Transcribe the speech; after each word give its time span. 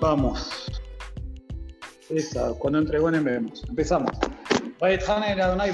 Vamos. 0.00 0.50
Esa, 2.08 2.52
cuando 2.54 2.78
entregó 2.78 3.10
en 3.10 3.22
vemos. 3.22 3.62
Empezamos. 3.68 4.10
Hanan 4.80 5.30
el 5.30 5.40
Adonai, 5.40 5.72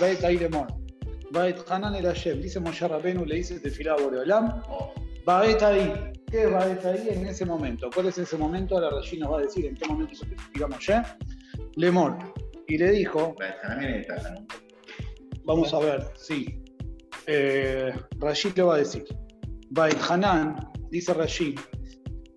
Hanan 1.69 1.95
el 1.95 2.07
Hashem. 2.07 2.41
Dice 2.41 2.59
Moshe 2.59 2.89
Rabenu, 2.89 3.25
le 3.25 3.37
dice 3.37 3.61
Tefilá 3.61 3.95
Boreolam. 3.95 4.63
Baet 5.25 5.63
ahí. 5.63 6.13
¿Qué 6.31 6.43
es 6.43 6.53
Baet 6.53 6.85
ahí 6.85 7.09
en 7.11 7.27
ese 7.27 7.45
momento? 7.45 7.89
¿Cuál 7.95 8.07
es 8.07 8.19
ese 8.19 8.37
momento? 8.37 8.75
Ahora 8.75 8.91
Rashi 8.91 9.19
nos 9.19 9.33
va 9.33 9.39
a 9.39 9.43
decir 9.43 9.67
en 9.67 9.77
qué 9.77 9.87
momento 9.87 10.15
se 10.15 10.27
testifica 10.27 10.67
Moshe. 10.67 11.03
Lemor. 11.77 12.19
Y 12.67 12.79
le 12.79 12.91
dijo. 12.91 13.35
Vamos 15.45 15.73
a 15.73 15.79
ver, 15.79 16.05
sí. 16.17 16.65
Eh, 17.29 17.93
Rashi 18.19 18.53
le 18.57 18.63
va 18.63 18.75
a 18.75 18.79
decir. 18.79 19.05
Baet 19.71 19.99
Hanan, 20.09 20.57
dice 20.91 21.15
Rashi. 21.15 21.55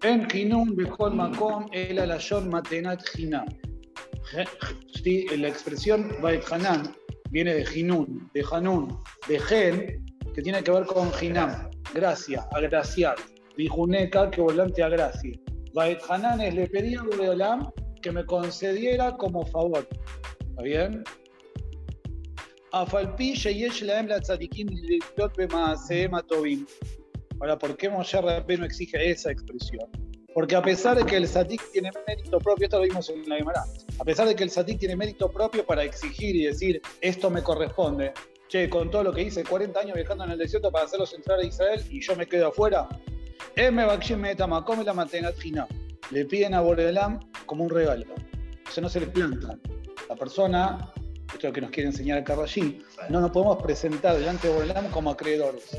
Hinun 0.01 0.75
Bechol 0.75 1.13
Makom 1.13 1.67
El 1.73 1.99
Alayon 1.99 2.49
Matenat 2.49 3.01
Hinam. 3.17 3.47
Sí, 5.03 5.25
la 5.37 5.47
expresión 5.47 6.15
Baet 6.21 6.43
Hanan 6.51 6.95
viene 7.31 7.53
de 7.53 7.65
Hinun, 7.73 8.29
de 8.33 8.43
Hanun, 8.49 8.97
de 9.27 9.39
Gen, 9.39 10.05
que 10.33 10.41
tiene 10.41 10.63
que 10.63 10.71
ver 10.71 10.85
con 10.85 11.11
Hinam, 11.21 11.69
gracia, 11.93 12.47
agraciar. 12.51 13.15
Dijuneca, 13.57 14.31
que 14.31 14.39
volante 14.39 14.81
a 14.81 14.89
gracia. 14.89 15.37
Baet 15.73 15.99
Hanan 16.07 16.39
es 16.39 16.55
le 16.55 16.67
pedí 16.67 16.95
a 16.95 17.03
Boreolam 17.03 17.69
que 18.01 18.11
me 18.11 18.25
concediera 18.25 19.17
como 19.17 19.45
favor. 19.47 19.85
¿Está 20.49 20.61
bien? 20.61 21.03
Afalpi 22.71 23.33
Sheyesh 23.33 23.81
Laem 23.81 24.07
la 24.07 24.19
Tzadikim 24.21 24.67
Litot 24.69 25.35
Bemaaseem 25.35 26.13
Atovim. 26.13 26.65
Ahora, 27.39 27.57
¿por 27.57 27.77
qué 27.77 27.89
Moshe 27.89 28.19
no 28.21 28.65
exige 28.65 29.09
esa 29.09 29.31
expresión? 29.31 29.89
Porque 30.33 30.55
a 30.55 30.61
pesar 30.61 30.97
de 30.97 31.05
que 31.05 31.15
el 31.17 31.27
Satik 31.27 31.61
tiene 31.71 31.91
mérito 32.07 32.39
propio, 32.39 32.65
esto 32.65 32.77
lo 32.77 32.83
vimos 32.83 33.09
en 33.09 33.27
la 33.27 33.37
Gemara, 33.37 33.63
a 33.97 34.03
pesar 34.03 34.27
de 34.27 34.35
que 34.35 34.43
el 34.43 34.49
Satik 34.49 34.79
tiene 34.79 34.95
mérito 34.95 35.31
propio 35.31 35.65
para 35.65 35.83
exigir 35.83 36.35
y 36.35 36.45
decir, 36.45 36.81
esto 37.01 37.29
me 37.29 37.41
corresponde, 37.41 38.13
che, 38.47 38.69
con 38.69 38.91
todo 38.91 39.03
lo 39.03 39.13
que 39.13 39.23
hice, 39.23 39.43
40 39.43 39.79
años 39.79 39.95
viajando 39.95 40.25
en 40.25 40.31
el 40.31 40.37
desierto 40.37 40.71
para 40.71 40.85
hacerlos 40.85 41.13
entrar 41.13 41.39
a 41.39 41.45
Israel 41.45 41.83
y 41.89 42.01
yo 42.01 42.15
me 42.15 42.27
quedo 42.27 42.47
afuera, 42.47 42.87
le 46.11 46.25
piden 46.25 46.53
a 46.53 46.61
Borelam 46.61 47.19
como 47.45 47.63
un 47.63 47.69
regalo. 47.69 48.05
O 48.67 48.71
sea, 48.71 48.81
no 48.81 48.89
se 48.89 48.99
le 48.99 49.07
planta. 49.07 49.57
La 50.07 50.15
persona, 50.15 50.91
esto 51.27 51.37
es 51.37 51.43
lo 51.43 51.51
que 51.51 51.61
nos 51.61 51.71
quiere 51.71 51.89
enseñar 51.89 52.19
el 52.19 52.23
Carrallí, 52.23 52.81
no 53.09 53.21
nos 53.21 53.31
podemos 53.31 53.61
presentar 53.61 54.17
delante 54.17 54.47
de 54.47 54.53
Borelam 54.53 54.89
como 54.91 55.09
acreedores. 55.09 55.77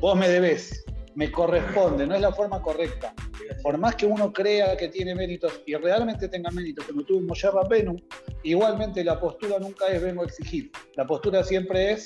Vos 0.00 0.16
me 0.16 0.28
debés, 0.28 0.84
me 1.16 1.32
corresponde, 1.32 2.06
no 2.06 2.14
es 2.14 2.20
la 2.20 2.30
forma 2.30 2.62
correcta. 2.62 3.14
Por 3.62 3.78
más 3.78 3.96
que 3.96 4.06
uno 4.06 4.32
crea 4.32 4.76
que 4.76 4.88
tiene 4.88 5.14
méritos 5.14 5.62
y 5.66 5.74
realmente 5.74 6.28
tenga 6.28 6.50
méritos, 6.50 6.84
como 6.84 7.04
tuvo 7.04 7.22
Moshe 7.22 7.50
Rabenu, 7.50 7.96
igualmente 8.42 9.02
la 9.02 9.18
postura 9.18 9.58
nunca 9.58 9.86
es 9.88 10.02
vengo 10.02 10.22
a 10.22 10.26
exigir. 10.26 10.70
La 10.94 11.06
postura 11.06 11.42
siempre 11.42 11.92
es 11.92 12.04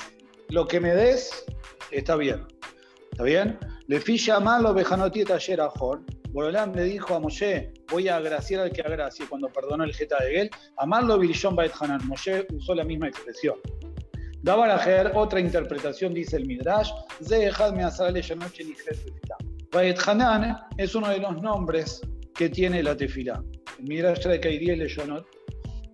lo 0.48 0.66
que 0.66 0.78
me 0.80 0.94
des 0.94 1.44
está 1.90 2.14
bien. 2.16 2.46
¿Está 3.10 3.24
bien? 3.24 3.58
Le 3.88 4.00
filla 4.00 4.38
malo 4.38 4.72
vejanotieta 4.72 5.34
ayer 5.34 5.60
a 5.60 5.68
Jor. 5.70 6.02
Borolam 6.30 6.72
le 6.72 6.84
dijo 6.84 7.12
a 7.12 7.18
Moshe, 7.18 7.72
voy 7.90 8.06
a 8.06 8.16
agraciar 8.16 8.60
al 8.60 8.70
que 8.70 8.82
agracie 8.82 9.26
cuando 9.28 9.48
perdonó 9.48 9.82
el 9.82 9.92
Geta 9.92 10.22
de 10.22 10.30
Gel. 10.30 10.50
Amarlo 10.76 11.18
Bilishon 11.18 11.56
Baet 11.56 11.72
Hanan. 11.80 12.06
Moshe 12.06 12.46
usó 12.54 12.76
la 12.76 12.84
misma 12.84 13.08
expresión. 13.08 13.56
Dabarajer, 14.42 15.12
otra 15.14 15.38
interpretación, 15.38 16.14
dice 16.14 16.36
el 16.36 16.46
Midrash, 16.46 16.90
Baet 19.70 19.98
Hanan 20.06 20.56
es 20.78 20.94
uno 20.94 21.10
de 21.10 21.18
los 21.18 21.42
nombres 21.42 22.00
que 22.34 22.48
tiene 22.48 22.82
la 22.82 22.96
tefilá. 22.96 23.42
El 23.78 23.84
Midrash 23.84 24.20
trae 24.20 24.40
Kairiel 24.40 24.78
Leyonot, 24.78 25.26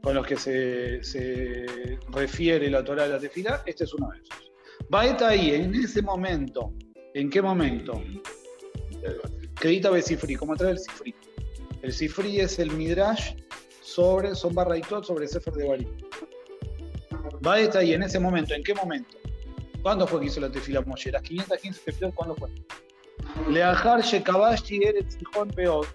con 0.02 0.14
los 0.14 0.26
que 0.26 0.36
se, 0.36 1.02
se, 1.02 1.66
refiere 2.10 2.70
la 2.70 2.84
Torah 2.84 3.04
de 3.04 3.08
la 3.10 3.18
tefilá, 3.18 3.62
este 3.66 3.84
es 3.84 3.94
uno 3.94 4.10
de 4.10 4.18
esos. 4.18 4.52
Baet 4.88 5.20
ahí, 5.22 5.50
en 5.50 5.74
ese 5.74 6.00
momento, 6.02 6.72
¿en 7.14 7.28
qué 7.28 7.42
momento? 7.42 8.00
Credita 9.54 9.90
Besifri, 9.90 10.36
como 10.36 10.54
trae 10.54 10.72
el 10.72 10.78
Sifri. 10.78 11.14
El 11.82 11.92
Sifri 11.92 12.40
es 12.40 12.58
el 12.60 12.70
Midrash 12.70 13.34
sobre, 13.82 14.34
son 14.34 14.54
barraitot 14.54 15.04
sobre 15.04 15.26
Sefer 15.26 15.54
de 15.54 15.68
Barim. 15.68 15.88
Va 17.46 17.60
estar 17.60 17.82
ahí 17.82 17.92
en 17.92 18.02
ese 18.02 18.18
momento. 18.18 18.54
¿En 18.54 18.62
qué 18.62 18.74
momento? 18.74 19.16
¿Cuándo 19.82 20.06
fue 20.06 20.20
que 20.20 20.26
hizo 20.26 20.40
la 20.40 20.50
tefila 20.50 20.80
Moshe? 20.82 21.12
¿Las 21.12 21.22
515 21.22 21.80
tefilot 21.84 22.14
cuándo 22.14 22.34
fue? 22.34 22.48
Leajar 23.48 24.02
Shekabashi 24.02 24.82
Eretz 24.82 25.16
Sijón 25.16 25.48
Peot, 25.48 25.86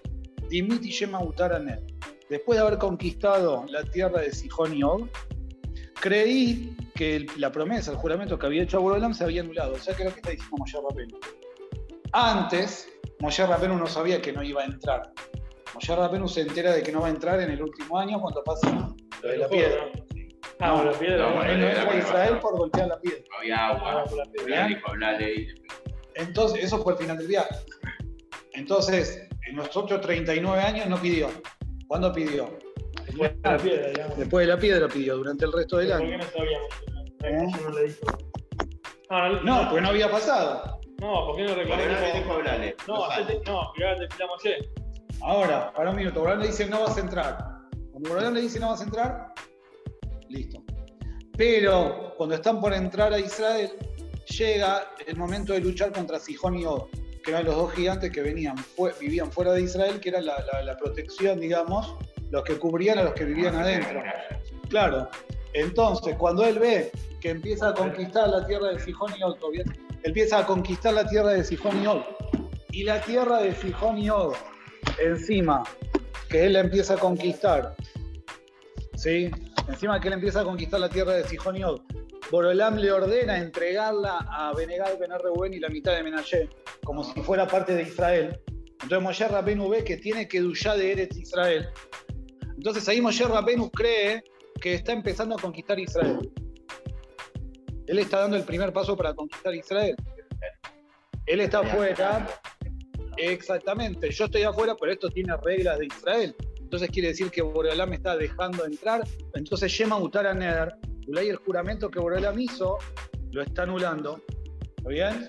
Dimiti 0.48 0.90
Shema 0.90 1.22
Utaranet. 1.22 1.80
Después 2.28 2.58
de 2.58 2.66
haber 2.66 2.78
conquistado 2.78 3.64
la 3.68 3.82
tierra 3.84 4.20
de 4.20 4.32
Sijón 4.32 4.74
y 4.74 4.82
Og, 4.82 5.08
creí 6.00 6.74
que 6.94 7.26
la 7.36 7.52
promesa, 7.52 7.90
el 7.90 7.98
juramento 7.98 8.38
que 8.38 8.46
había 8.46 8.62
hecho 8.62 8.78
Abuelam 8.78 9.12
se 9.12 9.24
había 9.24 9.42
anulado. 9.42 9.74
O 9.74 9.78
sea 9.78 9.94
que 9.94 10.04
lo 10.04 10.10
que 10.10 10.16
está 10.16 10.30
diciendo 10.30 10.56
Moshe 10.56 10.78
Rapenu. 10.80 11.18
Antes, 12.12 12.88
Moshe 13.20 13.46
Rapenu 13.46 13.76
no 13.76 13.86
sabía 13.86 14.20
que 14.22 14.32
no 14.32 14.42
iba 14.42 14.62
a 14.62 14.64
entrar. 14.64 15.12
Moshe 15.74 15.94
Rapenu 15.94 16.28
se 16.28 16.42
entera 16.42 16.72
de 16.72 16.82
que 16.82 16.92
no 16.92 17.02
va 17.02 17.08
a 17.08 17.10
entrar 17.10 17.40
en 17.40 17.50
el 17.50 17.62
último 17.62 17.98
año 17.98 18.20
cuando 18.20 18.42
pasa 18.42 18.94
lo 19.22 19.28
de 19.28 19.38
la 19.38 19.48
piedra. 19.48 19.90
Ah, 20.62 20.76
no, 20.76 20.84
la 20.84 20.92
piedra. 20.98 21.28
No, 21.28 21.42
él 21.42 21.60
no 21.60 21.66
entra 21.66 21.96
Israel 21.98 22.38
por 22.40 22.56
golpear 22.56 22.86
la 22.88 23.00
piedra. 23.00 23.18
No 23.30 23.36
había 23.38 23.66
agua. 23.68 24.04
Ah, 24.54 24.66
dijo 24.68 24.90
hablarle 24.90 25.54
Entonces, 26.14 26.62
eso 26.64 26.82
fue 26.82 26.92
el 26.92 26.98
final 27.00 27.18
del 27.18 27.26
viaje. 27.26 27.54
Entonces, 28.52 29.28
en 29.48 29.56
los 29.56 29.76
otros 29.76 30.00
39 30.02 30.60
años 30.62 30.86
no 30.86 30.96
pidió. 30.98 31.28
¿Cuándo 31.88 32.12
pidió? 32.12 32.56
Después 33.06 33.32
de 33.42 33.50
la 33.50 33.56
piedra, 33.58 33.88
digamos. 33.88 34.16
Después 34.18 34.46
de 34.46 34.52
la 34.54 34.58
piedra 34.60 34.88
pidió, 34.88 35.16
durante 35.16 35.44
el 35.44 35.52
resto 35.52 35.78
del 35.78 35.88
¿Por 35.88 35.96
año. 35.96 36.10
qué 36.10 36.16
no 36.16 36.22
sabíamos? 36.24 36.68
¿Eh? 37.24 37.60
No 37.64 37.70
le 37.70 37.82
dijo. 37.84 38.00
No, 39.10 39.28
no, 39.28 39.40
No, 39.42 39.68
porque 39.68 39.80
no 39.82 39.88
había 39.88 40.10
pasado. 40.10 40.80
No, 41.00 41.26
¿por 41.26 41.36
qué 41.36 41.42
no 41.42 41.48
Porque 41.54 41.64
reclamó? 41.64 42.34
hablarle. 42.34 42.76
No, 42.86 42.94
No 42.94 43.52
no, 43.52 43.72
mirá, 43.76 43.96
te 43.98 44.08
filamos 44.14 44.44
ayer. 44.44 44.68
Ahora, 45.20 45.72
para 45.72 45.90
un 45.90 45.96
minuto, 45.96 46.20
Borán 46.20 46.40
le 46.40 46.46
dice 46.46 46.66
no 46.66 46.82
vas 46.82 46.96
a 46.96 47.00
entrar. 47.00 47.38
Cuando 47.90 48.08
Borán 48.08 48.34
le 48.34 48.40
dice 48.40 48.60
no 48.60 48.70
vas 48.70 48.80
a 48.80 48.84
entrar, 48.84 49.32
listo. 50.32 50.62
Pero 51.36 52.14
cuando 52.16 52.34
están 52.34 52.60
por 52.60 52.72
entrar 52.74 53.12
a 53.12 53.18
Israel, 53.18 53.70
llega 54.38 54.88
el 55.06 55.16
momento 55.16 55.52
de 55.52 55.60
luchar 55.60 55.92
contra 55.92 56.18
Sijón 56.18 56.56
y 56.58 56.64
Og, 56.64 56.88
que 57.24 57.30
eran 57.30 57.44
los 57.44 57.54
dos 57.56 57.72
gigantes 57.72 58.10
que 58.10 58.20
venían, 58.22 58.56
fue- 58.56 58.92
vivían 59.00 59.30
fuera 59.30 59.52
de 59.52 59.62
Israel, 59.62 60.00
que 60.00 60.08
era 60.10 60.20
la, 60.20 60.44
la- 60.52 60.62
la 60.62 60.76
protección, 60.76 61.40
digamos, 61.40 61.96
los 62.30 62.42
que 62.44 62.58
cubrían 62.58 62.98
a 62.98 63.04
los 63.04 63.14
que 63.14 63.24
vivían 63.24 63.54
adentro. 63.54 64.02
Claro. 64.68 65.08
Entonces, 65.54 66.16
cuando 66.16 66.44
él 66.44 66.58
ve 66.58 66.90
que 67.20 67.30
empieza 67.30 67.68
a 67.68 67.74
conquistar 67.74 68.28
la 68.28 68.46
tierra 68.46 68.68
de 68.70 68.80
Sijón 68.80 69.12
y 69.18 69.22
Og, 69.22 69.36
empieza 70.02 70.38
a 70.38 70.46
conquistar 70.46 70.94
la 70.94 71.06
tierra 71.06 71.30
de 71.30 71.44
Sijón 71.44 71.82
y 71.82 71.86
Og, 71.86 72.02
y 72.72 72.84
la 72.84 73.00
tierra 73.02 73.42
de 73.42 73.54
Sijón 73.54 73.98
y 73.98 74.10
Og, 74.10 74.34
encima, 74.98 75.62
que 76.28 76.46
él 76.46 76.54
la 76.54 76.60
empieza 76.60 76.94
a 76.94 76.96
conquistar, 76.96 77.74
¿sí? 78.96 79.30
Encima 79.68 80.00
que 80.00 80.08
él 80.08 80.14
empieza 80.14 80.40
a 80.40 80.44
conquistar 80.44 80.80
la 80.80 80.88
tierra 80.88 81.12
de 81.12 81.24
Sijón 81.24 81.56
y 81.56 81.64
Og, 81.64 81.82
Borolam 82.30 82.76
le 82.76 82.90
ordena 82.90 83.38
entregarla 83.38 84.18
a 84.30 84.52
Benegal 84.54 84.96
Ben 84.98 85.10
Reuben 85.18 85.54
y 85.54 85.60
la 85.60 85.68
mitad 85.68 85.94
de 85.94 86.02
Menashe, 86.02 86.48
como 86.84 87.04
si 87.04 87.20
fuera 87.22 87.46
parte 87.46 87.74
de 87.74 87.82
Israel. 87.82 88.40
Entonces 88.82 89.02
Moshe 89.02 89.28
Rabenu 89.28 89.68
ve 89.68 89.84
que 89.84 89.96
tiene 89.96 90.26
que 90.26 90.40
duyar 90.40 90.76
de 90.76 90.92
Eretz 90.92 91.16
Israel. 91.16 91.68
Entonces 92.56 92.88
ahí 92.88 93.00
Moshe 93.00 93.24
Rabenu 93.24 93.70
cree 93.70 94.24
que 94.60 94.74
está 94.74 94.92
empezando 94.92 95.36
a 95.36 95.38
conquistar 95.38 95.78
Israel. 95.78 96.30
Él 97.86 97.98
está 97.98 98.20
dando 98.20 98.36
el 98.36 98.44
primer 98.44 98.72
paso 98.72 98.96
para 98.96 99.14
conquistar 99.14 99.54
Israel. 99.54 99.94
Él 101.26 101.40
está 101.40 101.60
afuera. 101.60 102.26
Exactamente. 103.16 104.10
Yo 104.10 104.24
estoy 104.24 104.42
afuera, 104.42 104.74
pero 104.78 104.92
esto 104.92 105.08
tiene 105.10 105.36
reglas 105.36 105.78
de 105.78 105.86
Israel. 105.86 106.34
Entonces 106.72 106.90
quiere 106.90 107.08
decir 107.08 107.30
que 107.30 107.42
Boreolam 107.42 107.90
me 107.90 107.96
está 107.96 108.16
dejando 108.16 108.64
entrar. 108.64 109.06
Entonces 109.34 109.70
Shema 109.70 109.98
Utara 109.98 110.32
Neder, 110.32 110.74
Ulay 111.06 111.28
el 111.28 111.36
juramento 111.36 111.90
que 111.90 112.00
Boreolam 112.00 112.40
hizo, 112.40 112.78
lo 113.30 113.42
está 113.42 113.64
anulando. 113.64 114.22
¿Está 114.78 114.88
bien? 114.88 115.28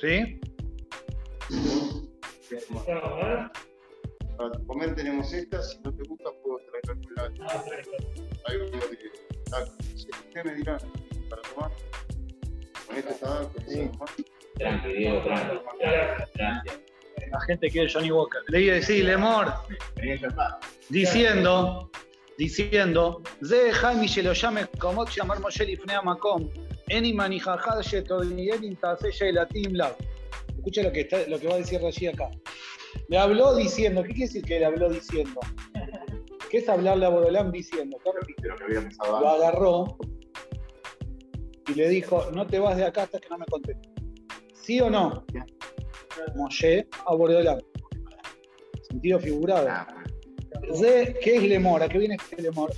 ¿Sí? 0.00 0.38
Para 2.86 3.50
comer 4.68 4.94
tenemos 4.94 5.32
esta, 5.32 5.60
si 5.60 5.80
no 5.80 5.92
te 5.92 6.04
gusta 6.04 6.30
puedo 6.40 6.60
traer 6.66 6.84
la 7.16 7.28
sí, 9.96 10.08
¿Qué 10.32 10.44
me 10.44 10.54
dirán 10.54 10.78
para 11.28 11.42
tomar? 11.42 11.72
Con 12.86 12.96
este 12.96 13.10
está 13.10 13.50
con 14.62 14.82
Diego, 14.84 15.20
gracias. 15.24 15.60
La 17.30 17.40
gente 17.40 17.70
quiere 17.70 17.92
Johnny 17.92 18.10
Walker. 18.10 18.40
Le 18.48 18.62
iba 18.62 18.72
a 18.72 18.76
decir, 18.76 19.04
Lemor, 19.04 19.52
diciendo, 20.88 21.90
diciendo, 22.36 23.22
Ze 23.44 23.72
Jaime 23.72 24.08
se 24.08 24.22
lo 24.22 24.32
llame 24.32 24.66
como 24.78 25.06
llamar 25.06 25.40
Moshe 25.40 25.64
Lifnea 25.64 26.02
Makom, 26.02 26.50
Eni 26.88 27.12
manijajad 27.12 27.82
tase 28.80 29.10
shelatim 29.12 29.74
lav. 29.74 29.96
Escucha 30.56 30.82
lo 30.82 30.92
que, 30.92 31.00
está, 31.00 31.26
lo 31.28 31.38
que 31.38 31.46
va 31.46 31.54
a 31.54 31.58
decir 31.58 31.80
Rashi 31.80 32.08
acá. 32.08 32.28
Le 33.08 33.18
habló 33.18 33.54
diciendo, 33.54 34.02
¿qué 34.02 34.08
quiere 34.08 34.26
decir 34.26 34.44
que 34.44 34.58
le 34.58 34.66
habló 34.66 34.90
diciendo? 34.90 35.40
¿Qué 36.50 36.58
es 36.58 36.68
hablarle 36.68 37.06
a 37.06 37.08
Borolam 37.08 37.52
diciendo? 37.52 37.96
¿Qué 38.02 38.10
De 38.42 38.48
lo 38.48 38.56
que 38.56 38.64
había 38.64 38.88
pasado 38.88 39.20
lo 39.20 39.30
agarró 39.30 39.96
y 41.68 41.74
le 41.74 41.88
dijo, 41.88 42.30
no 42.32 42.46
te 42.46 42.58
vas 42.58 42.76
de 42.76 42.84
acá 42.84 43.04
hasta 43.04 43.20
que 43.20 43.28
no 43.28 43.38
me 43.38 43.46
contestes. 43.46 43.92
¿Sí 44.52 44.80
o 44.80 44.90
no? 44.90 45.24
Moshe 46.36 46.86
a 47.06 47.14
Bordeolán. 47.14 47.60
Sentido 48.88 49.18
figurado. 49.20 49.68
Ah, 49.70 49.86
De, 50.80 51.16
¿Qué 51.22 51.36
es 51.36 51.42
Lemor? 51.42 51.82
¿A 51.82 51.88
qué 51.88 51.98
viene 51.98 52.16
este 52.16 52.42
Lemor? 52.42 52.72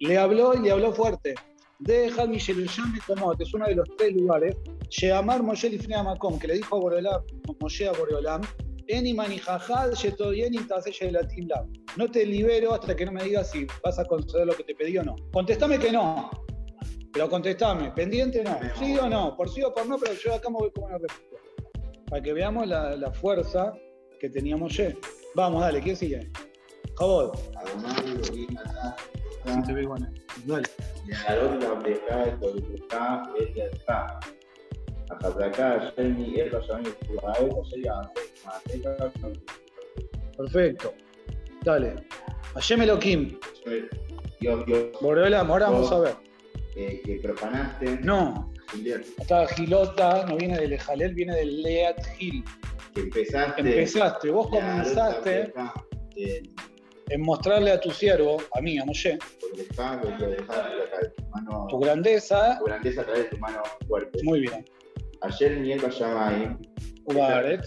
Le 0.00 0.18
habló 0.18 0.54
y 0.54 0.60
le 0.60 0.70
habló 0.70 0.92
fuerte. 0.92 1.34
De 1.80 2.08
Yerushalmi 2.08 2.98
Komot, 3.06 3.40
es 3.40 3.52
uno 3.52 3.66
de 3.66 3.74
los 3.74 3.88
tres 3.96 4.14
lugares. 4.14 4.56
Sheamar 4.88 5.42
Moshe 5.42 5.68
Lifnei 5.68 6.02
Makom, 6.02 6.38
que 6.38 6.46
le 6.48 6.54
dijo 6.54 6.76
a 6.76 6.80
Boreolam, 6.80 7.22
Moshe 7.60 7.88
a 7.88 7.92
Boreolam. 7.92 8.42
No 11.96 12.10
te 12.10 12.26
libero 12.26 12.74
hasta 12.74 12.94
que 12.96 13.06
no 13.06 13.12
me 13.12 13.24
digas 13.24 13.50
si 13.50 13.66
vas 13.82 13.98
a 13.98 14.04
conceder 14.04 14.46
lo 14.46 14.54
que 14.54 14.64
te 14.64 14.74
pedí 14.74 14.98
o 14.98 15.02
no. 15.02 15.16
Contestame 15.32 15.78
que 15.78 15.90
no. 15.90 16.30
Pero 17.12 17.30
contestame, 17.30 17.92
pendiente 17.92 18.42
no. 18.42 18.58
Sí 18.78 18.96
o 18.98 19.08
no, 19.08 19.36
por 19.36 19.48
sí 19.48 19.62
o 19.62 19.72
por 19.72 19.86
no, 19.86 19.98
pero 19.98 20.12
yo 20.14 20.34
acá 20.34 20.50
me 20.50 20.56
voy 20.56 20.70
con 20.72 20.84
una 20.84 20.98
respuesta 20.98 21.43
Para 22.09 22.21
que 22.21 22.33
veamos 22.33 22.67
la, 22.67 22.95
la 22.95 23.11
fuerza 23.11 23.73
que 24.19 24.29
tenía 24.29 24.57
Moshe. 24.57 24.97
Vamos, 25.35 25.61
dale, 25.61 25.81
¿quién 25.81 25.95
sigue? 25.95 26.29
Jabot. 26.97 27.37
Adonai, 27.55 28.11
Elohim, 28.13 28.57
Atah, 28.57 28.95
Sí, 29.45 29.61
te 29.65 29.73
veo 29.73 29.89
con 29.89 30.03
él. 30.03 30.13
Dale. 30.45 30.67
להעלות 31.07 31.63
לעבדך 31.63 32.27
את 32.27 32.33
תולדותך 32.41 32.97
ואת 33.33 33.55
ידך. 33.57 33.89
החזקה 35.11 35.77
אשר 35.77 36.07
נהיה 36.07 36.45
בשמים 36.45 36.93
ובארץ 37.09 37.53
אשר 37.67 37.77
יעשה 37.77 38.09
מעשיך 38.45 38.87
Perfecto. 40.37 40.89
Dale. 41.65 41.95
Hashem 42.55 42.81
Elohim. 42.81 43.37
Dios, 44.39 44.65
Dios, 44.65 44.83
Boreolam, 45.01 45.49
ahora 45.51 45.69
vamos 45.69 45.91
a 45.91 45.99
ver. 45.99 46.15
eh, 46.75 47.01
que 47.03 47.19
profanaste 47.21 47.99
No, 48.01 48.51
Mundial. 48.74 49.04
Acá 49.22 49.46
Gilota 49.48 50.26
no 50.26 50.36
viene 50.36 50.58
del 50.58 50.78
Jalel, 50.78 51.14
viene 51.14 51.36
del 51.36 51.62
Leat 51.62 51.98
Hill. 52.18 52.44
Que 52.94 53.00
empezaste. 53.00 53.60
Empezaste, 53.60 54.30
vos 54.30 54.48
comenzaste 54.48 55.52
en 57.10 57.20
mostrarle 57.22 57.72
a 57.72 57.80
tu 57.80 57.90
siervo, 57.90 58.38
a 58.54 58.60
mí, 58.60 58.78
a 58.78 58.84
Moshe, 58.84 59.18
tu, 59.40 59.46
tu 61.68 61.78
grandeza. 61.80 62.58
Tu 62.58 62.64
grandeza 62.64 63.00
a 63.00 63.04
través 63.04 63.24
de 63.24 63.30
tu 63.30 63.38
mano 63.38 63.62
fuerte. 63.86 64.22
Muy 64.22 64.40
bien. 64.40 64.64
Ayer 65.22 65.58
mi 65.58 65.74
Shammai. 65.74 66.56
Ubaret. 67.06 67.64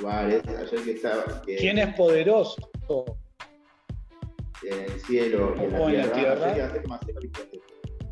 Ubaret, 0.00 0.48
ayer 0.48 0.82
que 0.82 0.90
estaba. 0.92 1.42
Que, 1.42 1.56
¿Quién 1.56 1.78
es 1.78 1.94
poderoso? 1.94 2.56
En 4.62 4.80
el 4.84 5.00
cielo 5.00 5.54
y 5.56 5.64
en 5.64 5.72
la, 5.72 6.04
en 6.04 6.12
tierra, 6.12 6.34
la 6.34 6.54
tierra 6.54 6.82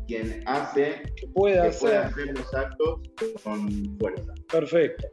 quien 0.07 0.43
hace 0.47 1.03
Que 1.15 1.27
pueda 1.27 1.69
que 1.69 1.77
pueda 1.77 2.07
hacer. 2.07 2.27
los 2.27 2.53
actos 2.53 2.99
con 3.43 3.97
fuerza. 3.99 4.33
Perfecto. 4.51 5.07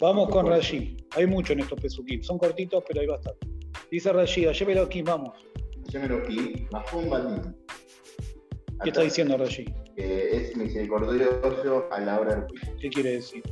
Vamos 0.00 0.28
con 0.30 0.46
Rashi. 0.46 0.96
Hay 1.16 1.26
mucho 1.26 1.52
en 1.52 1.60
estos 1.60 1.80
pesukim. 1.80 2.22
Son 2.22 2.38
cortitos, 2.38 2.84
pero 2.86 3.00
hay 3.00 3.06
bastante. 3.06 3.46
Dice 3.90 4.12
Rashi, 4.12 4.44
Hashem 4.44 4.70
Elohim, 4.70 5.04
vamos. 5.04 5.32
Ayer 5.88 6.02
me 6.02 6.08
lo 6.08 6.16
aquí, 6.18 6.66
bajó 6.70 6.98
un 6.98 7.10
bandín. 7.10 7.56
¿Qué 8.82 8.90
está 8.90 9.02
diciendo 9.02 9.36
Rashi? 9.38 9.64
Que 9.96 10.36
es 10.36 10.56
misericordioso 10.56 11.88
a 11.90 12.00
la 12.00 12.20
hora 12.20 12.34
del 12.36 12.44
juicio. 12.48 12.76
¿Qué 12.80 12.90
quiere 12.90 13.12
decir? 13.12 13.42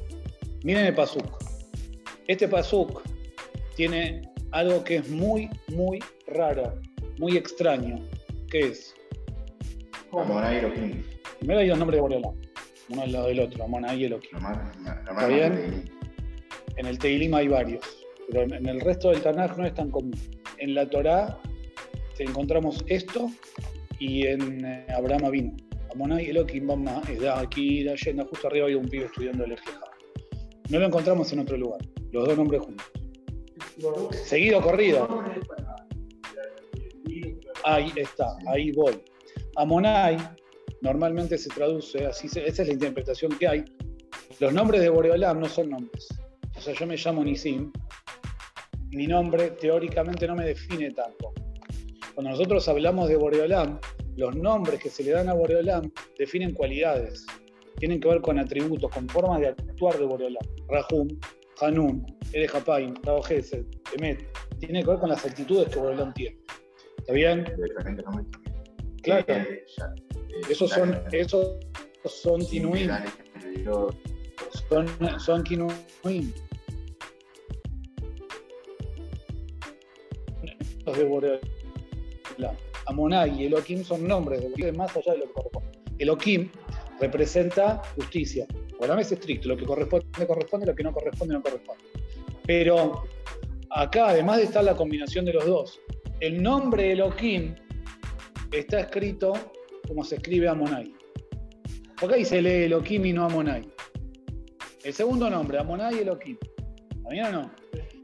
Miren 0.64 0.86
el 0.86 0.94
pasuk. 0.94 1.24
Este 2.26 2.48
pasuk 2.48 3.02
tiene 3.76 4.22
algo 4.50 4.84
que 4.84 4.96
es 4.96 5.08
muy, 5.08 5.48
muy 5.68 5.98
raro, 6.26 6.78
muy 7.18 7.36
extraño. 7.36 8.06
¿Qué 8.50 8.60
es? 8.60 8.94
Amonai 10.22 10.62
lo 10.62 10.72
que 10.72 11.04
Primero 11.38 11.60
hay 11.60 11.68
los 11.68 11.78
nombres 11.78 11.96
de 11.98 12.00
Boreolam, 12.02 12.34
uno 12.90 13.02
al 13.02 13.12
lado 13.12 13.26
del 13.28 13.40
otro, 13.40 13.64
Amona 13.64 13.94
y 13.94 14.04
Elohim. 14.04 14.30
nomás, 14.32 14.76
nomás 14.78 14.98
¿Está 15.08 15.26
bien? 15.26 15.90
En 16.76 16.86
el 16.86 16.98
Teilim 16.98 17.34
hay 17.34 17.48
varios, 17.48 17.84
pero 18.30 18.42
en- 18.44 18.54
en 18.54 18.66
el 18.68 18.80
resto 18.80 19.10
del 19.10 19.20
Tanaj 19.22 19.56
no 19.56 19.66
es 19.66 19.74
tan 19.74 19.90
común. 19.90 20.14
En 20.58 20.74
la 20.74 20.88
Torá 20.88 21.38
encontramos 22.18 22.84
esto 22.86 23.30
y 23.98 24.26
en 24.26 24.64
eh, 24.64 24.86
Abraham 24.96 25.30
vino. 25.30 25.52
Amonai 25.94 26.30
Elohim 26.30 26.66
Bama 26.66 27.02
es 27.08 27.20
de 27.20 27.28
aquí, 27.30 27.82
de 27.84 27.92
allá, 27.92 28.24
justo 28.28 28.48
arriba 28.48 28.66
hay 28.68 28.74
un 28.74 28.88
pibe 28.88 29.04
estudiando 29.06 29.44
el 29.44 29.52
Ejeja. 29.52 29.80
No 30.70 30.78
lo 30.78 30.86
encontramos 30.86 31.32
en 31.32 31.40
otro 31.40 31.56
lugar, 31.56 31.80
los 32.12 32.26
dos 32.26 32.36
nombres 32.36 32.62
juntos. 32.62 32.86
Seguido, 34.24 34.60
corrido. 34.62 35.22
Ahí 37.64 37.92
está, 37.96 38.36
ahí 38.46 38.72
voy. 38.72 39.00
Amonai 39.56 40.16
normalmente 40.82 41.38
se 41.38 41.48
traduce, 41.50 42.06
así 42.06 42.28
se- 42.28 42.46
esa 42.46 42.62
es 42.62 42.68
la 42.68 42.74
interpretación 42.74 43.36
que 43.38 43.48
hay. 43.48 43.64
Los 44.40 44.52
nombres 44.52 44.80
de 44.80 44.88
Boreolam 44.88 45.40
no 45.40 45.48
son 45.48 45.70
nombres. 45.70 46.08
O 46.56 46.60
sea, 46.60 46.74
yo 46.74 46.86
me 46.86 46.96
llamo 46.96 47.24
Nisim. 47.24 47.72
Mi 48.92 49.06
nombre 49.06 49.50
teóricamente 49.52 50.26
no 50.26 50.36
me 50.36 50.44
define 50.44 50.90
tanto. 50.92 51.32
Cuando 52.14 52.30
nosotros 52.30 52.68
hablamos 52.68 53.08
de 53.08 53.16
Boreolam, 53.16 53.78
los 54.16 54.36
nombres 54.36 54.80
que 54.80 54.88
se 54.90 55.02
le 55.02 55.10
dan 55.12 55.28
a 55.28 55.34
Boreolam 55.34 55.90
definen 56.18 56.52
cualidades. 56.54 57.26
Tienen 57.78 57.98
que 58.00 58.08
ver 58.08 58.20
con 58.20 58.38
atributos, 58.38 58.90
con 58.92 59.08
formas 59.08 59.40
de 59.40 59.48
actuar 59.48 59.98
de 59.98 60.04
Boreolam. 60.06 60.44
Rahum, 60.68 61.08
Hanun, 61.60 62.06
Ere 62.32 62.46
Hapaim, 62.52 62.94
Rao 63.02 63.20
Gesed, 63.22 63.64
Emet. 63.96 64.24
Tiene 64.60 64.82
que 64.84 64.90
ver 64.90 64.98
con 65.00 65.08
las 65.08 65.24
actitudes 65.24 65.68
que 65.68 65.78
Boreolam 65.80 66.14
tiene. 66.14 66.38
¿Está 66.98 67.12
bien? 67.12 67.44
Claro. 69.04 69.24
Esos 70.48 70.70
son, 70.70 70.98
esos 71.12 71.58
son 72.04 72.46
Tinuim. 72.46 72.90
Son, 74.68 75.20
son 75.20 75.44
Kinuim. 75.44 76.32
Los 80.84 80.98
de 80.98 81.04
Boreolam. 81.04 82.56
Amonai 82.86 83.40
y 83.40 83.46
Elohim 83.46 83.84
son 83.84 84.06
nombres 84.06 84.42
de 84.54 84.72
más 84.72 84.94
allá 84.96 85.12
de 85.12 85.18
lo 85.18 85.26
que 85.26 85.32
corresponde. 85.32 85.78
Elohim 85.98 86.50
representa 87.00 87.82
justicia. 87.96 88.46
Boreolam 88.72 88.98
es 88.98 89.12
estricto, 89.12 89.48
lo 89.48 89.56
que 89.56 89.64
corresponde, 89.64 90.26
corresponde, 90.26 90.66
lo 90.66 90.74
que 90.74 90.82
no 90.82 90.92
corresponde, 90.92 91.34
no 91.34 91.42
corresponde. 91.42 91.84
Pero 92.46 93.04
acá, 93.70 94.08
además 94.08 94.38
de 94.38 94.44
estar 94.44 94.64
la 94.64 94.76
combinación 94.76 95.24
de 95.24 95.32
los 95.32 95.46
dos, 95.46 95.80
el 96.20 96.42
nombre 96.42 96.92
Elohim 96.92 97.54
está 98.60 98.80
escrito 98.80 99.32
como 99.86 100.04
se 100.04 100.16
escribe 100.16 100.48
Amonai. 100.48 100.92
¿Por 102.00 102.08
qué 102.10 102.16
ahí 102.16 102.24
se 102.24 102.42
lee 102.42 102.64
Elohim 102.64 103.04
y 103.06 103.12
no 103.12 103.24
Amonai? 103.26 103.62
El 104.82 104.92
segundo 104.92 105.30
nombre, 105.30 105.58
Amonai 105.58 105.96
y 105.96 105.98
Elohim. 106.00 106.36
¿Está 106.96 107.08
bien 107.10 107.24
o 107.26 107.32
no? 107.32 107.50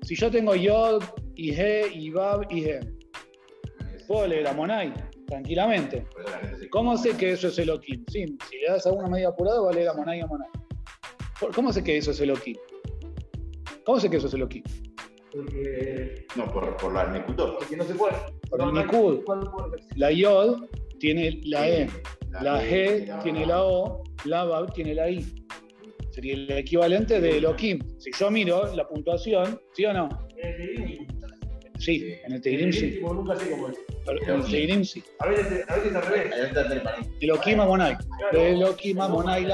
Si 0.03 0.15
yo 0.17 0.31
tengo 0.31 0.55
Yod, 0.55 1.03
y 1.35 1.53
He, 1.53 1.89
y 1.93 2.11
Bab, 2.11 2.47
y 2.51 2.65
He, 2.65 2.81
puedo 4.07 4.27
leer 4.27 4.47
Amonai 4.49 4.93
tranquilamente. 5.27 6.07
¿Cómo 6.71 6.97
sé 6.97 7.17
que 7.17 7.33
eso 7.33 7.49
es 7.49 7.59
Elohim? 7.59 8.05
Sí, 8.11 8.25
si 8.51 8.57
le 8.59 8.67
das 8.69 8.87
alguna 8.87 9.09
medida 9.09 9.29
apurada, 9.29 9.61
va 9.61 9.71
a 9.71 9.75
leer 9.75 9.89
Amonai 9.89 10.19
y 10.19 10.23
Amonai. 10.23 10.49
¿Por- 11.39 11.55
¿Cómo 11.55 11.73
sé 11.73 11.83
que 11.85 11.97
eso 11.97 12.11
es 12.11 12.21
Elohim? 12.21 12.57
¿Cómo 13.85 13.99
sé 14.01 14.11
que 14.11 14.17
eso 14.19 14.27
es 14.27 14.35
Elohim? 14.35 14.63
Porque, 15.33 16.27
No, 16.37 16.47
por, 16.53 16.77
por 16.77 16.93
la 16.93 17.07
Nekutó. 17.09 17.57
porque 17.59 17.77
no 17.77 17.85
se 17.85 17.95
puede. 17.95 18.15
Por 18.51 18.61
el 18.61 18.67
No, 18.67 18.73
no 18.73 18.81
hay- 18.81 18.87
Nikud. 18.87 19.25
¿cuál 19.25 19.51
puede 19.51 19.83
ser? 19.83 19.99
La 19.99 20.11
Yod 20.13 20.65
tiene 20.99 21.41
la 21.45 21.69
E, 21.69 21.89
la 22.43 22.63
G 22.63 23.23
tiene 23.23 23.47
la 23.47 23.65
O, 23.65 24.03
la 24.25 24.45
Bab 24.45 24.73
tiene 24.75 24.95
la 24.95 25.09
I. 25.11 25.25
Sería 26.11 26.35
el 26.35 26.51
equivalente 26.51 27.21
de 27.21 27.39
Elohim. 27.39 27.79
Si 27.99 28.11
yo 28.13 28.31
miro 28.31 28.75
la 28.75 28.87
puntuación, 28.87 29.61
¿sí 29.73 29.85
o 29.87 29.93
no? 29.93 30.09
Sí, 31.79 32.15
en 32.25 32.33
el 32.33 32.41
Teirim 32.43 32.73
sí. 32.73 33.01
En 34.07 34.37
el 34.37 34.45
Teirim 34.51 34.85
sí. 34.85 35.03
A 35.21 35.27
veces, 35.29 35.65
al 35.69 36.03
revés. 36.03 36.33
Elohim 37.21 37.61
Amonai. 37.61 37.97
Elohim 38.33 39.01
Amonai 39.01 39.45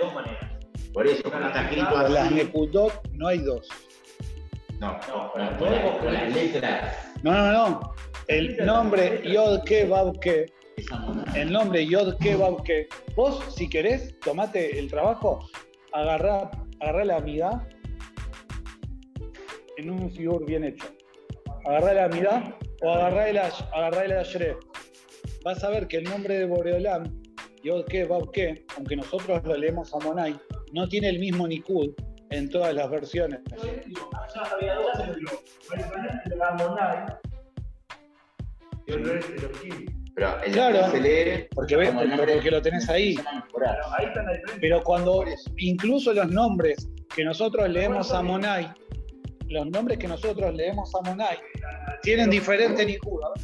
dos 0.00 0.14
maneras. 0.14 0.50
Por 0.92 1.06
eso, 1.06 1.22
está 1.26 1.62
escrito 1.62 2.08
las. 2.08 2.32
Nekudot 2.32 3.08
no 3.12 3.28
hay 3.28 3.38
dos. 3.38 3.68
No, 4.80 4.92
no, 5.08 5.32
con, 5.32 5.40
la- 5.42 5.56
con 5.58 5.70
la- 5.72 5.98
con 5.98 6.12
las 6.14 6.32
letras. 6.34 6.96
No, 7.22 7.32
no, 7.32 7.52
no. 7.70 7.94
El 8.28 8.64
nombre 8.64 9.22
Yod 9.24 9.64
Ke 9.64 9.84
Bab 9.86 10.18
Ke, 10.20 10.46
Esa 10.76 10.96
monada. 10.98 11.32
el 11.40 11.50
nombre 11.50 11.84
Yod 11.86 12.16
Ke 12.18 12.36
Bab 12.36 12.62
Ke, 12.62 12.88
vos 13.16 13.42
si 13.56 13.68
querés, 13.68 14.18
tomate 14.20 14.78
el 14.78 14.88
trabajo, 14.88 15.48
agarrá, 15.92 16.50
agarrá 16.80 17.04
la 17.04 17.16
amida 17.16 17.66
en 19.78 19.90
un 19.90 20.10
figur 20.10 20.44
bien 20.46 20.64
hecho. 20.64 20.86
Agarrá 21.64 21.94
la 21.94 22.04
amida 22.04 22.56
o 22.82 22.90
agarrá 22.92 23.28
el, 23.30 23.38
ash- 23.38 23.64
agarrá 23.74 24.04
el 24.04 24.12
ashre. 24.12 24.56
Vas 25.44 25.62
a 25.64 25.70
ver 25.70 25.88
que 25.88 25.98
el 25.98 26.04
nombre 26.04 26.38
de 26.38 26.46
Boreolam, 26.46 27.04
Yod 27.64 27.86
Ke 27.86 28.04
Bab 28.04 28.30
Ke, 28.32 28.64
aunque 28.76 28.94
nosotros 28.96 29.42
lo 29.44 29.56
leemos 29.56 29.92
a 29.94 29.98
Monai, 29.98 30.36
no 30.72 30.86
tiene 30.88 31.08
el 31.08 31.18
mismo 31.18 31.48
Nikud 31.48 31.90
en 32.30 32.48
todas 32.50 32.74
las 32.74 32.90
versiones. 32.90 33.40
Monai 36.54 37.06
y 38.86 38.92
otro 38.92 39.14
es 39.14 39.30
Elohim. 39.30 39.86
Pero 40.14 40.42
el 40.42 40.52
Claro. 40.52 40.90
se 40.90 41.00
lee 41.00 41.46
Porque 41.54 41.76
ves, 41.76 41.90
el 41.90 42.10
porque 42.18 42.50
lo 42.50 42.62
tenés 42.62 42.88
ahí. 42.88 43.14
está 43.14 44.22
la. 44.22 44.40
Pero 44.60 44.82
cuando 44.82 45.24
incluso 45.58 46.12
los 46.12 46.28
nombres 46.30 46.88
que 47.14 47.24
nosotros 47.24 47.68
leemos 47.68 48.12
a 48.12 48.22
Monai, 48.22 48.68
los 49.48 49.66
nombres 49.66 49.98
que 49.98 50.08
nosotros 50.08 50.54
leemos 50.54 50.92
a 50.94 51.02
Monai, 51.08 51.38
tienen 52.02 52.30
diferente 52.30 52.84
Nikud. 52.84 53.20
A 53.24 53.28
ver. 53.30 53.42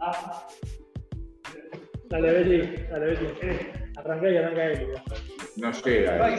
Ah. 0.00 0.46
Dale, 2.08 2.32
Betty, 2.32 2.82
dale, 2.90 3.06
Betty. 3.06 3.26
Arranca 3.96 4.30
y 4.30 4.36
arranca 4.38 4.64
él. 4.64 4.88
No 5.56 5.72
llega. 5.72 6.36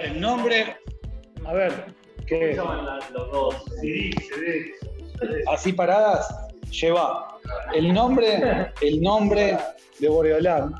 El 0.00 0.20
nombre, 0.20 0.76
a 1.44 1.52
ver, 1.52 1.72
que 2.26 2.56
los 3.12 3.30
dos. 3.30 3.64
Así 5.48 5.72
paradas 5.72 6.26
lleva 6.70 7.38
el 7.74 7.92
nombre, 7.92 8.72
el 8.80 9.00
nombre 9.02 9.58
de 9.98 10.08
Boreolam, 10.08 10.74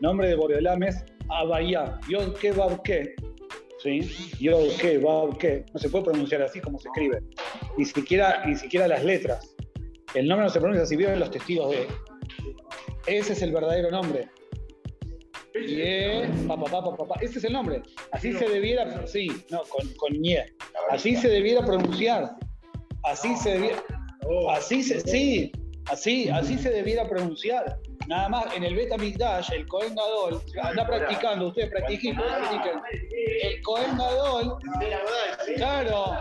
nombre 0.00 0.28
de 0.28 0.34
Boreolam 0.34 0.82
es 0.82 1.04
Abayá, 1.28 1.98
Yod 2.08 2.34
Ke 2.38 2.50
Bab 2.52 2.82
Ke, 2.82 3.14
¿sí? 3.82 4.00
Yod 4.40 4.76
Ke 4.78 4.98
Bab 4.98 5.38
Ke, 5.38 5.64
no 5.72 5.78
se 5.78 5.88
puede 5.88 6.06
pronunciar 6.06 6.42
así 6.42 6.60
como 6.60 6.78
se 6.80 6.88
escribe, 6.88 7.22
ni 7.76 7.84
siquiera, 7.84 8.44
ni 8.44 8.56
siquiera 8.56 8.88
las 8.88 9.04
letras. 9.04 9.54
El 10.14 10.26
nombre 10.26 10.46
no 10.46 10.50
se 10.50 10.58
pronuncia 10.58 10.82
así, 10.82 10.96
vieron 10.96 11.20
los 11.20 11.30
testigos 11.30 11.70
de. 11.70 11.86
Ese 13.06 13.32
es 13.32 13.42
el 13.42 13.52
verdadero 13.52 13.90
nombre. 13.90 14.28
Y 15.54 15.80
es, 15.80 16.30
pa, 16.46 16.56
pa, 16.56 16.64
pa, 16.66 16.84
pa, 16.84 16.96
pa, 16.96 17.06
pa. 17.08 17.14
ese 17.20 17.38
es 17.38 17.44
el 17.44 17.52
nombre. 17.52 17.82
Así 18.12 18.32
se 18.32 18.48
debiera, 18.48 19.06
sí, 19.06 19.28
no, 19.50 19.62
con, 19.64 19.86
con 19.94 20.12
ñe. 20.12 20.46
Así 20.90 21.16
se 21.16 21.28
debiera 21.28 21.64
pronunciar. 21.64 22.36
Así 23.04 23.34
se 23.36 23.50
debiera. 23.50 23.82
Así 24.50 24.82
se, 24.82 25.00
sí, 25.00 25.50
así, 25.86 26.28
así 26.28 26.58
se 26.58 26.70
debiera 26.70 27.08
pronunciar. 27.08 27.78
Nada 28.06 28.28
más 28.28 28.56
en 28.56 28.64
el 28.64 28.74
Beta 28.74 28.96
Mikdash, 28.96 29.52
el 29.52 29.66
Cohen 29.68 29.94
Gadol, 29.94 30.40
anda 30.62 30.86
practicando, 30.86 31.48
ustedes 31.48 31.70
practiquen, 31.70 32.16
practiquen. 32.16 32.80
El 33.42 33.62
Cohen 33.62 33.96
Gadol, 33.96 34.56
claro, 35.56 36.16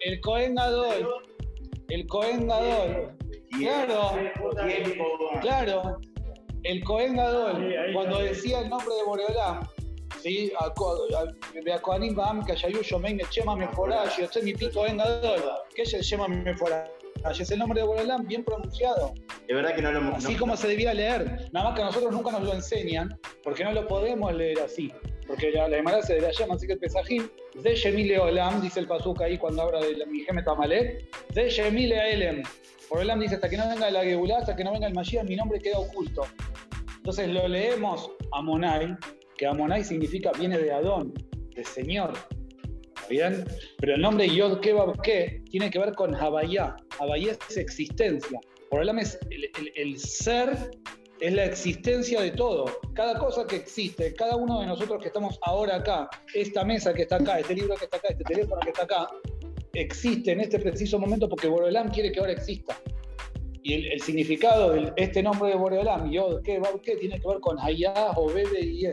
el 0.00 0.20
Cohen 0.20 0.54
Gadol, 0.54 1.08
el 1.88 2.06
Cohen 2.08 2.48
Gadol, 2.48 3.16
claro, 3.58 4.12
claro, 5.40 6.00
el 6.64 6.84
Cohen 6.84 7.16
Gadol, 7.16 7.74
cuando 7.92 8.18
decía 8.20 8.60
el 8.60 8.68
nombre 8.68 8.94
de 8.96 9.02
Boreolam, 9.04 9.66
¿sí? 10.22 10.52
de 11.54 11.80
Kohanim 11.80 12.14
Ba'am, 12.14 12.44
Kashayu 12.44 12.82
Shomen, 12.82 13.18
Shema 13.30 13.56
Meforash, 13.56 14.18
Yotze 14.20 14.42
Mi 14.42 14.52
Pi 14.54 14.70
Cohen 14.70 14.98
Gadol, 14.98 15.40
¿qué 15.74 15.82
es 15.82 15.94
el 15.94 16.02
Shema 16.02 16.28
Meforash? 16.28 16.88
Es 17.38 17.50
el 17.50 17.58
nombre 17.58 17.80
de 17.80 17.86
Boreolam 17.86 18.26
bien 18.26 18.42
pronunciado. 18.44 19.12
Es 19.46 19.54
verdad 19.54 19.74
que 19.74 19.82
no 19.82 19.92
lo 19.92 20.16
Así 20.16 20.32
no- 20.34 20.38
como 20.38 20.56
se 20.56 20.68
debiera 20.68 20.94
leer. 20.94 21.48
Nada 21.52 21.68
más 21.68 21.76
que 21.76 21.82
a 21.82 21.86
nosotros 21.86 22.12
nunca 22.12 22.30
nos 22.30 22.42
lo 22.44 22.54
enseñan, 22.54 23.18
porque 23.42 23.62
no 23.62 23.72
lo 23.72 23.86
podemos 23.86 24.32
leer 24.34 24.60
así. 24.60 24.90
Porque 25.26 25.50
la, 25.50 25.68
la 25.68 26.02
se 26.02 26.18
la 26.20 26.32
llama, 26.32 26.54
así 26.54 26.66
que 26.66 26.72
el 26.72 26.78
Pesajim, 26.78 27.28
de 27.54 27.74
Shemile 27.76 28.18
Olam, 28.18 28.60
dice 28.62 28.80
el 28.80 28.86
Pasuk 28.86 29.20
ahí 29.22 29.36
cuando 29.38 29.62
habla 29.62 29.80
de 29.80 29.96
la 29.96 30.06
Mijemet 30.06 30.48
Amalek, 30.48 31.06
de 31.34 31.48
Shemile 31.50 32.12
Elem. 32.12 32.42
Por 32.90 32.98
Olam 32.98 33.20
dice, 33.20 33.36
hasta 33.36 33.48
que 33.48 33.56
no 33.56 33.68
venga 33.68 33.88
la 33.90 34.02
Geulá, 34.02 34.38
hasta 34.38 34.54
que 34.56 34.64
no 34.64 34.72
venga 34.72 34.88
el 34.88 34.94
Mashiach, 34.94 35.24
mi 35.24 35.36
nombre 35.36 35.60
queda 35.60 35.78
oculto. 35.78 36.26
Entonces 36.96 37.28
lo 37.28 37.46
leemos 37.48 38.10
Amonai, 38.32 38.96
que 39.38 39.46
Amonai 39.46 39.82
significa, 39.84 40.32
viene 40.38 40.58
de 40.58 40.72
Adón, 40.72 41.14
de 41.54 41.64
Señor. 41.64 42.12
¿Está 42.96 43.06
bien? 43.08 43.44
Pero 43.78 43.94
el 43.94 44.02
nombre 44.02 44.28
Yod 44.28 44.60
Kebab 44.60 45.00
Ke 45.02 45.42
tiene 45.50 45.70
que 45.70 45.78
ver 45.78 45.94
con 45.94 46.14
Habayá. 46.14 46.76
Habayá 46.98 47.32
es 47.48 47.56
existencia. 47.56 48.38
Por 48.68 48.80
Olam 48.80 48.98
es 48.98 49.18
el, 49.30 49.44
el- 49.44 49.72
el 49.76 49.98
ser, 49.98 50.50
es 51.20 51.32
la 51.32 51.44
existencia 51.44 52.20
de 52.20 52.32
todo. 52.32 52.66
Cada 52.94 53.18
cosa 53.18 53.46
que 53.46 53.56
existe, 53.56 54.14
cada 54.14 54.34
uno 54.36 54.60
de 54.60 54.66
nosotros 54.66 55.00
que 55.00 55.08
estamos 55.08 55.38
ahora 55.42 55.76
acá, 55.76 56.08
esta 56.34 56.64
mesa 56.64 56.92
que 56.92 57.02
está 57.02 57.16
acá, 57.16 57.38
este 57.40 57.54
libro 57.54 57.76
que 57.76 57.84
está 57.84 57.98
acá, 57.98 58.08
este 58.10 58.24
teléfono 58.24 58.60
que 58.62 58.70
está 58.70 58.82
acá, 58.84 59.08
existe 59.74 60.32
en 60.32 60.40
este 60.40 60.58
preciso 60.58 60.98
momento 60.98 61.28
porque 61.28 61.48
Boreolam 61.48 61.90
quiere 61.90 62.12
que 62.12 62.20
ahora 62.20 62.32
exista. 62.32 62.76
Y 63.62 63.74
el, 63.74 63.92
el 63.92 64.00
significado 64.00 64.72
de 64.72 64.92
este 64.96 65.22
nombre 65.22 65.50
de 65.50 65.56
Boreolam, 65.56 66.10
Yod, 66.10 66.42
¿qué, 66.42 66.60
qué? 66.82 66.96
Tiene 66.96 67.20
que 67.20 67.28
ver 67.28 67.40
con 67.40 67.58
Hayah, 67.58 68.12
Obede 68.16 68.60
y 68.60 68.80
Ye. 68.80 68.92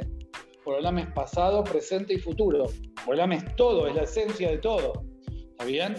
Boreolam 0.65 0.97
es 0.99 1.07
pasado, 1.13 1.63
presente 1.63 2.13
y 2.13 2.17
futuro. 2.17 2.65
Boreolam 3.05 3.31
es 3.31 3.55
todo, 3.55 3.87
es 3.87 3.95
la 3.95 4.03
esencia 4.03 4.49
de 4.49 4.57
todo. 4.57 5.03
¿Está 5.51 5.63
bien? 5.63 5.95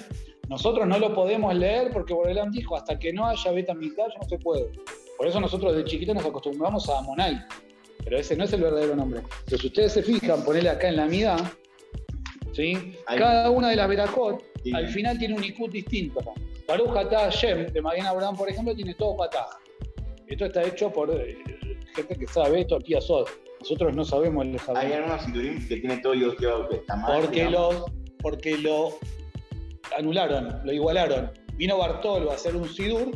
Nosotros 0.48 0.86
no 0.86 0.98
lo 0.98 1.14
podemos 1.14 1.54
leer 1.54 1.90
porque 1.92 2.12
Boreolam 2.12 2.50
dijo, 2.50 2.76
hasta 2.76 2.98
que 2.98 3.12
no 3.12 3.26
haya 3.26 3.50
Beta 3.50 3.74
Mikdash 3.74 4.14
no 4.20 4.28
se 4.28 4.38
puede. 4.38 4.70
Por 5.16 5.26
eso 5.26 5.40
nosotros 5.40 5.74
de 5.74 5.84
chiquitos 5.84 6.14
nos 6.14 6.26
acostumbramos 6.26 6.88
a 6.88 6.98
Amonai. 6.98 7.42
Pero 8.04 8.18
ese 8.18 8.36
no 8.36 8.44
es 8.44 8.52
el 8.52 8.62
verdadero 8.62 8.94
nombre. 8.94 9.22
Pero 9.46 9.58
si 9.58 9.66
ustedes 9.66 9.92
se 9.92 10.02
fijan, 10.02 10.44
ponele 10.44 10.70
acá 10.70 10.88
en 10.88 10.96
la 10.96 11.06
mitad, 11.06 11.40
¿sí? 12.52 12.94
Ahí. 13.06 13.18
cada 13.18 13.50
una 13.50 13.70
de 13.70 13.76
las 13.76 13.88
Berajot 13.88 14.42
Sí. 14.70 14.74
al 14.74 14.88
final 14.88 15.18
tiene 15.18 15.34
un 15.34 15.44
Ikut 15.44 15.70
distinto. 15.70 16.20
Baruch 16.66 16.90
Hashem, 17.10 17.66
de 17.72 17.80
Mariana 17.80 18.10
Abraham, 18.10 18.36
por 18.36 18.48
ejemplo, 18.48 18.74
tiene 18.74 18.94
todo 18.94 19.16
patá. 19.16 19.46
Esto 20.26 20.44
está 20.44 20.62
hecho 20.62 20.92
por 20.92 21.10
eh, 21.10 21.38
gente 21.94 22.16
que 22.16 22.26
sabe 22.26 22.60
esto, 22.60 22.76
aquí 22.76 22.94
a 22.94 23.00
Sod. 23.00 23.26
Nosotros 23.60 23.94
no 23.94 24.04
sabemos 24.04 24.46
el 24.46 24.58
Javier. 24.58 24.84
Hay 24.84 24.92
algunos 24.92 25.22
siturim 25.22 25.68
que 25.68 25.76
tiene 25.76 25.96
todo 25.98 26.14
yo 26.14 26.36
que 26.36 26.76
está 26.76 26.96
mal. 26.96 27.22
Porque 27.22 27.46
digamos. 27.46 27.74
lo, 27.74 27.86
porque 28.18 28.58
lo 28.58 28.98
anularon, 29.96 30.60
lo 30.64 30.72
igualaron. 30.72 31.30
Vino 31.54 31.78
Bartolo 31.78 32.30
a 32.30 32.34
hacer 32.34 32.54
un 32.54 32.68
Sidur 32.68 33.10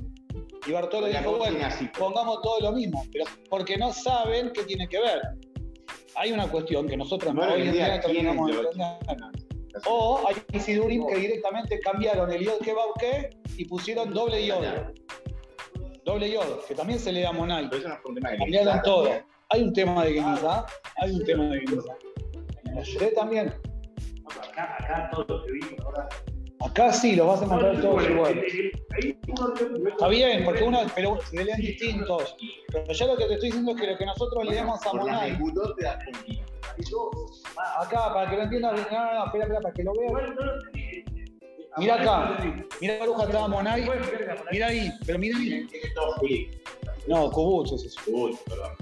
y 0.66 0.72
Bartolo 0.72 1.06
dijo, 1.06 1.36
bueno, 1.36 1.58
así. 1.64 1.88
pongamos 1.98 2.40
todo 2.42 2.60
lo 2.60 2.72
mismo, 2.72 3.04
pero 3.12 3.24
porque 3.50 3.76
no 3.76 3.92
saben 3.92 4.50
qué 4.52 4.62
tiene 4.64 4.88
que 4.88 5.00
ver. 5.00 5.20
Hay 6.16 6.32
una 6.32 6.48
cuestión 6.48 6.86
que 6.86 6.96
nosotros 6.96 7.34
Bueno, 7.34 7.54
hoy 7.54 7.62
en 7.62 7.72
día, 7.72 7.96
no 7.96 8.02
¿quién 8.02 8.14
terminamos 8.14 8.50
de 8.50 8.56
entender. 8.56 9.41
O 9.86 10.20
hay 10.26 10.60
Sidurim 10.60 11.06
que 11.06 11.16
directamente 11.16 11.80
cambiaron 11.80 12.30
el 12.30 12.44
Yod 12.44 12.58
que 12.60 12.74
que 13.00 13.30
y 13.56 13.64
pusieron 13.64 14.12
doble 14.12 14.46
Yod. 14.46 14.64
Doble 16.04 16.30
Yod, 16.30 16.64
que 16.66 16.74
también 16.74 16.98
se 16.98 17.12
le 17.12 17.22
da 17.22 17.32
Monai. 17.32 17.68
Pero 17.68 17.78
eso 17.78 17.88
no 17.88 17.94
es 17.94 18.00
un 18.04 18.14
tema 18.14 18.30
de 18.30 18.38
Cambiaron 18.38 18.82
todo. 18.82 19.10
Hay 19.50 19.62
un 19.62 19.72
tema 19.72 20.04
de 20.04 20.14
Geniza, 20.14 20.66
hay 20.96 21.10
un 21.12 21.24
tema 21.24 21.44
de 21.44 21.60
Geniza. 21.60 21.94
En 22.64 22.74
la 22.74 23.14
también. 23.14 23.54
Acá, 24.48 24.76
acá 24.78 25.10
todo 25.12 25.24
lo 25.28 25.44
que 25.44 25.52
vimos 25.52 25.80
ahora. 25.84 26.08
Acá 26.64 26.92
sí, 26.92 27.16
los 27.16 27.26
vas 27.26 27.42
a 27.42 27.44
encontrar 27.44 27.80
todos 27.80 28.08
iguales. 28.08 28.52
Uno 29.28 29.54
Está 29.88 30.08
bien, 30.08 30.44
porque 30.44 30.64
uno, 30.64 30.80
pero 30.94 31.18
se 31.22 31.44
leen 31.44 31.60
distintos. 31.60 32.36
Pero 32.70 32.92
yo 32.92 33.06
lo 33.06 33.16
que 33.16 33.24
te 33.24 33.34
estoy 33.34 33.48
diciendo 33.48 33.72
es 33.72 33.80
que 33.80 33.86
lo 33.88 33.98
que 33.98 34.06
nosotros 34.06 34.48
a 34.48 35.38
Gudot 35.38 35.76
te 35.76 35.84
das 35.84 36.04
cuenta. 36.04 37.80
acá, 37.80 38.14
para 38.14 38.30
que 38.30 38.36
lo 38.36 38.42
entiendan, 38.42 38.76
no, 38.76 38.82
no, 38.82 39.14
no, 39.14 39.24
espera, 39.26 39.44
espera, 39.44 39.60
para 39.60 39.74
que 39.74 39.82
lo 39.82 39.92
vean. 39.92 40.08
Igual 40.08 40.26
entendí. 40.26 41.04
Mira 41.78 41.94
acá, 41.94 42.36
mira 42.82 42.98
Baruja 42.98 43.22
atrás 43.22 43.48
Monai, 43.48 43.90
mira 44.50 44.66
ahí, 44.66 44.92
pero 45.06 45.18
mira 45.18 45.38
ahí. 45.38 45.66
No, 47.06 47.30
Kubutz 47.30 47.72
es 47.72 47.84
eso. 47.84 48.00
Uy, 48.08 48.36
perdón. 48.46 48.72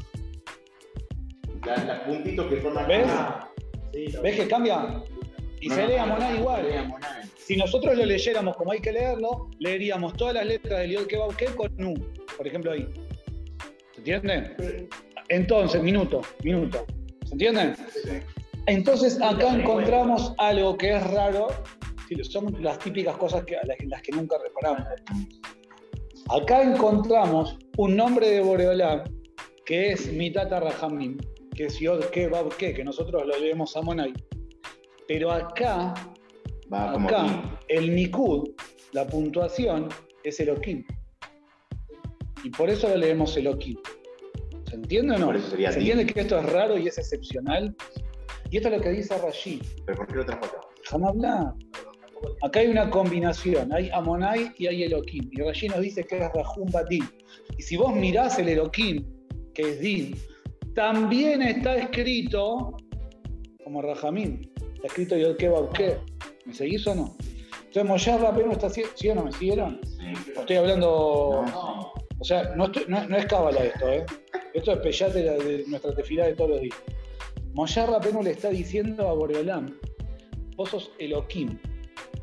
Las, 1.65 1.85
las 1.87 2.01
puntitos 2.01 2.47
que 2.49 2.57
forman. 2.57 2.89
¿Ves? 2.89 3.07
Ah, 3.09 3.49
¿Ves 3.93 4.37
que 4.37 4.49
cambia? 4.49 5.03
Y 5.61 5.71
se 5.71 5.87
lee 5.87 5.95
a 5.95 6.07
no, 6.07 6.35
igual. 6.35 6.67
Si 7.50 7.57
nosotros 7.57 7.97
lo 7.97 8.07
leyéramos 8.07 8.57
como 8.57 8.71
hay 8.71 8.78
que 8.78 8.92
leerlo, 8.92 9.50
leeríamos 9.59 10.12
todas 10.16 10.35
las 10.35 10.47
letras 10.47 10.78
del 10.78 10.92
Yod 10.92 11.07
Kebab 11.09 11.35
Ke 11.35 11.47
con 11.47 11.85
U, 11.85 11.95
por 12.37 12.47
ejemplo 12.47 12.71
ahí. 12.71 12.88
¿Se 13.92 13.99
entiende? 13.99 14.88
Entonces, 15.30 15.83
minuto, 15.83 16.21
minuto. 16.45 16.87
¿Se 17.26 17.33
entiende? 17.33 17.75
Entonces 18.66 19.21
acá 19.21 19.52
encontramos 19.52 20.33
algo 20.38 20.76
que 20.76 20.95
es 20.95 21.02
raro, 21.11 21.49
son 22.23 22.54
las 22.62 22.78
típicas 22.78 23.16
cosas 23.16 23.45
que, 23.45 23.57
las, 23.64 24.02
que 24.02 24.12
nunca 24.12 24.37
reparamos. 24.38 24.87
Acá 26.28 26.62
encontramos 26.62 27.59
un 27.78 27.97
nombre 27.97 28.30
de 28.30 28.42
Boreolam 28.42 29.02
que 29.66 29.90
es 29.90 30.12
Mitata 30.12 30.61
Rahamim, 30.61 31.19
que 31.57 31.64
es 31.64 31.80
Yod 31.80 32.11
Kebab 32.11 32.57
Ke, 32.59 32.75
que 32.75 32.85
nosotros 32.85 33.26
lo 33.26 33.37
leemos 33.40 33.76
a 33.76 33.83
Monai. 33.83 34.12
Pero 35.09 35.33
acá, 35.33 35.95
Va 36.73 36.93
como 36.93 37.09
acá, 37.09 37.59
el 37.69 37.95
Nikud, 37.95 38.50
la 38.93 39.07
puntuación, 39.07 39.89
es 40.25 40.39
Elohim. 40.41 40.85
Y 42.45 42.50
por 42.50 42.71
eso 42.71 42.89
lo 42.89 42.97
leemos 42.97 43.37
Elohim. 43.37 43.77
¿Se 44.69 44.77
entiende 44.77 45.17
o 45.17 45.19
no? 45.19 45.27
Por 45.27 45.37
eso 45.37 45.50
sería 45.50 45.73
¿Se 45.73 45.79
entiende 45.79 46.07
que 46.07 46.21
esto 46.21 46.39
es 46.39 46.47
raro 46.53 46.79
y 46.79 46.87
es 46.87 46.97
excepcional? 46.97 47.75
Y 48.50 48.57
esto 48.57 48.69
es 48.69 48.77
lo 48.77 48.81
que 48.83 48.91
dice 48.91 49.19
Rashi. 49.19 49.61
¿Pero 49.85 49.99
por 49.99 50.07
qué 50.07 50.15
lo 50.15 50.27
trajo 50.27 50.45
acá? 50.45 50.61
Déjame 50.83 51.09
hablar. 51.09 51.55
Acá 52.43 52.61
hay 52.61 52.69
una 52.69 52.91
combinación, 52.91 53.73
hay 53.73 53.91
Amonai 53.91 54.53
y 54.59 54.67
hay 54.67 54.85
Elohim. 54.85 55.29
Y 55.33 55.41
Rashi 55.43 55.69
nos 55.69 55.81
dice 55.81 56.05
que 56.05 56.19
es 56.19 56.33
Rahum 56.33 56.71
Batim. 56.71 57.07
Y 57.57 57.62
si 57.62 57.77
vos 57.77 57.95
mirás 57.95 58.39
el 58.39 58.49
Elohim, 58.49 59.05
que 59.55 59.62
es 59.62 59.81
Din, 59.81 60.17
también 60.75 61.43
está 61.43 61.77
escrito 61.77 62.77
como 63.65 63.83
Rahamim. 63.83 64.43
Está 64.81 64.87
escrito 64.87 65.17
Yod 65.17 65.37
Bauke. 65.51 65.99
¿Me 66.47 66.55
seguís 66.55 66.87
o 66.87 66.95
no? 66.95 67.17
Entonces 67.59 67.85
Moshe 67.85 68.17
Rabbeinu 68.19 68.53
está 68.53 68.67
así, 68.69 68.83
¿sí 68.95 69.09
o 69.11 69.15
no? 69.15 69.25
¿Me 69.25 69.33
siguieron? 69.33 69.81
O 70.37 70.41
estoy 70.41 70.57
hablando. 70.57 71.45
No, 71.47 71.93
O 72.19 72.25
sea, 72.25 72.55
no, 72.57 72.65
estoy- 72.67 72.85
no- 72.89 73.07
no 73.09 73.17
es 73.17 73.27
cábala 73.27 73.65
esto, 73.65 73.89
¿eh? 73.89 74.05
Esto 74.53 74.73
es 74.73 74.79
pellate 74.79 75.23
de, 75.23 75.65
nuestra 75.69 75.95
tefilá 75.95 76.27
de 76.27 76.35
todos 76.35 76.51
los 76.51 76.61
días. 76.61 76.77
Moshe 77.55 77.85
Rabbeinu 77.87 78.23
le 78.23 78.31
está 78.33 78.49
diciendo 78.51 79.09
a 79.09 79.13
Boreolam, 79.15 79.79
vos 80.57 80.69
sos 80.71 80.91
Elohim. 80.99 81.59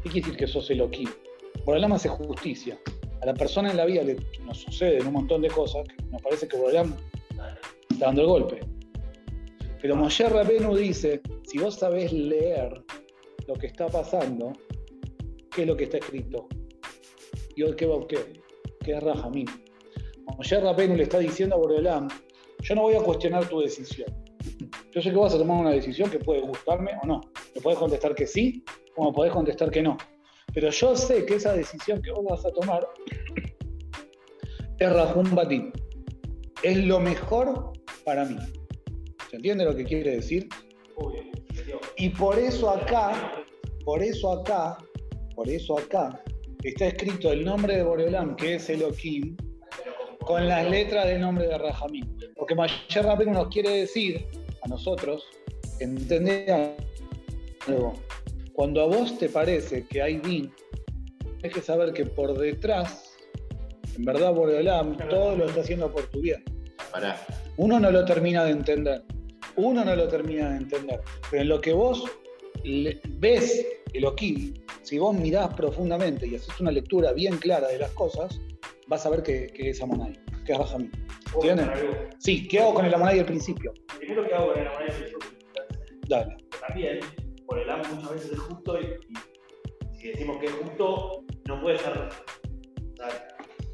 ¿Qué 0.04 0.10
quiere 0.10 0.22
decir 0.22 0.38
que 0.38 0.48
sos 0.48 0.70
Elohim? 0.70 1.10
Boreolam 1.66 1.94
hace 1.94 2.10
justicia. 2.10 2.78
A 3.22 3.26
la 3.26 3.34
persona 3.34 3.72
en 3.72 3.78
la 3.78 3.86
vida 3.86 4.04
le, 4.04 4.18
nos 4.46 4.60
suceden 4.60 5.08
un 5.08 5.14
montón 5.14 5.42
de 5.42 5.50
cosas 5.50 5.88
que 5.88 6.04
nos 6.12 6.22
parece 6.22 6.48
que 6.48 6.58
Boreolam 6.58 6.96
está 7.90 8.06
dando 8.08 8.22
el 8.22 8.28
golpe. 8.28 8.60
Pero 9.82 9.96
Moshe 9.96 10.28
Rabbeinu 10.28 10.76
dice, 10.76 11.22
si 11.44 11.60
vos 11.60 11.76
sabés 11.76 12.12
leer 12.12 12.84
lo 13.48 13.54
que 13.56 13.68
está 13.68 13.88
pasando, 13.88 14.54
¿qué 15.52 15.62
es 15.62 15.68
lo 15.68 15.78
que 15.78 15.86
está 15.86 15.98
escrito? 15.98 16.48
Yod 17.56 17.76
qué? 17.76 17.88
que 18.84 18.92
es 18.94 19.04
Rahamim. 19.04 19.48
Moshe 20.38 20.60
Rabbeinu 20.60 20.96
le 20.96 21.04
está 21.04 21.20
diciendo 21.20 21.56
a 21.56 21.60
Boreolam, 21.60 22.08
yo 22.62 22.76
no 22.76 22.84
voy 22.84 22.96
a 22.96 23.02
cuestionar 23.02 23.48
tu 23.48 23.60
decisión. 23.60 24.12
Yo 24.92 25.02
sé 25.02 25.12
que 25.12 25.16
vas 25.16 25.34
a 25.34 25.38
tomar 25.38 25.60
una 25.60 25.72
decisión 25.72 26.10
que 26.10 26.20
puede 26.20 26.42
gustarme 26.42 26.92
o 27.04 27.08
no. 27.08 27.22
Me 27.54 27.62
podés 27.62 27.78
contestar 27.78 28.16
que 28.16 28.26
sí, 28.26 28.64
como 28.96 29.14
podés 29.14 29.32
contestar 29.32 29.70
que 29.70 29.84
no. 29.84 29.98
Pero 30.54 30.72
yo 30.72 30.96
sé 30.96 31.26
que 31.26 31.36
esa 31.36 31.54
decisión 31.54 32.02
que 32.02 32.12
vos 32.12 32.26
vas 32.28 32.46
a 32.46 32.52
tomar 32.52 32.88
es 34.80 34.92
Rahum 34.92 35.36
Batim. 35.36 35.72
Es 36.64 36.78
lo 36.78 37.00
mejor 37.00 37.74
para 38.04 38.26
mí. 38.26 38.38
¿Se 39.38 39.42
entiende 39.42 39.66
lo 39.66 39.76
que 39.76 39.86
quiere 39.86 40.16
decir? 40.16 40.50
Y 41.96 42.10
por 42.10 42.40
eso 42.40 42.72
acá, 42.72 43.46
por 43.86 44.02
eso 44.02 44.32
acá, 44.32 44.80
por 45.36 45.48
eso 45.48 45.78
acá, 45.78 46.24
está 46.64 46.88
escrito 46.88 47.32
el 47.32 47.46
nombre 47.46 47.76
de 47.76 47.84
Boreolam, 47.84 48.36
que 48.36 48.56
es 48.56 48.68
Elohim, 48.68 49.38
con 50.22 50.48
las 50.48 50.68
letras 50.68 51.06
del 51.06 51.22
nombre 51.22 51.46
de 51.46 51.56
Rahamim. 51.56 52.18
Porque 52.36 52.56
Mayer 52.56 53.06
Rabbeinu 53.06 53.34
nos 53.34 53.50
quiere 53.50 53.70
decir 53.70 54.26
a 54.64 54.70
nosotros, 54.70 55.24
entender 55.80 56.76
algo. 57.68 57.94
Cuando 58.54 58.82
a 58.82 58.86
vos 58.88 59.20
te 59.20 59.30
parece 59.30 59.86
que 59.86 60.02
hay 60.02 60.18
din, 60.18 60.52
hay 61.44 61.52
que 61.52 61.62
saber 61.62 61.94
que 61.94 62.08
por 62.08 62.36
detrás, 62.40 63.16
en 63.96 64.04
verdad 64.04 64.34
Boreolam 64.34 64.98
todo 65.10 65.36
lo 65.38 65.46
está 65.46 65.62
haciendo 65.62 65.92
por 65.92 66.08
tu 66.08 66.22
bien. 66.22 66.44
Uno 67.58 67.80
no 67.80 67.92
lo 67.92 68.04
termina 68.04 68.44
de 68.44 68.50
entender. 68.50 69.04
Uno 69.58 69.84
no 69.84 69.96
lo 69.96 70.08
termina 70.08 70.50
de 70.52 70.58
entender. 70.58 71.02
Pero 71.30 71.42
en 71.44 71.50
lo 71.50 71.60
que 71.62 71.74
vos 71.74 72.06
ves 72.64 73.66
Elohim, 73.94 74.54
si 74.84 75.00
vos 75.00 75.16
mirás 75.16 75.54
profundamente 75.56 76.28
y 76.28 76.36
haces 76.36 76.60
una 76.60 76.72
lectura 76.72 77.12
bien 77.14 77.38
clara 77.38 77.68
de 77.68 77.80
las 77.80 77.92
cosas, 77.92 78.40
vas 78.88 79.06
a 79.06 79.10
ver 79.10 79.24
que, 79.24 79.48
que 79.48 79.70
es 79.72 79.82
Amonai, 79.82 80.14
que 80.46 80.54
es 80.54 80.58
Rahamim. 80.58 80.92
¿puedo 81.34 81.50
¿Entienden? 81.52 81.66
contar 81.68 81.86
algo? 81.86 82.10
Sí, 82.20 82.48
¿qué 82.48 82.60
hago 82.60 82.74
con 82.76 82.86
el 82.86 82.94
Amonai 82.94 83.18
del 83.18 83.26
principio? 83.26 83.74
Primero 84.00 84.28
que 84.28 84.34
hago 84.34 84.54
con 84.54 84.64
la 84.64 84.72
manera 84.74 84.94
de 84.94 85.14
Dale. 86.08 86.38
también, 86.66 87.00
por 87.46 87.60
el 87.60 87.70
amo 87.70 87.84
muchas 87.96 88.12
veces 88.14 88.32
es 88.32 88.40
justo 88.40 88.80
y, 88.80 88.86
y 89.94 90.00
si 90.00 90.08
decimos 90.10 90.38
que 90.40 90.46
es 90.46 90.54
justo, 90.54 91.24
no 91.48 91.62
puede 91.62 91.78
ser. 91.80 91.92
o 91.98 92.96
sea, 92.96 93.28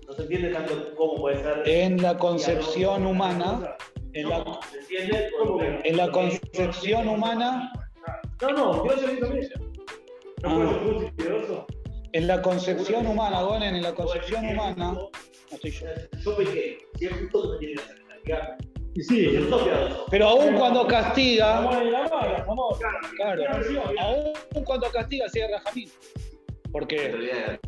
no 0.08 0.14
se 0.14 0.22
entiende 0.24 0.50
tanto 0.50 0.96
cómo 0.96 1.16
puede 1.16 1.44
ser. 1.44 1.62
En 1.68 2.02
la 2.02 2.18
concepción 2.18 3.06
humana, 3.06 3.76
en 4.14 4.30
la, 4.30 6.06
en 6.06 6.12
concepción 6.12 7.08
humana, 7.10 7.72
No, 8.42 8.50
no, 8.52 8.84
Dios 8.84 9.04
es 9.04 9.20
también. 9.20 9.50
No 10.42 10.50
Ah. 10.50 10.80
puede 10.84 11.00
ser 11.00 11.32
justo 11.40 11.68
en 12.14 12.28
la 12.28 12.42
concepción 12.42 13.08
humana, 13.08 13.42
Gonen, 13.42 13.76
en 13.76 13.82
la 13.82 13.94
concepción 13.94 14.48
humana, 14.48 14.94
no 14.94 15.10
estoy 15.52 15.72
yo. 15.72 15.86
Yo 16.24 16.38
pequé, 16.38 16.78
si 17.00 17.06
es 17.06 17.12
justo, 17.12 17.54
no 17.54 17.58
tiene 17.58 17.82
que 18.24 18.34
hacer 18.34 18.58
sí, 19.02 19.32
Yo 19.34 19.50
soy. 19.50 19.70
Pero 20.12 20.28
aún 20.28 20.56
cuando 20.56 20.86
castiga, 20.86 21.68
claro, 23.16 23.44
aún 24.00 24.64
cuando 24.64 24.92
castiga 24.92 25.28
sigue 25.30 25.48
Rahamim. 25.48 25.90
Porque, 26.72 27.60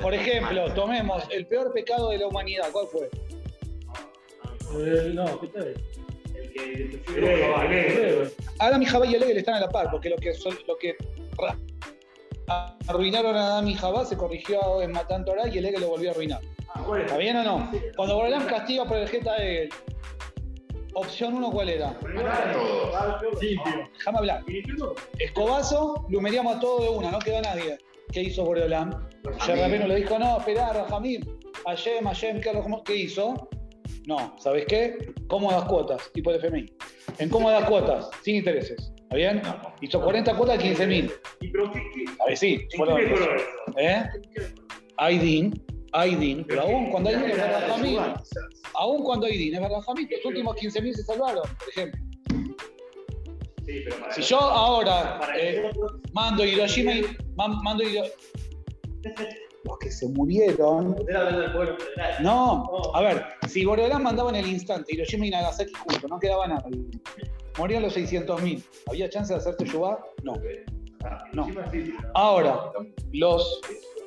por 0.00 0.14
ejemplo, 0.14 0.72
tomemos 0.74 1.24
el 1.30 1.46
peor 1.46 1.72
pecado 1.72 2.10
de 2.10 2.18
la 2.18 2.26
humanidad, 2.28 2.68
¿cuál 2.72 2.86
fue? 2.86 3.10
Eh, 4.78 5.10
no, 5.14 5.40
¿qué 5.40 5.46
tal? 5.48 5.74
El 6.34 6.52
que 6.52 8.30
Adam 8.58 8.82
y 8.82 8.86
Jabá 8.86 9.06
y 9.06 9.14
Elegel 9.14 9.36
están 9.38 9.54
a 9.54 9.60
la 9.60 9.68
par, 9.68 9.90
porque 9.90 10.08
lo 10.10 10.16
que, 10.16 10.34
son- 10.34 10.58
lo 10.66 10.76
que 10.78 10.96
arruinaron 12.88 13.36
a 13.36 13.46
Adam 13.58 13.68
y 13.68 13.74
Jabá 13.74 14.04
se 14.04 14.16
corrigió 14.16 14.82
en 14.82 14.92
Matan 14.92 15.24
Torah 15.24 15.48
y 15.48 15.58
Elegel 15.58 15.80
lo 15.82 15.88
volvió 15.88 16.10
a 16.10 16.12
arruinar. 16.12 16.40
¿Está 17.00 17.16
bien 17.18 17.36
o 17.36 17.44
no? 17.44 17.70
Cuando 17.96 18.16
Borolam 18.16 18.46
castiga 18.46 18.84
por 18.84 18.96
el 18.98 19.08
Geta 19.08 19.34
de 19.36 19.68
opción 20.94 21.34
1, 21.34 21.50
¿cuál 21.50 21.68
era? 21.68 21.96
Limpio. 23.40 23.90
Déjame 23.96 24.18
hablar. 24.18 24.42
Escobazo, 25.18 26.06
lumeriamos 26.10 26.56
a 26.56 26.60
todo 26.60 26.82
de 26.82 26.88
una, 26.90 27.10
no 27.10 27.18
quedó 27.20 27.40
nadie. 27.42 27.78
¿Qué 28.12 28.22
hizo 28.22 28.44
Boreolam? 28.44 28.90
Yerrabeno 29.46 29.86
le 29.86 29.96
dijo, 29.96 30.18
no, 30.18 30.38
esperá, 30.38 30.72
Rajamim, 30.72 31.22
Ayem, 31.66 32.06
Ayem, 32.06 32.40
¿qué, 32.40 32.52
¿qué 32.84 32.96
hizo? 32.96 33.48
No, 34.06 34.36
¿sabes 34.38 34.66
qué? 34.66 35.12
Cómodas 35.28 35.64
cuotas, 35.64 36.10
tipo 36.12 36.30
de 36.32 36.38
FMI. 36.38 36.66
En 37.18 37.28
cómodas 37.30 37.64
cuotas, 37.68 38.10
sin 38.22 38.36
intereses. 38.36 38.92
¿Está 39.02 39.16
bien? 39.16 39.42
Hizo 39.80 40.00
40 40.02 40.36
cuotas 40.36 40.58
de 40.58 40.64
15 40.64 40.86
mil. 40.86 41.12
¿Y 41.40 41.48
pero 41.48 41.70
qué, 41.72 41.80
qué, 41.94 42.04
A 42.20 42.26
ver, 42.26 42.36
sí. 42.36 42.66
¿En 42.72 42.76
fue 42.76 42.86
qué 42.86 42.92
lo- 42.92 42.98
mejoró 42.98 43.36
eso? 43.36 43.44
¿Eh? 43.78 44.02
Hay 44.98 45.18
DIN, 45.18 45.64
hay 45.92 46.14
DIN, 46.16 46.44
pero 46.46 46.62
aún 46.62 46.90
cuando 46.90 47.10
hay 47.10 47.16
DIN 47.16 47.30
es 47.30 47.38
Rajamim. 47.38 48.00
Aún 48.74 49.02
cuando 49.04 49.26
hay 49.26 49.38
DIN 49.38 49.54
es 49.54 49.60
Rajamim. 49.70 50.08
Los 50.10 50.24
últimos 50.24 50.56
15 50.56 50.82
mil 50.82 50.94
se 50.94 51.02
salvaron, 51.02 51.42
por 51.58 51.68
ejemplo. 51.70 52.00
Sí, 53.64 53.80
pero 53.84 53.96
para 54.00 54.12
Si 54.12 54.22
yo 54.22 54.38
ahora 54.38 55.20
eh, 55.38 55.70
mando 56.12 56.44
Hiroshima 56.44 56.92
y 56.92 57.06
man- 57.36 57.58
mando 57.62 57.82
Hiro- 57.82 58.04
Los 59.64 59.78
que 59.78 59.90
se 59.90 60.08
murieron. 60.08 60.94
No, 62.20 62.64
a 62.94 63.00
ver, 63.00 63.24
si 63.48 63.64
Boreolán 63.64 64.02
mandaba 64.02 64.30
en 64.30 64.36
el 64.36 64.46
instante 64.46 64.94
Hiroshima 64.94 65.26
y 65.26 65.30
Nagasaki 65.30 65.72
juntos, 65.72 66.10
no 66.10 66.18
quedaba 66.18 66.46
nada. 66.46 66.64
Morían 67.58 67.82
los 67.82 67.96
600.000. 67.96 68.62
¿Había 68.88 69.08
chance 69.08 69.32
de 69.32 69.38
hacerte 69.38 69.64
Yubá? 69.64 70.04
No. 70.22 70.34
Ah, 71.04 71.24
No. 71.32 71.46
Ahora, 72.14 72.60
los. 73.12 73.60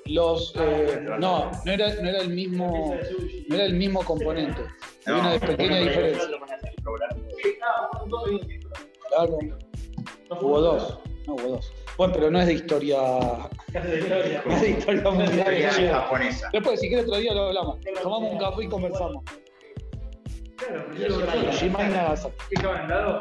los 0.05 0.53
eh, 0.59 0.99
no, 1.19 1.49
no 1.65 1.71
era, 1.71 1.93
no 1.95 2.09
era 2.09 2.19
el 2.21 2.29
mismo. 2.29 2.95
No 3.49 3.55
era 3.55 3.65
el 3.65 3.73
mismo 3.73 4.03
componente. 4.03 4.61
Había 5.05 5.21
una 5.21 5.39
pequeña 5.39 5.79
diferencia. 5.79 6.23
Claro. 9.09 9.37
Hubo 10.41 10.61
dos. 10.61 10.99
No 11.25 11.33
hubo 11.35 11.47
dos. 11.49 11.73
Bueno, 11.97 12.13
pero 12.13 12.29
no 12.31 12.39
es 12.39 12.45
de 12.47 12.53
historia. 12.53 12.97
No 12.97 14.53
es 14.53 14.61
de 14.61 14.69
historia 14.69 15.03
mundial. 15.09 15.29
Historia 15.37 15.69
che. 15.71 15.89
japonesa. 15.89 16.49
Después, 16.53 16.79
si 16.79 16.87
quieres 16.87 17.05
otro 17.07 17.19
día 17.19 17.33
lo 17.33 17.47
hablamos. 17.47 17.79
Tomamos 18.01 18.31
un 18.31 18.37
café 18.37 18.63
y 18.63 18.67
conversamos. 18.67 19.23
Hiroshima 20.97 21.83
y 21.83 21.89
Nagasaki. 21.89 22.35
¿Qué 22.49 22.55
estaban 22.55 22.81
al 22.81 22.89
lado? 22.89 23.19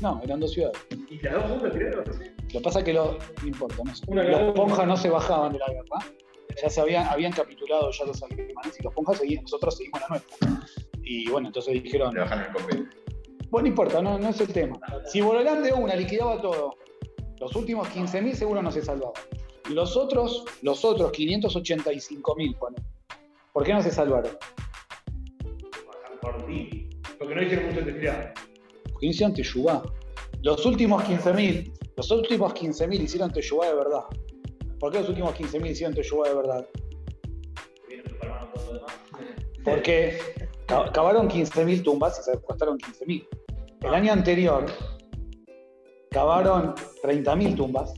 No, 0.00 0.20
eran 0.22 0.40
dos 0.40 0.52
ciudades. 0.52 0.78
¿Y 1.08 1.20
las 1.20 1.34
dos 1.34 1.44
juntas 1.44 1.72
tiraron? 1.72 2.04
Lo 2.06 2.48
que 2.48 2.60
pasa 2.60 2.78
es 2.78 2.84
que 2.84 2.92
lo, 2.92 3.18
no 3.42 3.48
importa, 3.48 3.76
no 3.84 3.94
sé. 3.94 4.04
Los 4.08 4.54
ponjas 4.54 4.86
no 4.86 4.96
se 4.96 5.10
bajaban 5.10 5.52
de 5.52 5.58
la 5.58 5.66
guerra. 5.68 6.14
Ya 6.60 6.70
se 6.70 6.80
habían, 6.80 7.06
habían 7.06 7.32
capitulado 7.32 7.90
ya 7.90 8.04
los 8.04 8.22
alemanes 8.22 8.76
y 8.78 8.82
los 8.82 8.92
ponjas 8.94 9.18
seguían, 9.18 9.42
nosotros 9.42 9.76
seguimos 9.76 10.00
la 10.00 10.08
nuestra. 10.08 10.48
Y 11.02 11.28
bueno, 11.30 11.48
entonces 11.48 11.82
dijeron, 11.82 12.14
Le 12.14 12.20
bajan 12.20 12.40
el 12.40 12.52
copete. 12.52 12.84
bueno, 13.50 13.64
no 13.64 13.68
importa, 13.68 14.02
no, 14.02 14.18
no 14.18 14.28
es 14.28 14.40
el 14.40 14.52
tema. 14.52 14.78
Si 15.06 15.20
Borolán 15.20 15.62
de 15.62 15.72
una 15.72 15.94
liquidaba 15.94 16.40
todo, 16.40 16.76
los 17.40 17.54
últimos 17.56 17.88
15.000 17.88 18.34
seguro 18.34 18.62
no 18.62 18.70
se 18.70 18.82
salvaban. 18.82 19.22
Los 19.70 19.96
otros, 19.96 20.44
los 20.62 20.84
otros 20.84 21.12
585.000, 21.12 22.56
pone. 22.58 22.76
¿Por 23.52 23.64
qué 23.64 23.74
no 23.74 23.82
se 23.82 23.90
salvaron? 23.90 24.32
Por 26.20 26.46
ti. 26.46 26.88
Porque 27.18 27.34
no 27.34 27.42
hicieron 27.42 27.66
mucho 27.66 27.84
tefilá. 27.84 28.32
Porque 28.92 29.06
hicieron 29.06 29.34
Teyubá. 29.34 29.82
Los 30.42 30.64
últimos 30.66 31.02
15.000, 31.04 31.72
los 31.96 32.10
últimos 32.10 32.54
15.000 32.54 33.00
hicieron 33.02 33.32
Teyubá 33.32 33.66
de 33.68 33.74
verdad. 33.74 34.04
¿Por 34.78 34.92
qué 34.92 35.00
los 35.00 35.08
últimos 35.08 35.34
15.000 35.34 35.70
hicieron 35.70 35.94
Teyubá 35.94 36.28
de 36.28 36.34
verdad? 36.34 36.66
Porque 39.64 40.18
ca- 40.66 40.90
cavaron 40.92 41.28
15.000 41.28 41.82
tumbas 41.82 42.18
y 42.20 42.22
se 42.30 42.40
costaron 42.40 42.78
15.000. 42.78 43.26
El 43.82 43.94
año 43.94 44.12
anterior 44.12 44.64
cavaron 46.10 46.74
30.000 47.02 47.56
tumbas 47.56 47.94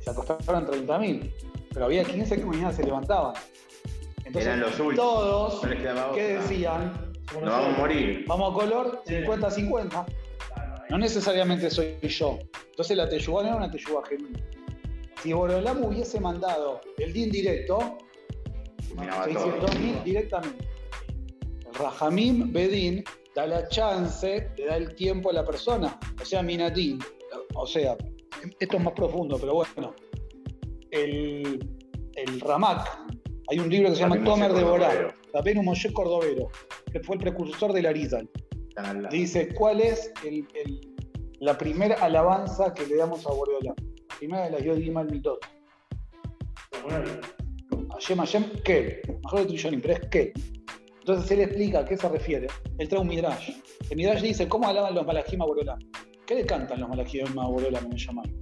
y 0.00 0.08
le 0.08 0.14
costaron 0.14 0.66
30 0.66 0.98
mil, 0.98 1.34
pero 1.72 1.86
había 1.86 2.04
15 2.04 2.36
que 2.36 2.44
mañana 2.44 2.72
se 2.72 2.82
levantaban. 2.84 3.34
Entonces, 4.18 4.46
Eran 4.46 4.60
los 4.60 4.78
últimos. 4.80 4.94
todos, 4.96 5.62
No 5.64 6.12
¿qué 6.14 6.22
decían? 6.38 7.12
Nos 7.34 7.42
vamos 7.44 7.74
a 7.74 7.78
morir. 7.78 8.24
Vamos 8.26 8.50
a 8.50 8.54
color, 8.54 9.02
50-50. 9.06 10.06
No 10.90 10.98
necesariamente 10.98 11.70
soy 11.70 11.96
yo. 12.02 12.38
Entonces 12.70 12.96
la 12.96 13.08
teyuga 13.08 13.42
no 13.42 13.48
era 13.48 13.56
una 13.56 13.70
teyuga 13.70 14.02
genuina. 14.08 14.40
Si 15.22 15.32
Borolam 15.32 15.84
hubiese 15.84 16.18
mandado 16.18 16.80
el 16.98 17.12
DIN 17.12 17.30
directo, 17.30 17.98
Terminaba 18.88 19.24
600 19.24 19.60
todo. 19.70 19.78
mil 19.80 20.02
directamente. 20.02 20.68
El 21.68 21.74
Rajamim 21.74 22.52
Bedin 22.52 23.04
da 23.36 23.46
la 23.46 23.68
chance, 23.68 24.48
le 24.56 24.66
da 24.66 24.76
el 24.76 24.94
tiempo 24.96 25.30
a 25.30 25.32
la 25.34 25.44
persona. 25.44 25.98
O 26.20 26.24
sea, 26.24 26.42
Minatín. 26.42 26.98
O 27.54 27.66
sea, 27.66 27.96
esto 28.58 28.76
es 28.76 28.82
más 28.82 28.94
profundo, 28.94 29.36
pero 29.38 29.54
bueno. 29.54 29.94
El, 30.90 31.68
el 32.16 32.40
Ramak, 32.40 32.88
hay 33.48 33.58
un 33.60 33.68
libro 33.68 33.90
que 33.90 33.94
se 33.96 34.00
llama 34.02 34.16
Tomer 34.24 34.52
de 34.52 34.64
Borá. 34.64 35.14
Rabenu 35.32 35.62
Moshe 35.62 35.92
Cordovero, 35.92 36.48
que 36.92 37.00
fue 37.00 37.16
el 37.16 37.22
precursor 37.22 37.72
del 37.72 37.86
Arizal. 37.86 38.28
Dice, 39.10 39.54
¿cuál 39.54 39.80
es 39.80 40.12
el- 40.24 40.46
el- 40.54 40.80
la 41.40 41.56
primera 41.56 41.94
alabanza 41.96 42.72
que 42.74 42.86
le 42.86 42.96
damos 42.96 43.26
a 43.26 43.30
Boreolam? 43.30 43.74
La 44.08 44.16
primera 44.18 44.44
de 44.46 44.50
las 44.50 44.62
Yod 44.64 44.96
al 44.96 45.10
Mitot. 45.10 45.38
Hashem, 47.92 48.18
Hashem, 48.18 48.44
¿qué? 48.64 49.02
Mejor 49.22 49.40
de 49.40 49.46
Trillonim, 49.46 49.80
pero 49.80 49.94
es 49.94 50.00
qué. 50.10 50.32
Entonces 51.00 51.30
él 51.30 51.40
explica 51.40 51.80
a 51.80 51.84
qué 51.84 51.96
se 51.96 52.08
refiere. 52.08 52.46
Él 52.78 52.88
trae 52.88 53.00
un 53.00 53.08
Midrash. 53.08 53.50
El 53.90 53.96
Midrash 53.96 54.22
dice, 54.22 54.48
¿cómo 54.48 54.68
alaban 54.68 54.94
los 54.94 55.06
malajim 55.06 55.40
a 55.42 55.46
Boreolam? 55.46 55.78
¿Qué 56.30 56.36
le 56.36 56.46
cantan 56.46 56.78
los 56.78 56.88
a 57.44 57.48
Boreolam 57.48 57.86
en 57.86 57.92
el 57.92 57.98
Shammai? 57.98 58.32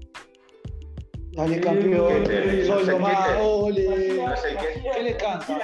Dale 1.33 1.59
campeón, 1.59 2.27
soy 2.67 2.85
lo 2.85 2.99
más, 2.99 3.31
ole. 3.41 3.89
No 4.19 4.35
es 4.35 4.45
el 4.45 4.57
que- 4.59 4.91
¿Qué 4.93 5.03
le 5.05 5.17
cantan? 5.17 5.59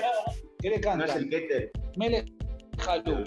¿Qué 0.58 0.70
le 0.70 0.78
¿No 0.80 1.04
es 1.04 1.14
el 1.16 1.20
cantan? 1.20 1.28
Keter? 1.28 1.70
Melech 1.98 2.32
Halú. 2.78 3.24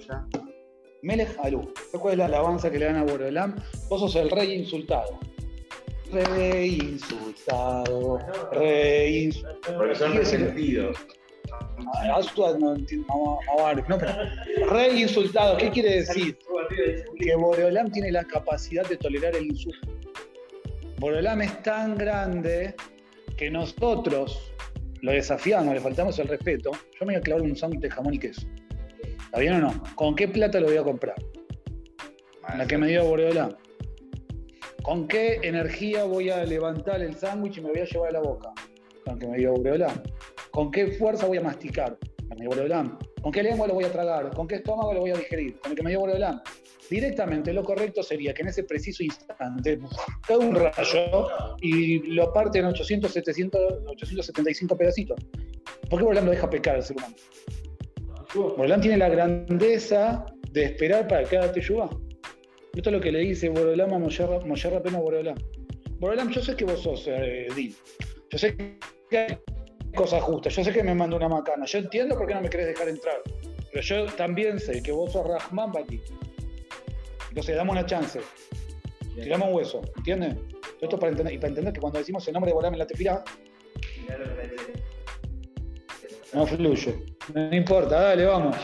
Melech 1.03 1.29
Halú. 1.43 1.71
¿Sabes 1.75 2.01
cuál 2.01 2.13
es 2.13 2.17
la 2.17 2.25
alabanza 2.25 2.71
que 2.71 2.79
le 2.79 2.85
dan 2.85 2.95
a 2.95 3.03
Boreolam? 3.03 3.55
Vos 3.87 3.99
sos 3.99 4.15
el 4.15 4.31
rey 4.31 4.53
insultado. 4.53 5.19
Rey 6.11 6.79
insultado. 6.81 8.17
Rey 8.53 9.25
insultado. 9.25 9.77
Porque 9.77 9.93
son 9.93 10.13
resentidos. 10.15 10.97
No 13.87 13.97
pero 13.99 14.71
rey 14.71 15.03
insultado, 15.03 15.55
¿qué 15.57 15.69
quiere 15.69 15.97
decir? 15.97 16.35
Que 17.17 17.35
Boreolam 17.35 17.91
tiene 17.91 18.11
la 18.11 18.23
capacidad 18.23 18.87
de 18.87 18.97
tolerar 18.97 19.35
el 19.35 19.47
insulto. 19.47 19.87
Boreolam 20.99 21.41
es 21.41 21.63
tan 21.63 21.95
grande 21.95 22.75
que 23.37 23.51
nosotros 23.51 24.53
lo 25.01 25.11
desafiamos, 25.11 25.73
le 25.73 25.79
faltamos 25.79 26.17
el 26.19 26.27
respeto. 26.27 26.71
Yo 26.71 27.05
me 27.05 27.13
voy 27.13 27.15
a 27.15 27.21
clavar 27.21 27.43
un 27.43 27.55
sándwich 27.55 27.81
de 27.81 27.89
jamón 27.89 28.13
y 28.13 28.19
queso. 28.19 28.47
¿Está 29.25 29.39
bien 29.39 29.53
o 29.53 29.59
no? 29.59 29.83
¿Con 29.95 30.15
qué 30.15 30.27
plata 30.27 30.59
lo 30.59 30.67
voy 30.67 30.77
a 30.77 30.83
comprar? 30.83 31.15
La 32.57 32.65
que 32.65 32.77
me 32.77 32.87
dio 32.87 33.05
Boreolam. 33.05 33.55
¿Con 34.81 35.07
qué 35.07 35.39
energía 35.43 36.05
voy 36.05 36.29
a 36.29 36.45
levantar 36.45 37.01
el 37.01 37.15
sándwich 37.15 37.57
y 37.57 37.61
me 37.61 37.69
voy 37.69 37.79
a 37.79 37.85
llevar 37.85 38.09
a 38.09 38.13
la 38.13 38.21
boca? 38.21 38.53
Con 39.03 39.13
la 39.13 39.19
que 39.19 39.27
me 39.27 39.37
dio 39.37 39.53
Boreolam. 39.53 40.01
¿Con 40.51 40.71
qué 40.71 40.87
fuerza 40.87 41.27
voy 41.27 41.37
a 41.37 41.41
masticar? 41.41 41.97
Con 42.29 42.37
dio 42.37 42.49
Boreolam. 42.49 42.97
¿Con 43.27 43.33
qué 43.33 43.43
lengua 43.43 43.67
lo 43.67 43.73
voy 43.73 43.83
a 43.83 43.91
tragar? 43.91 44.33
¿Con 44.33 44.47
qué 44.47 44.55
estómago 44.55 44.93
lo 44.93 45.01
voy 45.01 45.11
a 45.11 45.15
digerir? 45.15 45.59
Con 45.59 45.71
el 45.71 45.77
que 45.77 45.83
me 45.83 45.89
dio 45.89 45.99
Boreolam. 45.99 46.39
Directamente 46.89 47.51
lo 47.51 47.61
correcto 47.61 48.01
sería 48.01 48.33
que 48.33 48.41
en 48.41 48.47
ese 48.47 48.63
preciso 48.63 49.03
instante 49.03 49.77
cae 50.25 50.37
un 50.37 50.55
rayo 50.55 51.27
y 51.59 52.13
lo 52.13 52.31
parte 52.31 52.59
en 52.59 52.67
800, 52.67 53.11
700, 53.11 53.61
875 53.85 54.77
pedacitos. 54.77 55.19
¿Por 55.89 55.99
qué 55.99 56.05
Boreolam 56.05 56.23
lo 56.23 56.31
deja 56.31 56.49
pecar 56.49 56.75
al 56.77 56.83
ser 56.83 56.95
humano? 56.95 57.15
Boreolam 58.33 58.79
tiene 58.79 58.95
la 58.95 59.09
grandeza 59.09 60.25
de 60.53 60.63
esperar 60.63 61.09
para 61.09 61.25
que 61.25 61.37
haga 61.37 61.51
teyubá. 61.51 61.89
Esto 62.73 62.89
es 62.89 62.93
lo 62.93 63.01
que 63.01 63.11
le 63.11 63.19
dice 63.19 63.49
Borolam 63.49 63.93
a 63.93 63.99
Moshe 63.99 64.25
Moshe 64.45 64.69
Rabbeinu 64.69 64.99
a 64.99 65.01
Borolam. 65.01 65.37
Borolam, 65.99 66.31
yo 66.31 66.41
sé 66.41 66.55
que 66.55 66.63
vos 66.63 66.81
sos 66.81 67.03
eh. 67.09 67.47
Yo 68.29 68.37
sé 68.37 68.55
que 69.09 69.37
hay 69.87 69.93
cosas 69.95 70.23
justas. 70.23 70.55
Yo 70.55 70.63
sé 70.63 70.71
que 70.71 70.83
me 70.83 70.93
manda 70.93 71.15
una 71.15 71.29
macana. 71.29 71.65
Yo 71.65 71.79
entiendo 71.79 72.17
por 72.17 72.27
qué 72.27 72.35
no 72.35 72.41
me 72.41 72.49
querés 72.49 72.67
dejar 72.67 72.89
entrar. 72.89 73.17
Pero 73.71 73.81
yo 73.81 74.05
también 74.13 74.59
sé 74.59 74.81
que 74.81 74.91
vos 74.91 75.11
sos 75.11 75.27
Rahman 75.27 75.71
Bati. 75.71 76.01
Entonces, 77.29 77.55
dame 77.55 77.71
una 77.71 77.85
chance. 77.85 78.21
Tiramos 79.15 79.49
un 79.49 79.55
hueso. 79.55 79.81
¿Entiendes? 79.97 80.35
Esto 80.81 80.99
para 80.99 81.11
entender, 81.11 81.33
y 81.33 81.37
para 81.37 81.49
entender 81.49 81.73
que 81.73 81.79
cuando 81.79 81.99
decimos 81.99 82.27
el 82.27 82.33
nombre 82.33 82.49
de 82.49 82.53
Borolam 82.53 82.73
en 82.73 82.79
la 82.79 82.87
tefilá, 82.87 83.23
no 86.33 86.45
fluye. 86.45 87.05
No 87.33 87.55
importa, 87.55 87.99
dale, 88.01 88.25
vamos. 88.25 88.55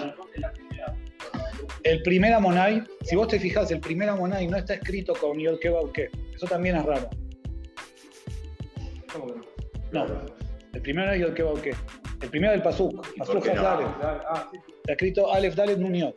El 1.84 2.02
primer 2.04 2.34
Amonai, 2.34 2.84
si 3.02 3.16
vos 3.16 3.28
te 3.28 3.40
fijas, 3.40 3.72
el 3.72 3.80
primer 3.80 4.10
Amonai 4.10 4.48
no 4.48 4.58
está 4.58 4.76
escrito 4.76 5.14
con 5.14 5.40
Yod 5.40 5.60
Kebauke. 5.60 6.10
Eso 6.34 6.46
también 6.46 6.78
es 6.78 6.86
raro. 6.86 7.10
No, 9.92 10.06
el 10.74 10.82
primero 10.82 11.12
es 11.12 11.22
Yod 11.22 11.34
Kebauke. 11.34 11.76
El 12.22 12.30
primero 12.30 12.52
del 12.54 12.62
Pasuk. 12.62 13.06
¿Y 13.16 13.20
por 13.20 13.28
Pasuk 13.28 13.44
qué 13.44 13.50
es 13.50 13.56
no? 13.56 13.62
Dalet. 13.64 13.88
Está 13.88 14.92
escrito 14.94 15.34
Aleph 15.34 15.56
Dalet 15.56 15.78
Nuniot. 15.78 16.16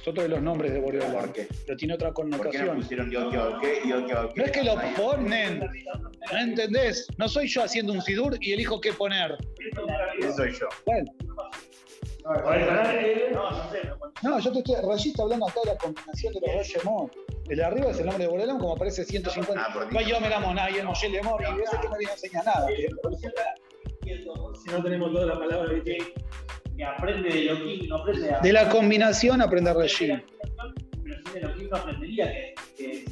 Es 0.00 0.08
otro 0.08 0.22
de 0.22 0.28
los 0.28 0.42
nombres 0.42 0.72
de 0.72 0.80
Boreolam. 0.80 1.12
¿Por 1.12 1.32
qué? 1.32 1.48
Pero 1.66 1.76
tiene 1.78 1.94
otra 1.94 2.12
¿Por 2.12 2.24
qué 2.26 2.30
no 2.30 2.38
connotación. 2.38 2.76
pusieron 2.76 3.10
y 3.10 4.38
No 4.38 4.44
es 4.44 4.50
que 4.52 4.62
lo 4.62 4.74
ponen. 4.96 5.60
¿No 6.32 6.38
entendés? 6.38 7.06
No 7.16 7.28
soy 7.28 7.48
yo 7.48 7.62
haciendo 7.62 7.92
un 7.92 8.02
sidur 8.02 8.36
y 8.40 8.52
elijo 8.52 8.80
qué 8.80 8.92
poner. 8.92 9.36
Ese 10.18 10.32
soy 10.32 10.52
yo. 10.52 10.66
Bueno, 10.86 11.10
No, 12.24 12.32
no 12.32 13.70
sé. 13.70 13.80
no 14.22 14.38
yo 14.40 14.52
te 14.52 14.58
estoy. 14.58 14.76
Rayí 14.86 15.10
está 15.10 15.22
hablando 15.22 15.48
acá 15.48 15.60
de 15.64 15.72
la 15.72 15.78
combinación 15.78 16.32
de 16.34 16.40
los 16.40 16.56
dos 16.56 16.66
Shemot. 16.66 17.12
El 17.48 17.58
de 17.58 17.64
arriba 17.64 17.90
es 17.90 17.98
el 17.98 18.06
nombre 18.06 18.24
de 18.24 18.30
Boreolam, 18.30 18.58
como 18.58 18.72
aparece 18.74 19.04
150. 19.04 19.62
Ah, 19.62 19.72
por 19.72 19.92
No, 19.92 20.00
yo 20.00 20.18
me 20.20 20.30
la 20.30 20.40
Moná 20.40 20.70
y 20.70 20.76
el 20.76 20.86
Moshe 20.86 21.08
Lemor, 21.10 21.42
y 21.42 21.62
ese 21.62 21.78
que 21.78 21.88
no 21.88 21.96
viene 21.98 22.10
a 22.10 22.14
enseñar 22.14 22.44
nada. 22.46 22.66
Si 24.64 24.70
no 24.70 24.82
tenemos 24.82 25.12
toda 25.12 25.26
la 25.26 25.38
palabra, 25.38 25.72
¿viste? 25.72 25.98
Que 26.76 26.84
aprende 26.84 27.28
de 27.28 27.42
Elohim, 27.42 27.88
no 27.88 27.96
aprende 27.96 28.34
a. 28.34 28.40
De 28.40 28.52
la 28.52 28.68
combinación 28.68 29.42
aprende 29.42 29.72
Rayí. 29.74 30.22
Pero 31.02 31.16
sin 31.26 31.36
Elohim 31.36 31.68
no 31.70 31.76
aprendería 31.76 32.32
que, 32.32 32.54
que, 32.76 33.04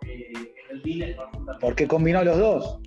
que 0.00 0.32
en 0.32 0.70
el 0.70 0.82
DIN 0.82 1.02
es 1.02 1.16
conjunta. 1.16 1.58
Porque 1.60 1.88
combinó 1.88 2.22
los 2.22 2.38
dos. 2.38 2.78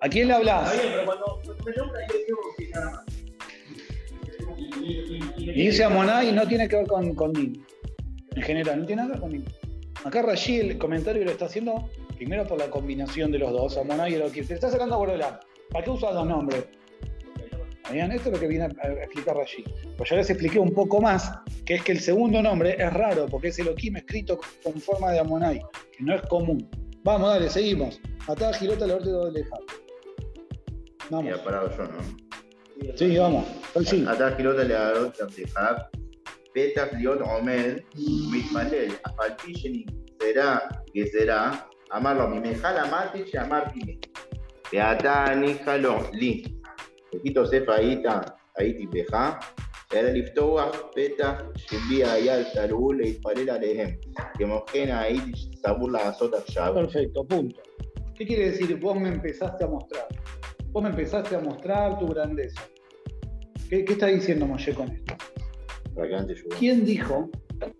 ¿A 0.00 0.08
quién 0.08 0.28
le 0.28 0.34
hablas? 0.34 0.72
Está 0.72 0.82
bien, 0.82 0.94
pero 0.94 1.06
cuando 1.06 1.42
me 1.66 1.72
nombra 1.72 2.00
yo 2.06 2.14
digo 2.26 2.38
que 2.56 2.68
nada 2.68 2.90
más. 2.92 3.04
Y, 5.36 5.52
dice 5.52 5.84
Amoná 5.84 6.24
y 6.24 6.32
no 6.32 6.46
tiene 6.46 6.68
que 6.68 6.76
ver 6.76 6.86
con, 6.86 7.14
con 7.14 7.32
Din. 7.32 7.66
En 8.36 8.42
general, 8.42 8.80
no 8.80 8.86
tiene 8.86 9.02
nada 9.02 9.14
que 9.14 9.20
ver 9.20 9.20
con 9.20 9.30
Din. 9.30 9.57
Acá 10.04 10.22
Rashi 10.22 10.60
el 10.60 10.78
comentario 10.78 11.24
lo 11.24 11.30
está 11.30 11.46
haciendo 11.46 11.90
primero 12.16 12.46
por 12.46 12.58
la 12.58 12.70
combinación 12.70 13.30
de 13.32 13.38
los 13.38 13.52
dos, 13.52 13.76
Amonai 13.76 14.12
y 14.12 14.14
Elohim. 14.14 14.44
Se 14.44 14.54
está 14.54 14.70
sacando 14.70 14.94
a 14.94 14.98
Borolán. 14.98 15.38
¿Para 15.70 15.84
qué 15.84 15.90
usas 15.90 16.14
dos 16.14 16.26
nombres? 16.26 16.66
Esto 17.90 18.28
es 18.28 18.34
lo 18.34 18.38
que 18.38 18.48
viene 18.48 18.64
a 18.64 18.92
explicar 19.02 19.34
Rashi. 19.34 19.64
Pues 19.96 20.10
ya 20.10 20.16
les 20.16 20.28
expliqué 20.28 20.58
un 20.58 20.74
poco 20.74 21.00
más, 21.00 21.32
que 21.64 21.76
es 21.76 21.82
que 21.82 21.92
el 21.92 22.00
segundo 22.00 22.42
nombre 22.42 22.76
es 22.78 22.92
raro, 22.92 23.26
porque 23.26 23.48
es 23.48 23.58
el 23.58 23.68
Elohim 23.68 23.96
escrito 23.96 24.38
con 24.62 24.74
forma 24.74 25.10
de 25.10 25.20
Amonai, 25.20 25.62
que 25.96 26.04
no 26.04 26.14
es 26.14 26.20
común. 26.22 26.68
Vamos, 27.02 27.30
dale, 27.30 27.48
seguimos. 27.48 27.98
Atá, 28.26 28.52
Girota, 28.52 28.86
la 28.86 28.96
orte 28.96 29.08
de 29.10 29.32
Leja. 29.32 29.56
Vamos. 31.08 31.34
Y 31.34 31.44
parado 31.44 31.70
yo, 31.74 31.84
¿no? 31.84 32.94
Sí, 32.94 33.16
vamos. 33.16 33.46
Sí. 33.86 34.04
Atá, 34.06 34.36
Girota, 34.36 34.64
la 34.64 34.92
orte 34.92 35.24
de 35.24 35.48
Omer, 37.24 37.84
Mitmanel, 38.30 38.98
Afalpisheni, 39.04 39.86
será 40.20 40.68
que 40.92 41.06
será, 41.06 41.68
amarlo 41.90 42.28
mi 42.28 42.40
mejala 42.40 42.86
mate, 42.86 43.24
llamartime. 43.30 43.98
Beatani, 44.72 45.54
jalo, 45.64 46.10
li. 46.12 46.60
Ejito 47.12 47.46
sefa, 47.46 47.76
ahí 47.76 48.02
ahí 48.56 48.72
te 48.72 48.78
tipeja. 48.80 49.38
Era 49.90 50.10
liftoa, 50.10 50.70
peta, 50.94 51.50
shibia, 51.54 52.12
ayal, 52.12 52.46
talul, 52.52 53.06
y 53.06 53.14
parela, 53.14 53.58
lehem. 53.58 53.98
Que 54.36 54.44
mojena, 54.44 55.00
ahí, 55.00 55.32
sabur, 55.62 55.92
la 55.92 56.10
azota, 56.10 56.44
ya. 56.46 56.74
Perfecto, 56.74 57.26
punto. 57.26 57.62
¿Qué 58.14 58.26
quiere 58.26 58.50
decir? 58.50 58.78
Vos 58.78 59.00
me 59.00 59.08
empezaste 59.08 59.64
a 59.64 59.68
mostrar. 59.68 60.08
Vos 60.72 60.82
me 60.82 60.90
empezaste 60.90 61.36
a 61.36 61.40
mostrar 61.40 61.98
tu 61.98 62.08
grandeza. 62.08 62.60
¿Qué, 63.70 63.84
qué 63.84 63.92
está 63.94 64.06
diciendo 64.08 64.44
Moshe 64.44 64.74
con 64.74 64.90
esto? 64.90 65.14
¿Quién 66.58 66.84
dijo, 66.84 67.28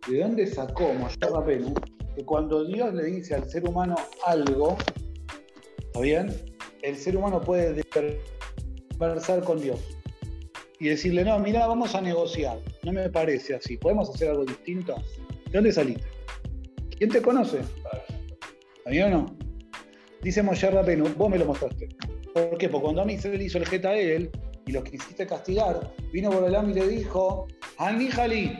de 0.08 0.20
dónde 0.20 0.46
sacó 0.46 0.92
Moshe 0.94 1.18
Rabenu, 1.20 1.72
que 2.16 2.24
cuando 2.24 2.64
Dios 2.64 2.92
le 2.92 3.04
dice 3.04 3.36
al 3.36 3.48
ser 3.48 3.64
humano 3.64 3.94
algo, 4.26 4.76
¿está 5.78 6.00
bien? 6.00 6.32
El 6.82 6.96
ser 6.96 7.16
humano 7.16 7.40
puede 7.40 7.84
conversar 8.90 9.44
con 9.44 9.60
Dios 9.60 9.80
y 10.80 10.88
decirle, 10.88 11.24
no, 11.24 11.38
mira, 11.38 11.66
vamos 11.66 11.94
a 11.94 12.00
negociar. 12.00 12.58
No 12.82 12.92
me 12.92 13.08
parece 13.08 13.54
así. 13.54 13.76
¿Podemos 13.76 14.10
hacer 14.10 14.30
algo 14.30 14.44
distinto? 14.44 14.96
¿De 15.46 15.52
dónde 15.52 15.72
saliste? 15.72 16.06
¿Quién 16.96 17.10
te 17.10 17.22
conoce? 17.22 17.58
¿Está 17.58 18.90
bien 18.90 19.12
o 19.12 19.18
no? 19.18 19.36
Dice 20.22 20.42
Moshe 20.42 20.68
Rabenu, 20.70 21.08
vos 21.16 21.30
me 21.30 21.38
lo 21.38 21.46
mostraste. 21.46 21.88
¿Por 22.34 22.58
qué? 22.58 22.68
Porque 22.68 22.82
cuando 22.82 23.02
a 23.02 23.04
mí 23.04 23.16
se 23.16 23.36
le 23.36 23.44
hizo 23.44 23.58
el 23.58 23.66
jeta 23.66 23.90
a 23.90 23.96
él 23.96 24.30
y 24.68 24.72
lo 24.72 24.84
quisiste 24.84 25.26
castigar, 25.26 25.94
vino 26.12 26.30
Borolam 26.30 26.70
y 26.70 26.74
le 26.74 26.86
dijo, 26.86 27.46
Ani 27.78 28.08
Jalí, 28.08 28.52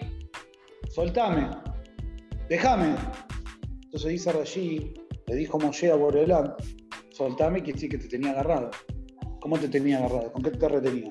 soltame, 0.88 1.51
déjame. 2.49 2.97
Entonces 3.85 4.11
dice 4.12 4.33
Rashi, 4.33 4.94
le 5.27 5.35
dijo 5.35 5.59
Moshe 5.59 5.90
a 5.90 5.97
Borolam, 5.97 6.55
soltame, 7.12 7.62
que 7.62 7.77
sí 7.77 7.90
que 7.90 7.99
te 7.99 8.09
tenía 8.09 8.31
agarrado. 8.31 8.71
¿Cómo 9.40 9.59
te 9.59 9.68
tenía 9.68 9.99
agarrado? 9.99 10.33
¿Con 10.33 10.42
qué 10.42 10.51
te 10.51 10.68
retenía? 10.68 11.11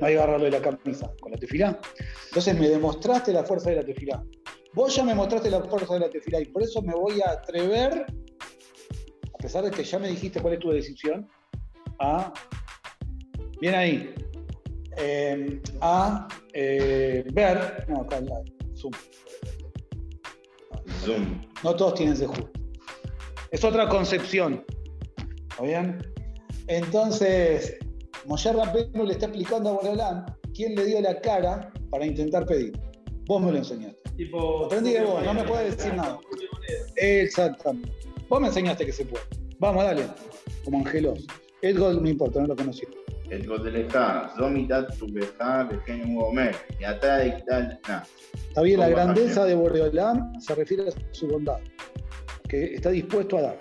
No 0.00 0.06
hay 0.06 0.14
agarrarlo 0.14 0.46
de 0.46 0.50
la 0.50 0.60
camisa, 0.60 1.12
con 1.20 1.30
la 1.30 1.38
tefilá. 1.38 1.78
Entonces 2.26 2.58
me 2.58 2.68
demostraste 2.68 3.32
la 3.32 3.44
fuerza 3.44 3.70
de 3.70 3.76
la 3.76 3.84
tefilá. 3.84 4.24
Vos 4.74 4.96
ya 4.96 5.04
me 5.04 5.14
mostraste 5.14 5.50
la 5.50 5.62
fuerza 5.62 5.94
de 5.94 6.00
la 6.00 6.10
tefilá 6.10 6.40
y 6.40 6.46
por 6.46 6.62
eso 6.62 6.82
me 6.82 6.94
voy 6.94 7.20
a 7.20 7.30
atrever, 7.30 8.06
a 9.34 9.38
pesar 9.38 9.64
de 9.64 9.70
que 9.70 9.84
ya 9.84 10.00
me 10.00 10.08
dijiste 10.08 10.40
cuál 10.40 10.54
es 10.54 10.60
tu 10.60 10.70
decisión, 10.70 11.28
a. 12.00 12.32
Bien 13.60 13.76
ahí. 13.76 14.12
Eh, 14.96 15.60
a 15.80 16.28
eh, 16.52 17.24
ver. 17.32 17.84
No, 17.88 18.02
acá 18.02 18.20
la 18.20 18.42
Zoom. 18.76 18.92
Zoom. 21.04 21.40
No 21.62 21.76
todos 21.76 21.94
tienen 21.94 22.16
Zehut. 22.16 22.48
Es 23.50 23.64
otra 23.64 23.88
concepción. 23.88 24.64
¿Está 25.50 25.62
bien? 25.62 25.98
Entonces, 26.68 27.76
Moshe 28.26 28.52
Rampenu 28.52 29.04
le 29.04 29.12
está 29.12 29.26
explicando 29.26 29.70
a 29.70 29.72
Borolán 29.74 30.24
quién 30.54 30.74
le 30.74 30.84
dio 30.86 31.00
la 31.00 31.20
cara 31.20 31.72
para 31.90 32.06
intentar 32.06 32.46
pedir. 32.46 32.72
Vos 33.26 33.42
me 33.42 33.52
lo 33.52 33.58
enseñaste. 33.58 34.00
Tipo. 34.16 34.66
Aprendí 34.66 34.92
de 34.92 35.04
vos, 35.04 35.24
no 35.24 35.34
me 35.34 35.44
puedes 35.44 35.76
decir 35.76 35.94
nada. 35.94 36.18
Exactamente. 36.96 37.92
Vos 38.28 38.40
me 38.40 38.48
enseñaste 38.48 38.86
que 38.86 38.92
se 38.92 39.04
puede. 39.04 39.24
Vamos, 39.58 39.84
dale. 39.84 40.06
Como 40.64 40.78
Angelos. 40.78 41.26
Edgol 41.62 42.02
no 42.02 42.08
importa, 42.08 42.40
no 42.40 42.48
lo 42.48 42.56
conocí. 42.56 42.82
את 43.34 43.46
Leja, 43.46 44.30
Zomitat 44.36 44.92
Subeja, 44.92 45.68
y 46.80 46.84
Atay 46.84 47.42
Tal 47.46 47.80
Está 48.48 48.62
bien. 48.62 48.80
la 48.80 48.88
grandeza 48.90 49.46
de 49.46 49.54
Bordeolán 49.54 50.38
se 50.38 50.54
refiere 50.54 50.88
a 50.88 50.92
su 51.12 51.28
bondad, 51.28 51.58
que 52.48 52.74
está 52.74 52.90
dispuesto 52.90 53.38
a 53.38 53.42
dar. 53.42 53.56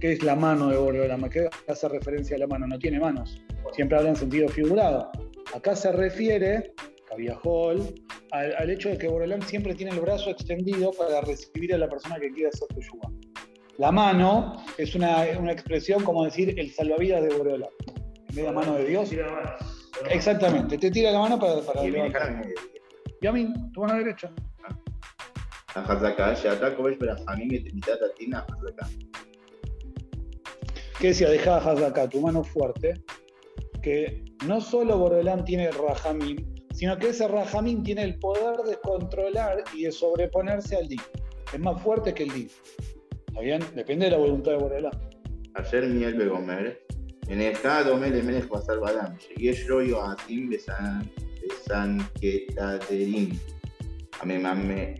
¿Qué 0.00 0.12
es 0.12 0.22
la 0.22 0.36
mano 0.36 0.68
de 0.68 0.76
Bordeolán? 0.76 1.24
¿A 1.24 1.30
qué 1.30 1.48
hace 1.66 1.88
referencia 1.88 2.36
a 2.36 2.40
la 2.40 2.46
mano? 2.46 2.66
No 2.66 2.78
tiene 2.78 3.00
manos. 3.00 3.40
Siempre 3.72 3.96
habla 3.96 4.10
en 4.10 4.16
sentido 4.16 4.48
figurado. 4.48 5.10
Acá 5.54 5.74
se 5.74 5.92
refiere, 5.92 6.74
Cabiajol, 7.08 7.94
al, 8.32 8.54
al 8.56 8.70
hecho 8.70 8.90
de 8.90 8.98
que 8.98 9.08
Bordeolán 9.08 9.42
siempre 9.42 9.74
tiene 9.74 9.92
el 9.92 10.00
brazo 10.00 10.28
extendido 10.28 10.92
para 10.92 11.22
recibir 11.22 11.72
a 11.74 11.78
la 11.78 11.88
persona 11.88 12.16
que 12.20 12.30
quiere 12.30 12.50
hacer 12.50 12.68
su 12.74 12.80
yuga. 12.82 13.15
La 13.78 13.92
mano 13.92 14.64
es 14.78 14.94
una, 14.94 15.24
expresión 15.24 16.02
como 16.02 16.24
decir 16.24 16.58
el 16.58 16.72
salvavidas 16.72 17.22
de 17.22 17.34
Boreola. 17.34 17.68
En 17.86 18.26
vez 18.26 18.36
de 18.36 18.42
la 18.42 18.52
mano 18.52 18.74
de 18.74 18.84
Dios. 18.86 19.10
Tira 19.10 19.26
la 19.26 19.32
mano, 19.32 19.50
Exactamente, 20.10 20.78
te 20.78 20.90
tira 20.90 21.10
la 21.10 21.18
mano 21.18 21.38
para. 21.38 21.60
para 21.60 21.84
y 21.84 21.90
viene 21.90 22.12
y 23.20 23.26
a 23.26 23.32
mí, 23.32 23.52
tu 23.72 23.80
mano 23.80 23.94
derecha. 23.94 24.30
¿Qué 30.98 31.08
decía? 31.08 31.28
Dejá 31.30 31.58
Hazaka, 31.58 32.08
tu 32.08 32.20
mano 32.20 32.44
fuerte, 32.44 32.94
que 33.82 34.24
no 34.46 34.60
solo 34.60 34.98
Bordelán 34.98 35.44
tiene 35.44 35.70
Rajamín, 35.70 36.66
sino 36.72 36.96
que 36.98 37.08
ese 37.08 37.28
Rajamín 37.28 37.82
tiene 37.82 38.04
el 38.04 38.18
poder 38.18 38.58
de 38.66 38.76
controlar 38.80 39.64
y 39.74 39.84
de 39.84 39.92
sobreponerse 39.92 40.76
al 40.76 40.88
Din. 40.88 41.00
Es 41.52 41.60
más 41.60 41.80
fuerte 41.82 42.14
que 42.14 42.24
el 42.24 42.32
Din. 42.32 42.50
¿Está 43.36 43.44
bien? 43.44 43.60
Depende 43.74 44.06
de 44.06 44.12
la 44.12 44.16
voluntad 44.16 44.52
de 44.52 44.56
Borelá. 44.56 44.90
Ayer 45.52 45.86
mi 45.88 46.04
albe 46.04 46.26
comer. 46.26 46.86
En 47.28 47.42
estado 47.42 47.94
me 47.98 48.08
le 48.08 48.22
menes 48.22 48.46
pasar 48.46 48.80
badam. 48.80 49.14
Llegué 49.18 49.52
yo 49.52 49.82
yo 49.82 50.02
a 50.02 50.16
Tim 50.16 50.48
de 50.48 50.58
San 50.58 51.04
de 51.04 51.48
San 51.66 52.08
Ketaterim. 52.18 53.38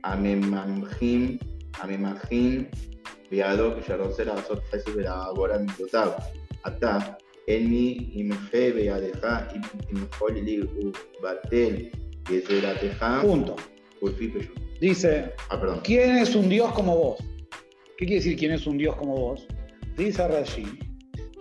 Amemamjim, 0.03 1.39
amemamjim, 1.81 2.69
viado 3.31 3.75
que 3.75 3.81
ya 3.89 3.97
rosera 3.97 4.35
a 4.35 4.43
sot 4.43 4.63
Jesús 4.71 4.97
de 4.97 5.05
la 5.05 5.31
gora 5.35 5.59
mi 5.59 5.73
totaba. 5.73 6.19
Atá, 6.65 7.17
en 7.47 7.71
mi 7.71 8.11
imje 8.17 8.73
beadeja 8.73 9.49
imjol 9.91 10.35
li 10.35 10.63
batel, 11.23 11.91
que 12.27 12.37
es 12.37 12.49
de 12.49 12.61
la 12.61 12.79
teja. 12.79 13.23
Punto. 13.23 13.57
Dice, 14.79 15.33
ah, 15.49 15.81
¿quién 15.83 16.19
es 16.19 16.35
un 16.35 16.51
Dios 16.51 16.71
como 16.75 16.95
vos? 16.99 17.36
¿Qué 17.99 18.05
quiere 18.05 18.17
decir 18.23 18.37
quién 18.37 18.53
es 18.53 18.67
un 18.67 18.77
Dios 18.77 18.95
como 18.97 19.17
vos? 19.17 19.47
Dice 19.97 20.29
Rashi, 20.29 20.67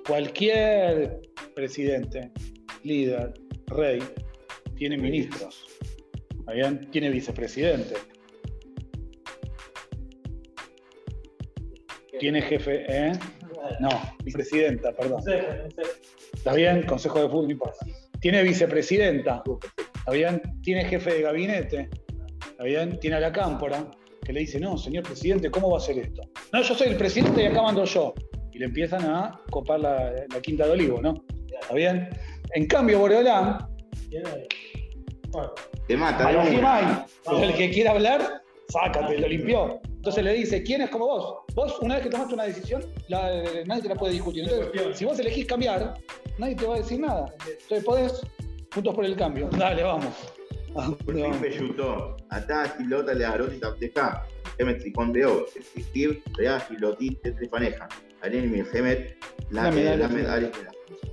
cualquier 0.08 1.20
presidente, 1.54 2.32
líder, 2.84 3.34
rey, 3.68 4.02
tiene 4.78 4.98
ministros. 4.98 5.66
¿Está 6.40 6.54
bien? 6.54 6.90
Tiene 6.92 7.10
vicepresidente. 7.10 7.96
Tiene 12.20 12.42
jefe, 12.42 12.86
¿eh? 12.88 13.12
No, 13.82 13.90
vicepresidenta, 14.24 14.94
perdón. 14.94 15.22
¿Está 16.34 16.54
bien? 16.54 16.84
Consejo 16.84 17.22
de 17.22 17.28
fútbol, 17.28 17.48
no 17.48 17.52
importa. 17.52 17.86
Tiene 18.22 18.44
vicepresidenta. 18.44 19.44
¿Está 19.94 20.12
bien? 20.12 20.42
Tiene 20.64 20.86
jefe 20.86 21.16
de 21.16 21.22
gabinete. 21.22 21.90
¿Está 22.50 22.64
bien? 22.64 22.98
Tiene 23.02 23.18
a 23.18 23.20
la 23.20 23.34
cámpora 23.34 23.92
que 24.26 24.34
le 24.34 24.40
dice, 24.42 24.60
no, 24.60 24.78
señor 24.78 25.04
presidente, 25.04 25.52
¿cómo 25.52 25.70
va 25.70 25.78
a 25.78 25.82
ser 25.82 26.00
esto? 26.00 26.24
No, 26.56 26.62
yo 26.62 26.74
soy 26.74 26.88
el 26.88 26.96
presidente 26.96 27.44
y 27.44 27.48
acá 27.48 27.62
mando 27.62 27.84
yo. 27.84 28.14
Y 28.54 28.60
le 28.60 28.66
empiezan 28.66 29.04
a 29.10 29.42
copar 29.52 29.78
la, 29.82 30.14
la 30.34 30.42
quinta 30.42 30.66
de 30.66 30.72
olivo, 30.72 31.02
¿no? 31.02 31.22
¿Está 31.62 31.74
bien? 31.74 32.10
En 32.54 32.66
cambio, 32.68 33.00
Boreolán, 33.00 33.58
Te 35.86 35.98
mata. 35.98 37.06
pero 37.26 37.44
el 37.44 37.54
que 37.56 37.70
quiera 37.72 37.92
hablar, 37.92 38.42
sácate, 38.70 39.18
lo 39.20 39.28
limpió. 39.28 39.82
Entonces 39.98 40.24
le 40.24 40.32
dice, 40.34 40.64
¿quién 40.64 40.80
es 40.82 40.90
como 40.92 41.08
vos? 41.08 41.40
Vos, 41.56 41.78
una 41.82 41.96
vez 41.96 42.04
que 42.06 42.10
tomaste 42.10 42.34
una 42.36 42.44
decisión, 42.46 42.86
la- 43.10 43.44
nadie 43.66 43.82
te 43.82 43.90
la 43.90 43.96
puede 43.96 44.14
discutir. 44.14 44.44
Entonces, 44.50 44.98
si 44.98 45.04
vos 45.04 45.20
elegís 45.20 45.46
cambiar, 45.48 45.96
nadie 46.38 46.56
te 46.56 46.66
va 46.66 46.76
a 46.76 46.78
decir 46.78 47.02
nada. 47.02 47.26
Entonces 47.64 47.84
podés, 47.84 48.22
juntos 48.74 48.96
por 48.96 49.04
el 49.04 49.18
cambio. 49.18 49.50
Dale, 49.58 49.84
vamos. 49.84 50.14
Ah, 50.78 50.92
atá, 52.30 52.78
Silota, 52.78 53.14
Learoni, 53.14 53.60
Tapteja, 53.60 54.24
de 54.58 54.72
Existir, 55.56 56.22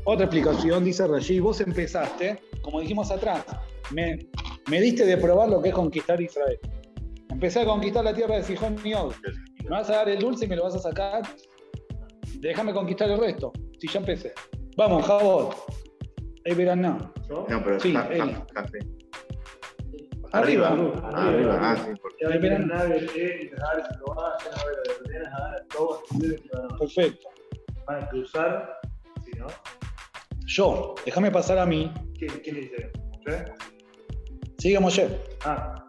Otra 0.05 0.25
explicación, 0.25 0.85
dice 0.85 1.07
Regí, 1.07 1.39
vos 1.39 1.61
empezaste, 1.61 2.41
como 2.63 2.81
dijimos 2.81 3.11
atrás, 3.13 3.45
me, 3.93 4.19
me 4.69 4.81
diste 4.81 5.07
de 5.07 5.17
probar 5.17 5.49
lo 5.49 5.63
que 5.63 5.69
es 5.69 5.75
conquistar 5.75 6.21
Israel. 6.21 6.59
Empecé 7.31 7.61
a 7.61 7.65
conquistar 7.65 8.05
la 8.05 8.15
tierra 8.15 8.37
de 8.37 8.43
Sijón 8.43 8.77
y 8.85 8.95
Og. 8.95 9.15
Me 9.63 9.71
vas 9.71 9.89
a 9.91 9.97
dar 9.97 10.09
el 10.09 10.19
dulce 10.19 10.45
y 10.45 10.49
me 10.49 10.57
lo 10.57 10.65
vas 10.65 10.75
a 10.75 10.81
sacar. 10.81 11.23
Déjame 12.41 12.73
conquistar 12.73 13.09
el 13.11 13.19
resto. 13.19 13.53
Si 13.79 13.89
ya 13.89 14.01
empecé. 14.01 14.33
Vamos, 14.77 15.07
Jabot. 15.07 15.55
Es 16.45 16.57
verano. 16.57 17.13
No, 17.29 17.47
pero 17.47 17.79
sí, 17.81 17.95
café. 17.95 18.79
Arriba. 20.33 20.69
Arriba. 20.69 21.09
Arriba. 21.13 21.59
Ah, 21.61 21.77
sí, 21.77 21.91
porque 22.01 22.17
Ya 22.25 22.29
ven 22.39 22.53
a 22.53 22.59
nave, 22.59 22.97
eh, 23.17 23.41
y 23.43 23.49
dejar, 23.49 23.87
si 23.89 23.99
lo 23.99 24.15
van 24.15 24.33
a 24.33 24.37
hacer, 24.37 24.53
a 24.53 24.65
ver, 24.67 24.77
de 24.85 24.93
ordenas, 25.05 25.35
a 25.35 25.41
dar, 25.43 25.67
todos 25.69 26.01
ustedes 26.11 26.41
que 26.41 26.49
van 26.57 26.65
a- 26.73 26.79
Perfecto. 26.79 27.29
van 27.87 28.03
a 28.03 28.09
cruzar, 28.09 28.81
¿sí, 29.25 29.31
no? 29.39 29.47
Yo, 30.47 30.95
déjame 31.05 31.31
pasar 31.31 31.59
a 31.59 31.67
mí. 31.67 31.93
¿Quién, 32.19 32.31
quién 32.43 32.57
dice? 32.57 32.91
¿Usted? 33.19 33.53
Sigue 34.59 34.79
Moshe. 34.81 35.09
Ah, 35.45 35.87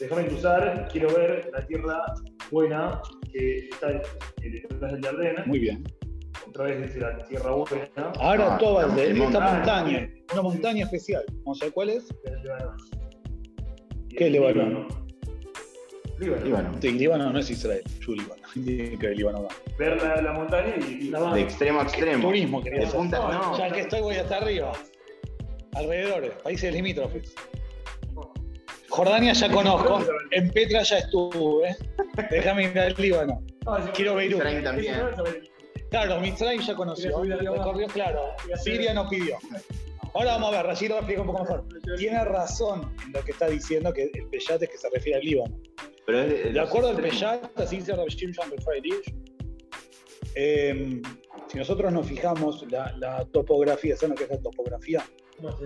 déjame 0.00 0.26
cruzar, 0.26 0.88
quiero 0.90 1.14
ver 1.14 1.50
la 1.52 1.66
tierra 1.66 2.02
buena 2.50 3.00
que 3.32 3.68
está 3.70 3.90
eh, 3.92 4.02
detrás 4.42 4.92
del 4.92 5.02
Jardín. 5.04 5.34
Muy 5.46 5.58
bien. 5.58 5.84
Otra 6.48 6.64
vez 6.64 6.82
dice 6.82 7.00
la 7.00 7.18
tierra 7.24 7.50
buena 7.50 7.88
Ahora 8.20 8.54
Ah, 8.54 8.58
todo 8.58 8.88
de 8.94 9.10
esta 9.10 9.40
montaña. 9.40 10.08
Una 10.32 10.42
montaña 10.42 10.84
especial. 10.84 11.24
Vamos 11.44 11.60
a 11.60 11.66
ver 11.66 11.74
cuál 11.74 11.90
es. 11.90 12.08
¿Qué 14.16 14.26
el 14.26 14.32
Líbano? 14.32 14.88
Líbano. 16.18 16.44
Líbano. 16.44 16.78
Sí, 16.80 16.92
Líbano 16.92 17.30
no 17.30 17.38
es 17.38 17.50
Israel. 17.50 17.82
Yo 18.00 18.12
Líbano. 18.12 18.42
Tiene 18.54 18.98
que 18.98 19.06
ver 19.08 19.16
Líbano. 19.16 19.42
no. 19.42 19.48
Ver 19.78 20.02
la, 20.02 20.22
la 20.22 20.32
montaña 20.32 20.74
y 20.76 21.10
la 21.10 21.34
de 21.34 21.42
extremo 21.42 21.80
a 21.80 21.82
extremo. 21.82 22.28
Turismo, 22.28 22.62
quería 22.62 22.88
punta, 22.88 23.18
no. 23.18 23.58
Ya 23.58 23.70
que 23.70 23.80
estoy, 23.80 24.00
voy 24.00 24.16
hasta 24.16 24.38
arriba. 24.38 24.72
Alrededores, 25.74 26.32
países 26.42 26.72
limítrofes. 26.72 27.34
Jordania 28.88 29.34
ya 29.34 29.50
conozco. 29.50 30.00
En 30.30 30.48
Petra 30.50 30.82
ya 30.82 30.98
estuve. 30.98 31.76
Déjame 32.30 32.64
ir 32.64 32.78
al 32.78 32.94
Líbano. 32.96 33.42
Quiero 33.94 34.14
Beirut. 34.14 34.38
Israel 34.38 34.64
también. 34.64 34.96
Claro, 35.90 36.20
Mitzrayim 36.20 36.62
ya 36.62 36.74
conoció. 36.74 37.22
Recorrió, 37.22 37.86
claro. 37.88 38.20
Siria 38.62 38.94
no 38.94 39.08
pidió. 39.08 39.36
Ahora 40.16 40.32
vamos 40.32 40.54
a 40.54 40.56
ver, 40.56 40.66
Rashid 40.66 40.88
lo 40.88 40.94
va 40.94 41.00
a 41.00 41.02
explicar 41.02 41.20
un 41.20 41.26
poco 41.26 41.42
mejor. 41.42 41.66
Tiene 41.98 42.24
razón 42.24 42.90
en 43.04 43.12
lo 43.12 43.22
que 43.22 43.32
está 43.32 43.48
diciendo, 43.48 43.92
que 43.92 44.10
el 44.14 44.28
Peyat 44.28 44.62
es 44.62 44.70
que 44.70 44.78
se 44.78 44.88
refiere 44.88 45.18
al 45.18 45.24
Líbano. 45.24 45.60
Pero 46.06 46.22
es 46.22 46.54
De 46.54 46.60
acuerdo 46.60 46.88
al 46.88 46.96
Peyat, 46.96 47.60
así 47.60 47.76
dice 47.76 47.94
Rav 47.94 48.06
Shimshon 48.06 48.50
eh, 50.38 51.02
si 51.48 51.58
nosotros 51.58 51.92
nos 51.92 52.06
fijamos 52.06 52.64
la, 52.70 52.94
la 52.98 53.24
topografía, 53.26 53.96
¿saben 53.96 54.10
lo 54.10 54.16
que 54.16 54.24
es 54.24 54.30
la 54.30 54.42
topografía? 54.42 55.04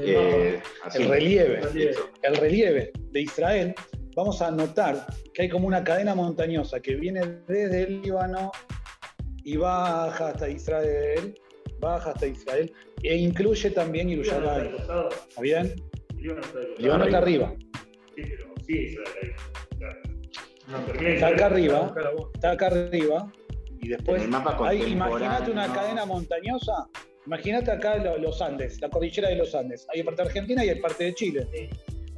Eh. 0.01 0.61
El 0.95 1.09
relieve. 1.09 1.61
Relieve. 1.61 1.95
El 2.23 2.37
relieve 2.37 2.93
de 2.97 3.21
Israel, 3.21 3.75
vamos 4.17 4.43
a 4.43 4.51
notar 4.51 5.07
que 5.33 5.43
hay 5.43 5.49
como 5.49 5.67
una 5.67 5.83
cadena 5.85 6.15
montañosa 6.15 6.81
que 6.81 6.97
viene 6.97 7.21
desde 7.47 7.83
el 7.85 8.03
Líbano 8.03 8.51
y 9.45 9.57
baja 9.57 10.29
hasta 10.29 10.49
Israel, 10.49 11.35
baja 11.81 12.11
hasta 12.11 12.27
Israel, 12.27 12.73
e 13.03 13.17
incluye 13.17 13.71
también 13.71 14.09
Yerushalayim. 14.09 14.75
¿Está 14.77 15.41
bien? 15.41 15.75
Líbano 16.79 17.05
está 17.07 17.19
arriba, 17.19 17.55
Sí, 18.15 18.23
pero 18.23 18.55
sí, 18.67 18.79
Israel. 18.79 19.35
Está 21.15 21.29
acá 21.29 21.47
arriba, 21.47 21.95
está 22.35 22.51
acá 22.53 22.67
arriba, 22.69 23.33
y 23.81 23.89
después 23.89 24.23
imagínate 24.25 25.51
una 25.51 25.67
¿no? 25.67 25.75
cadena 25.75 26.05
montañosa, 26.05 26.87
imagínate 27.27 27.71
acá 27.73 27.97
lo- 27.97 28.19
los 28.19 28.41
Andes, 28.41 28.81
la 28.81 28.89
cordillera 28.91 29.29
de 29.31 29.37
los 29.37 29.55
Andes, 29.55 29.87
hay 29.93 30.03
parte 30.03 30.23
de 30.23 30.29
Argentina 30.29 30.65
y 30.65 30.69
hay 30.69 30.81
parte 30.81 31.05
de 31.05 31.15
Chile. 31.15 31.49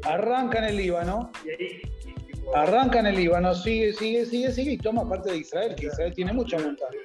Arranca 0.02 0.58
en 0.58 0.64
el 0.64 0.76
Líbano, 0.76 1.30
arranca 2.54 2.98
en 3.00 3.06
el 3.06 3.16
Líbano, 3.16 3.54
sigue, 3.54 3.92
sigue, 3.92 4.26
sigue, 4.26 4.50
sigue 4.50 4.72
y 4.72 4.78
toma 4.78 5.08
parte 5.08 5.30
de 5.30 5.38
Israel, 5.38 5.74
que 5.76 5.86
Israel 5.86 6.12
tiene 6.14 6.32
mucha 6.32 6.58
montaña. 6.58 6.98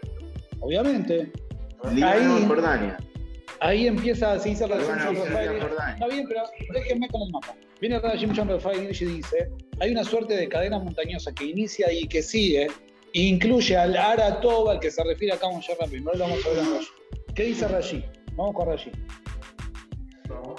Obviamente, 0.60 1.32
Líbano, 1.94 2.36
ahí- 2.36 2.46
Jordania. 2.48 2.98
ahí 3.60 3.88
empieza, 3.88 4.34
así 4.34 4.50
dice 4.50 4.68
la. 4.68 4.78
Jordania. 4.78 5.94
Está 5.94 6.08
bien, 6.08 6.26
pero 6.28 6.42
déjenme 6.74 7.08
con 7.10 7.22
el 7.24 7.32
mapa. 7.32 7.56
Viene 7.80 8.00
Rabbi 8.00 8.18
Shimshon 8.18 8.50
Rafael 8.50 8.84
y 8.84 9.06
dice, 9.06 9.50
hay 9.80 9.92
una 9.92 10.04
suerte 10.04 10.36
de 10.36 10.48
cadena 10.50 10.80
montañosa 10.80 11.32
que 11.34 11.46
inicia 11.46 11.92
y 11.92 12.08
que 12.08 12.24
sigue, 12.24 12.68
e 13.14 13.22
incluye 13.22 13.78
al 13.78 13.96
Aratoba, 13.96 14.74
al 14.74 14.80
que 14.80 14.90
se 14.92 15.04
refiere 15.04 15.34
acá 15.36 15.48
a 15.48 15.52
Rabbeinu. 15.52 15.90
Primero 15.90 16.18
lo 16.18 16.24
vamos 16.26 16.46
a 16.46 16.50
ver 16.50 16.58
en 16.60 16.74
Rashi. 16.74 16.88
¿Qué 17.36 17.44
dice 17.44 17.68
Rashi? 17.68 18.04
Vamos 18.36 18.56
con 18.56 18.68
Rashi. 18.68 18.92
no. 20.30 20.56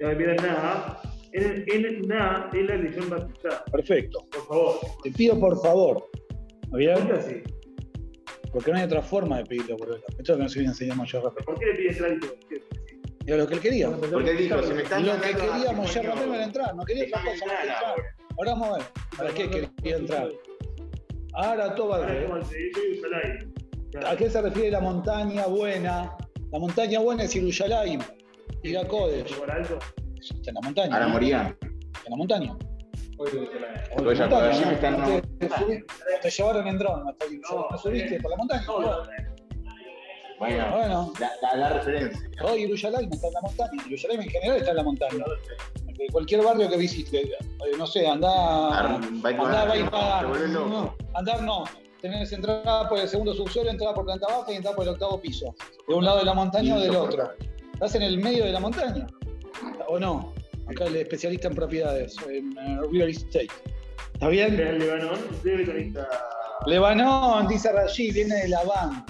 Ya 0.00 0.08
me 0.08 0.14
miran 0.16 0.36
nada. 0.36 1.00
En, 1.32 1.64
en 1.70 2.02
nada 2.08 2.50
es 2.52 2.64
la 2.66 2.74
elección 2.74 3.08
batizada. 3.10 3.64
Perfecto. 3.72 4.26
Por 4.30 4.46
favor. 4.46 4.74
Te 5.02 5.10
pido 5.12 5.38
por 5.38 5.60
favor. 5.62 6.08
¿Está 6.64 6.76
bien? 6.76 6.94
¿Por 6.94 7.06
qué 7.06 7.12
así? 7.14 7.42
Porque 8.56 8.70
no 8.72 8.78
hay 8.78 8.84
otra 8.84 9.02
forma 9.02 9.36
de 9.36 9.44
pedirlo 9.44 9.76
por 9.76 9.90
Esto 9.90 10.22
es 10.22 10.28
lo 10.30 10.36
que 10.38 10.42
nos 10.44 10.54
viene 10.54 10.68
enseñando 10.70 11.02
Moshe 11.02 11.20
Rabbeinu. 11.20 11.44
¿Por 11.44 11.58
qué 11.58 11.66
le 11.66 11.74
pides 11.74 11.98
crédito? 11.98 12.26
Era 13.26 13.36
lo 13.36 13.46
que 13.46 13.54
él 13.54 13.60
quería. 13.60 13.90
Porque 13.90 14.32
dijo, 14.32 14.62
si 14.62 14.72
me 14.72 14.82
están 14.82 15.04
Lo 15.04 15.12
que 15.12 15.18
mandando 15.18 15.52
quería 15.52 15.68
a- 15.68 15.72
Moshe 15.74 16.00
coño, 16.00 16.10
Rabbeinu 16.14 16.34
era 16.36 16.44
entrar, 16.44 16.74
no 16.74 16.84
quería 16.86 17.04
otra 17.04 17.20
cosa 17.20 17.32
entrar. 17.44 17.94
Ahora 18.38 18.52
vamos 18.52 18.68
a 18.68 18.72
ver. 18.78 18.86
¿Para 19.14 19.30
qué 19.34 19.50
quería 19.50 19.96
entrar? 19.96 20.30
Ahora 21.34 21.66
el 21.66 21.74
de 21.74 22.72
Jerusalén. 22.74 23.54
¿A 24.06 24.16
qué 24.16 24.30
se 24.30 24.40
refiere 24.40 24.70
la 24.70 24.80
montaña 24.80 25.46
buena? 25.48 26.16
La 26.50 26.58
montaña 26.58 27.00
buena 27.00 27.24
es 27.24 27.34
Yerushalayim 27.34 28.00
y 28.62 28.70
la 28.70 28.88
Kodesh. 28.88 29.34
Por 29.36 29.50
alto. 29.50 29.78
Está 30.18 30.48
en 30.48 30.54
la 30.54 30.60
montaña. 30.62 30.94
Ahora 30.94 31.06
¿no? 31.08 31.12
morían. 31.12 31.58
En 32.06 32.10
la 32.10 32.16
montaña. 32.16 32.56
Están- 34.72 35.04
Te, 35.38 35.46
te 35.46 35.48
subí- 35.54 35.84
te 36.22 36.30
llevaron 36.30 36.66
en 36.68 36.78
dron 36.78 37.08
hasta. 37.08 37.24
No, 37.50 37.66
¿No 37.70 37.78
subiste 37.78 38.20
por 38.20 38.30
la 38.30 38.36
montaña? 38.36 38.64
No, 38.66 38.80
no, 38.80 38.96
Bueno, 40.38 40.70
Bueno, 40.70 41.12
la, 41.18 41.30
la, 41.42 41.56
la 41.56 41.68
referencia. 41.70 42.30
todo 42.38 42.56
Yerushalayim 42.56 43.10
está 43.12 43.26
en 43.28 43.32
la 43.32 43.40
montaña. 43.40 43.82
Yerushalayim 43.84 44.20
en 44.22 44.28
general 44.28 44.56
está 44.58 44.70
en 44.72 44.76
la 44.76 44.82
montaña. 44.82 45.24
De 45.96 46.06
cualquier 46.12 46.42
barrio 46.44 46.68
que 46.68 46.76
visites, 46.76 47.24
eh, 47.24 47.30
no 47.78 47.86
sé, 47.86 48.06
andá, 48.06 48.68
andá, 49.46 49.62
a 49.62 50.22
loco. 50.22 50.68
No, 50.68 50.96
andar 51.14 51.42
no. 51.42 51.64
Tenés 52.02 52.30
entrada 52.32 52.86
por 52.86 52.98
el 52.98 53.08
segundo 53.08 53.32
subsuelo, 53.32 53.70
entrada 53.70 53.94
por 53.94 54.04
planta 54.04 54.26
baja 54.26 54.52
y 54.52 54.56
entrada 54.56 54.76
por 54.76 54.84
el 54.84 54.90
octavo 54.92 55.18
piso. 55.18 55.54
De 55.88 55.94
un 55.94 56.04
lado 56.04 56.18
de 56.18 56.26
la 56.26 56.34
montaña 56.34 56.76
o 56.76 56.80
del 56.80 56.94
otro. 56.94 57.30
Estás 57.72 57.94
en 57.94 58.02
el 58.02 58.18
medio 58.18 58.44
de 58.44 58.52
la 58.52 58.60
montaña. 58.60 59.06
¿O 59.88 59.98
no? 59.98 60.34
Acá 60.68 60.84
el 60.86 60.96
especialista 60.96 61.48
en 61.48 61.54
propiedades, 61.54 62.16
en 62.28 62.56
eh, 62.58 62.78
real 62.92 63.08
estate. 63.10 63.48
¿Está 64.14 64.28
bien? 64.28 64.56
conectar. 65.66 66.08
Lebanón, 66.66 67.48
dice 67.48 67.70
Rashi, 67.72 68.10
viene 68.10 68.34
de 68.34 68.48
Labán. 68.48 69.04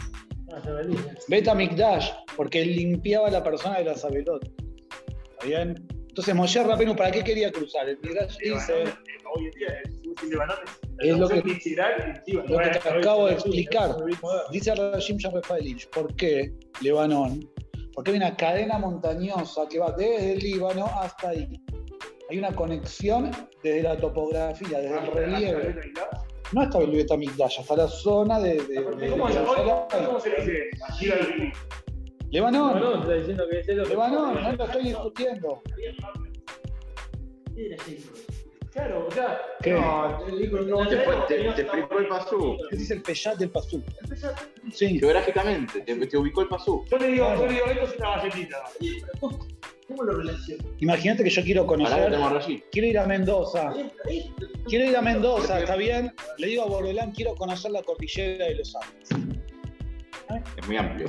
Beta 1.29 1.55
Mikdash, 1.55 2.11
porque 2.37 2.65
limpiaba 2.65 3.29
a 3.29 3.31
la 3.31 3.43
persona 3.43 3.79
de 3.79 3.85
la 3.85 3.95
Sabelot. 3.95 4.45
¿Está 4.45 5.47
bien? 5.47 5.87
Entonces 6.09 6.35
Moshe 6.35 6.63
Rabenu, 6.63 6.97
¿para 6.97 7.11
qué 7.11 7.23
quería 7.23 7.53
cruzar? 7.53 7.89
El 7.89 7.99
Midrash 7.99 8.37
dice, 8.39 8.85
Hoy 9.35 9.45
en 9.45 9.51
día, 9.51 9.83
el 10.23 10.31
Lebanón 10.31 10.57
Es 11.01 11.19
lo 11.19 11.29
que- 11.29 11.37
lo 11.37 12.59
que 12.59 12.69
te 12.71 12.89
acabo 12.89 13.27
de 13.27 13.35
explicar. 13.35 13.97
Dice 14.51 14.75
Rashim 14.75 15.19
Rafaelich, 15.19 15.89
¿por 15.91 16.15
qué 16.17 16.53
Lebanón? 16.81 17.47
Porque 17.97 18.11
hay 18.13 18.19
una 18.19 18.37
cadena 18.37 18.79
montañosa 18.79 19.67
que 19.69 19.79
va 19.81 19.91
desde 19.91 20.35
el 20.35 20.39
Líbano 20.39 20.85
hasta 20.85 21.31
ahí. 21.31 21.49
Hay 22.31 22.39
una 22.39 22.53
conexión 22.55 23.31
desde 23.63 23.83
la 23.83 23.97
topografía, 23.97 24.79
desde 24.81 24.99
el 24.99 25.07
relieve. 25.13 25.81
No 26.53 26.61
hasta 26.61 26.79
el 26.79 26.91
Betamigdash, 26.91 27.61
hasta 27.61 27.75
la 27.75 27.89
zona 27.89 28.39
de, 28.39 28.55
de, 28.63 28.81
de- 28.97 29.09
¿Cómo 29.11 29.27
de 29.27 29.33
se 29.33 29.39
Jerusalén. 29.41 30.07
cómo 30.07 30.21
se 30.21 30.31
dice? 30.31 30.71
El. 31.03 31.53
Lebanón, 32.31 32.81
No, 32.81 33.01
está 33.03 33.15
diciendo 33.15 33.45
que 33.51 33.61
es 33.61 33.67
lo 33.69 33.83
que 33.85 33.89
Lebanón, 33.91 34.35
no 34.43 34.53
lo 34.53 34.65
estoy 34.65 34.83
discutiendo. 34.85 35.63
Claro, 38.77 39.07
o 39.07 39.11
sea, 39.11 39.41
¿Qué? 39.63 39.73
No, 39.73 40.23
te, 40.27 40.37
digo, 40.37 40.61
no 40.61 40.87
te, 40.87 40.97
te, 40.99 41.35
te 41.55 41.63
explicó 41.63 41.99
el 41.99 42.09
pasú. 42.09 42.59
Ese 42.71 42.83
es 42.83 42.91
el 42.91 43.01
Peyat 43.01 43.39
del 43.39 43.49
Pasú. 43.49 43.83
Sí. 44.71 44.99
Geográficamente, 44.99 45.81
te, 45.81 46.07
te 46.07 46.17
ubicó 46.19 46.43
el 46.43 46.49
pasú. 46.49 46.85
yo 46.91 46.99
le 46.99 47.09
digo, 47.09 47.35
yo 47.37 47.47
le 47.47 47.53
digo, 47.55 47.67
esto 47.67 47.85
es 47.87 47.97
una 47.99 48.17
galletita. 48.19 48.65
¿Cómo 49.89 50.03
lo 50.03 50.19
relaciona? 50.19 50.63
Imagínate 50.81 51.25
que 51.25 51.31
yo 51.31 51.43
quiero 51.43 51.67
conocer, 51.67 52.05
tenemos 52.11 52.45
allí. 52.45 52.63
quiero 52.71 52.89
ir 52.89 52.99
a 52.99 53.07
Mendoza. 53.07 53.73
Quiero 54.67 54.85
ir 54.85 54.97
a 54.97 55.01
Mendoza, 55.01 55.59
¿está 55.61 55.77
bien? 55.77 56.13
Le 56.37 56.47
digo 56.47 56.65
a 56.65 56.67
Bordelán, 56.67 57.13
quiero 57.13 57.35
conocer 57.35 57.71
la 57.71 57.83
cordillera 57.83 58.45
de 58.45 58.57
los 58.57 58.77
Andes. 58.77 59.09
Es 60.59 60.67
muy 60.67 60.77
amplio. 60.77 61.09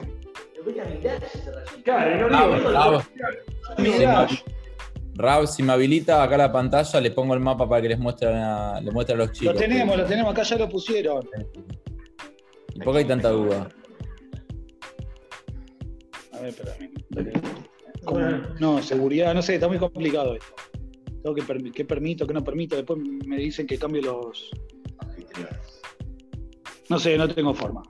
Claro, 1.83 2.17
no 2.17 2.27
Bravo, 2.27 2.55
digo, 2.55 2.69
bravo. 2.69 3.03
Mirá, 3.77 4.27
Rab, 5.17 5.47
si 5.47 5.63
me 5.63 5.73
habilita 5.73 6.21
acá 6.21 6.37
la 6.37 6.51
pantalla, 6.51 7.01
le 7.01 7.09
pongo 7.11 7.33
el 7.33 7.39
mapa 7.39 7.67
para 7.67 7.81
que 7.81 7.89
les 7.89 7.99
muestre 7.99 8.27
a, 8.31 8.79
le 8.79 8.91
muestre 8.91 9.15
a 9.15 9.17
los 9.17 9.27
lo 9.29 9.33
chicos. 9.33 9.55
tenemos, 9.55 9.97
lo 9.97 10.05
tenemos, 10.05 10.31
acá 10.31 10.43
ya 10.43 10.57
lo 10.57 10.69
pusieron. 10.69 11.27
¿Y 12.75 12.79
por 12.81 12.93
qué 12.93 12.99
hay 12.99 13.05
tanta 13.05 13.29
duda? 13.29 13.67
A 16.33 16.39
ver, 16.39 16.49
espérame. 16.49 16.91
No, 18.59 18.81
seguridad, 18.81 19.33
no 19.33 19.41
sé, 19.41 19.55
está 19.55 19.67
muy 19.67 19.79
complicado 19.79 20.35
esto. 20.35 20.53
Tengo 21.23 21.35
que 21.35 21.41
permi- 21.43 21.73
qué 21.73 21.83
permito, 21.83 22.25
qué 22.27 22.33
no 22.33 22.43
permito, 22.43 22.75
después 22.75 22.99
me 23.25 23.37
dicen 23.37 23.65
que 23.65 23.77
cambie 23.79 24.01
los. 24.03 24.49
No 26.89 26.99
sé, 26.99 27.17
no 27.17 27.27
tengo 27.27 27.53
forma. 27.53 27.81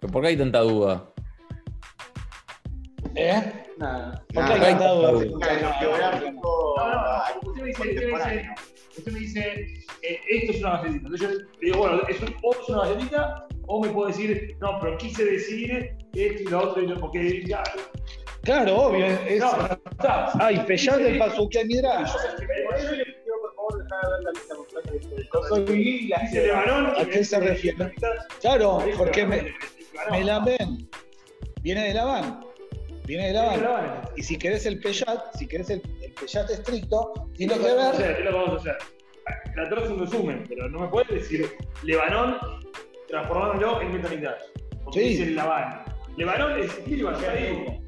¿Pero 0.00 0.12
¿Por 0.12 0.22
qué 0.22 0.28
hay 0.28 0.36
tanta 0.36 0.60
duda? 0.60 1.12
¿Eh? 3.16 3.52
Nada. 3.78 4.24
¿Por 4.32 4.44
qué 4.46 4.52
hay 4.52 4.74
no, 4.74 5.12
usted 5.12 5.22
me 5.22 5.24
dice, 5.24 5.32
usted 7.42 7.62
me 7.62 7.66
dice, 7.66 7.78
contemporáneo. 7.78 8.54
usted 8.96 9.12
me 9.12 9.18
dice 9.20 9.40
eh, 10.02 10.20
esto 10.30 10.52
es 10.52 10.60
una 10.60 10.70
galletita. 10.78 11.06
Entonces 11.06 11.20
yo 11.20 11.28
le 11.34 11.44
digo, 11.60 11.78
bueno, 11.78 12.02
es 12.08 12.20
un- 12.20 12.36
o 12.42 12.52
es 12.52 12.68
una 12.68 12.78
galletita, 12.84 13.46
o 13.66 13.82
me 13.82 13.88
puede 13.90 14.12
decir, 14.12 14.56
no, 14.60 14.78
pero 14.80 14.98
quise 14.98 15.24
decir 15.24 15.96
esto 16.12 16.42
y 16.42 16.46
lo 16.46 16.58
otro, 16.70 16.82
y 16.82 16.86
lo, 16.86 17.00
porque 17.00 17.44
ya. 17.46 17.62
Claro, 18.42 18.76
obvio. 18.76 19.06
Es, 19.06 19.40
No, 19.40 19.50
pero 19.56 19.80
está. 19.90 20.30
Ay, 20.38 20.62
Peyat 20.66 20.98
del 20.98 21.18
Midrash. 21.66 22.12
Dice 25.66 26.46
Lebanón. 26.46 26.92
¿A 26.96 27.04
qué 27.04 27.24
se 27.24 27.40
refiere? 27.40 27.92
Claro, 28.40 28.78
porque 28.96 29.26
me, 29.26 29.54
me 30.10 30.24
la 30.24 30.38
ven. 30.40 30.88
Viene 31.62 31.88
de 31.88 31.94
Labán. 31.94 32.45
Viene 33.06 33.28
de 33.28 33.32
Labán. 33.34 34.02
Y 34.16 34.22
si 34.22 34.36
querés 34.36 34.66
el 34.66 34.80
Peyat, 34.80 35.34
si 35.36 35.46
querés 35.46 35.70
el, 35.70 35.82
el 36.02 36.12
Peyat 36.12 36.50
estricto, 36.50 37.12
tiene 37.34 37.54
que 37.54 37.60
ver. 37.60 37.94
Es 37.94 38.24
lo 38.24 38.30
que 38.30 38.36
vamos 38.36 38.50
a 38.50 38.56
hacer. 38.56 38.76
La 39.56 39.62
es 39.84 39.90
un 39.90 39.98
resumen, 39.98 40.44
pero 40.48 40.68
no 40.68 40.80
me 40.80 40.88
puedes 40.88 41.08
decir 41.08 41.50
Lebanón 41.82 42.36
transformándolo 43.08 43.80
en 43.80 43.92
Metamigdash. 43.94 44.42
Porque 44.84 45.00
Sí. 45.00 45.08
dice 45.08 45.30
Labán. 45.30 45.84
Lebanón 46.16 46.60
es 46.60 46.86
Líbano, 46.86 47.20
ya 47.20 47.32
digo. 47.34 47.82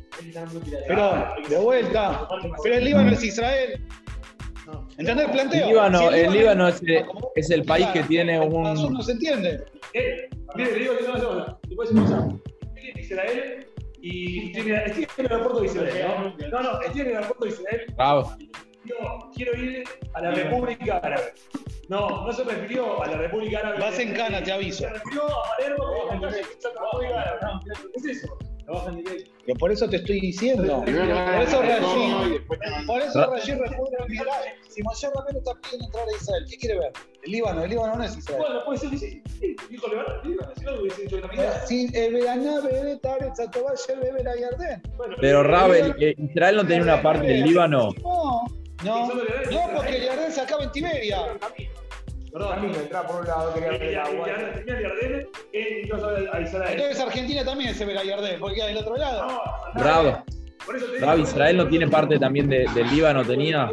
Pero, 0.88 1.34
de 1.48 1.58
vuelta. 1.58 2.28
Pero 2.62 2.74
el 2.76 2.84
Líbano 2.84 3.10
es 3.12 3.22
Israel. 3.22 3.84
¿Entendés 4.98 5.26
el 5.26 5.32
planteo? 5.32 5.62
El 5.62 5.68
Líbano, 5.70 5.98
Si 5.98 6.04
el 6.18 6.32
Líbano 6.32 6.68
es, 6.68 6.82
es 6.84 7.04
como- 7.04 7.30
es 7.36 7.50
el 7.50 7.64
país 7.64 7.86
que 7.88 8.02
tiene 8.02 8.34
Eso 8.36 8.44
un. 8.46 8.92
no 8.92 9.02
se 9.02 9.12
entiende. 9.12 9.64
Eh, 9.94 10.28
mire, 10.56 10.72
le 10.72 10.78
digo 10.80 10.96
que 10.96 11.04
no 11.04 11.16
se 11.16 11.22
Israel 13.00 13.66
y 14.00 14.46
estoy 14.46 14.72
en, 14.72 14.76
estoy 14.78 15.06
en 15.16 15.26
el 15.26 15.32
aeropuerto 15.32 15.60
de 15.60 15.66
Israel. 15.66 16.34
¿no? 16.40 16.48
no, 16.48 16.62
no, 16.62 16.80
estoy 16.80 17.00
en 17.00 17.06
el 17.08 17.16
aeropuerto 17.16 17.44
de 17.44 17.50
Israel. 17.50 17.94
Rab, 17.96 18.38
Yo 18.84 18.96
quiero 19.34 19.62
ir 19.62 19.84
a 20.14 20.20
la 20.20 20.30
República 20.32 20.98
Árabe. 20.98 21.34
No, 21.88 22.26
no 22.26 22.32
se 22.32 22.44
refirió 22.44 23.02
a 23.02 23.06
la 23.06 23.16
República 23.16 23.58
Árabe. 23.60 23.78
Vas 23.80 23.98
en 23.98 24.14
cana, 24.14 24.42
te 24.42 24.52
aviso. 24.52 24.84
Se 24.84 24.90
refirió 24.90 25.24
a 25.24 25.48
Palermo 25.56 25.84
como 26.08 26.26
la 26.26 26.30
República 26.30 27.22
Árabe. 27.22 27.38
¿no? 27.42 27.60
¿Qué 27.60 28.10
es 28.10 28.16
eso? 28.16 28.38
Pero 29.46 29.58
por 29.58 29.72
eso 29.72 29.88
te 29.88 29.96
estoy 29.96 30.20
diciendo. 30.20 30.84
Por 30.84 30.88
a 30.90 31.42
eso 31.42 31.62
Rashid, 31.62 32.40
por 32.86 33.00
eso 33.00 33.30
Rashid 33.30 33.54
responde 33.54 33.96
al 33.98 34.08
Midrash. 34.08 34.44
Si 34.68 34.82
Moshe 34.82 35.08
Rabbeinu 35.14 35.38
está 35.38 35.54
pidiendo 35.54 35.86
entrar 35.86 36.06
a 36.06 36.16
Israel, 36.16 36.44
¿qué 36.50 36.56
quiere 36.58 36.78
ver? 36.78 36.92
El 37.22 37.32
Líbano, 37.32 37.64
el 37.64 37.70
Líbano 37.70 37.96
no 37.96 38.04
es 38.04 38.16
Israel. 38.16 38.40
Bueno, 38.40 38.64
puede 38.66 38.78
ser 38.78 38.90
que 38.90 38.98
sí. 38.98 39.22
Sí, 39.40 39.56
Dijo 39.70 39.88
Levanto, 39.88 40.28
Líbano. 40.28 40.52
Si 40.56 40.64
no, 40.64 40.70
lo 40.72 40.82
hubiese 40.82 41.02
dicho 41.02 41.16
en 41.16 41.22
la 41.22 41.28
mitad. 41.28 41.64
Si 41.64 41.90
el 41.94 42.12
Veraná, 42.12 42.60
Bebé, 42.60 42.96
Taretz, 42.96 43.40
Atobá, 43.40 43.72
Yer, 43.86 43.98
Bebé, 44.00 44.22
la 44.22 44.36
Yardén. 44.38 44.82
Bueno, 44.96 45.16
Pero 45.20 45.42
Rabel, 45.42 45.94
eh, 45.98 46.14
Israel 46.18 46.56
no 46.56 46.66
tenía 46.66 46.82
una 46.82 47.02
parte 47.02 47.26
del 47.26 47.44
Líbano. 47.44 47.94
No, 48.02 48.44
no, 48.84 49.08
no, 49.14 49.70
porque 49.74 49.96
el 49.96 50.04
Yardén 50.04 50.32
se 50.32 50.42
acaba 50.42 50.64
en 50.64 50.72
Tiberia. 50.72 51.38
Perdón. 52.38 52.54
Camino, 52.54 52.78
entraba 52.78 53.06
por 53.08 53.20
un 53.20 53.26
lado, 53.26 53.54
quería 53.54 53.70
ver 53.70 53.82
el 53.82 53.98
agua. 53.98 54.28
Entonces 56.32 57.00
Argentina 57.00 57.44
también 57.44 57.74
se 57.74 57.84
verá 57.84 58.04
Yardén, 58.04 58.38
porque 58.40 58.56
queda 58.56 58.66
del 58.66 58.76
otro 58.78 58.96
lado. 58.96 59.26
No, 59.74 59.82
Rab, 59.82 60.24
por 60.64 60.76
eso 60.76 60.86
te 60.86 60.92
digo, 60.94 61.06
Rab, 61.06 61.18
Israel 61.18 61.56
no 61.56 61.68
tiene 61.68 61.88
parte 61.88 62.18
también 62.18 62.48
de- 62.48 62.66
del 62.74 62.88
Líbano, 62.90 63.24
tenía. 63.24 63.70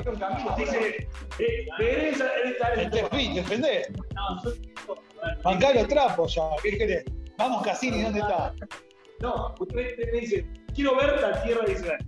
Dice, 0.57 1.05
defendé. 3.35 3.85
No, 4.13 4.43
yo 4.43 4.95
Bancá 5.43 5.73
los 5.73 5.87
trapos 5.87 6.35
ya, 6.35 6.41
¿qué 6.63 6.77
querés? 6.77 7.05
Vamos 7.37 7.63
Cassini, 7.63 8.01
¿dónde 8.01 8.19
está? 8.21 8.53
No, 9.19 9.53
usted 9.59 9.97
me 10.13 10.19
dice, 10.19 10.45
quiero 10.73 10.95
ver 10.95 11.19
la 11.21 11.43
tierra 11.43 11.65
de 11.65 11.71
Israel. 11.73 12.05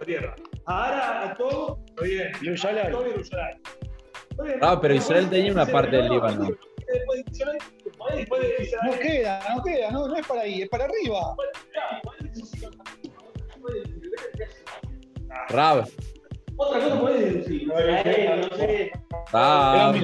La 0.00 0.06
tierra. 0.06 0.34
Ahora 0.66 1.30
a 1.30 1.34
todo, 1.34 1.78
está 1.88 2.02
bien. 2.02 2.32
Está 2.54 2.72
bien. 2.72 3.60
Ah, 4.60 4.78
pero 4.80 4.94
Israel 4.94 5.28
tenía 5.28 5.52
una 5.52 5.66
parte 5.66 5.96
del 5.96 6.08
Líbano. 6.08 6.48
No 8.84 8.98
queda, 8.98 9.40
no 9.54 9.62
queda, 9.62 9.90
no, 9.90 10.08
no 10.08 10.16
es 10.16 10.26
para 10.26 10.40
ahí, 10.42 10.62
es 10.62 10.68
para 10.68 10.84
arriba. 10.84 11.36
Rab, 15.48 15.88
Otra 16.56 16.80
cosa 16.80 17.00
puedes 17.00 17.34
deducir. 17.34 17.68
No 17.68 18.56
sé. 18.56 18.92
Rab. 19.32 19.94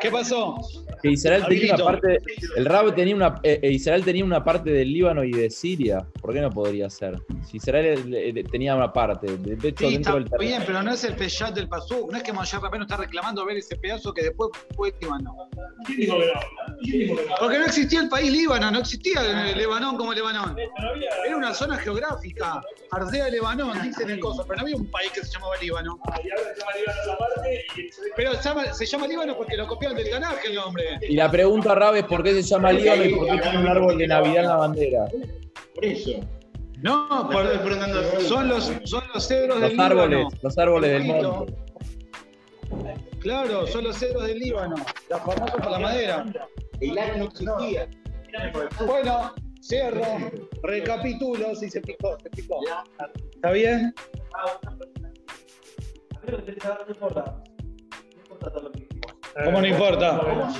¿Qué 0.00 0.10
pasó? 0.10 0.56
Que 1.02 1.10
Israel 1.10 1.44
tenía 1.48 1.74
una 1.74 1.84
parte. 1.84 2.18
El 2.56 2.64
Rab 2.64 2.94
tenía 2.94 3.16
una. 3.16 3.40
eh, 3.42 3.58
eh, 3.62 3.70
Israel 3.72 4.04
tenía 4.04 4.24
una 4.24 4.44
parte 4.44 4.70
del 4.70 4.92
Líbano 4.92 5.24
y 5.24 5.32
de 5.32 5.50
Siria. 5.50 6.06
¿Por 6.20 6.32
qué 6.32 6.40
no 6.40 6.48
podría 6.50 6.88
ser? 6.88 7.20
Si 7.50 7.56
Israel 7.56 8.14
eh, 8.14 8.44
tenía 8.50 8.76
una 8.76 8.92
parte. 8.92 9.36
De 9.36 9.68
hecho, 9.68 9.86
Sí, 9.88 9.94
dentro 9.94 10.18
está 10.18 10.36
del 10.36 10.46
bien, 10.46 10.62
pero 10.64 10.80
no 10.82 10.92
es 10.92 11.02
el 11.02 11.16
Peshat 11.16 11.54
del 11.54 11.68
Pasuk, 11.68 12.10
no 12.12 12.16
es 12.16 12.22
que 12.22 12.32
Moshe 12.32 12.56
Rabbeinu 12.58 12.84
está 12.84 12.96
reclamando 12.96 13.44
ver 13.44 13.56
ese 13.56 13.76
pedazo 13.76 14.14
que 14.14 14.22
después 14.22 14.50
fue 14.76 14.94
Líbano. 15.00 15.48
Porque 17.40 17.58
no 17.58 17.64
existía 17.66 18.00
el 18.00 18.08
país 18.08 18.30
Líbano, 18.30 18.70
no 18.70 18.78
existía 18.78 19.50
el 19.50 19.58
Lebanón 19.58 19.96
como 19.96 20.12
Lebanón. 20.12 20.56
Era 21.26 21.36
una 21.36 21.52
zona 21.52 21.76
geográfica, 21.78 22.60
Ardea 22.92 23.28
Lebanón, 23.28 23.82
dicen 23.82 24.08
en 24.10 24.20
cosas, 24.20 24.44
pero 24.46 24.58
no 24.58 24.62
había 24.62 24.76
un 24.76 24.86
país 24.90 25.10
que 25.12 25.24
se 25.24 25.32
llamaba 25.32 25.54
Líbano. 25.60 25.98
Ah, 26.06 26.18
Pero 28.16 28.34
llama, 28.54 28.74
se 28.74 28.86
llama 28.86 29.06
Líbano 29.06 29.36
porque 29.36 29.56
lo 29.56 29.66
copiaron 29.66 29.96
del 29.98 30.08
Ganaje 30.10 30.48
el 30.48 30.54
nombre. 30.54 30.84
Y 31.08 31.14
la 31.16 31.30
pregunta, 31.30 31.74
Rab, 31.74 31.96
es 31.96 32.04
por 32.04 32.22
qué 32.22 32.32
se 32.34 32.42
llama 32.42 32.72
Líbano 32.72 33.04
y 33.04 33.14
por 33.14 33.26
qué 33.26 33.38
tiene 33.38 33.58
un 33.58 33.68
árbol 33.68 33.98
de 33.98 34.06
Navidad 34.06 34.42
en 34.42 34.48
la 34.48 34.56
bandera. 34.56 35.04
Por 35.74 35.84
eso. 35.84 36.10
No, 36.82 37.28
por- 37.30 37.46
son 38.22 38.48
los, 38.48 38.72
son 38.84 39.04
los 39.14 39.26
cedros 39.28 39.60
Los 39.60 39.70
del 39.70 39.80
árboles, 39.80 40.18
Líbano. 40.18 40.36
los 40.42 40.58
árboles 40.58 40.90
del 40.90 41.04
monte. 41.04 41.54
Claro, 43.20 43.66
son 43.68 43.84
los 43.84 43.96
cedros 43.96 44.24
del 44.26 44.38
Líbano, 44.40 44.74
los 45.08 45.20
famosos 45.20 45.50
por 45.60 45.70
la 45.70 45.78
madera. 45.78 46.24
El 46.80 46.98
área 46.98 47.16
no 47.16 47.24
existía. 47.26 47.88
Bueno, 48.84 49.32
cierro, 49.62 50.02
recapitulo, 50.64 51.54
si 51.54 51.70
se 51.70 51.80
picó, 51.80 52.18
se 52.20 52.30
picó. 52.30 52.58
¿Está 53.32 53.50
bien? 53.52 53.94
Importa. 58.42 58.42
No 58.42 58.42
importa 58.42 58.50
todo 58.50 58.62
lo 58.62 58.72
que 58.72 58.80
dijimos. 58.80 59.12
¿Cómo 59.44 59.60
no 59.60 59.66
importa? 59.66 60.52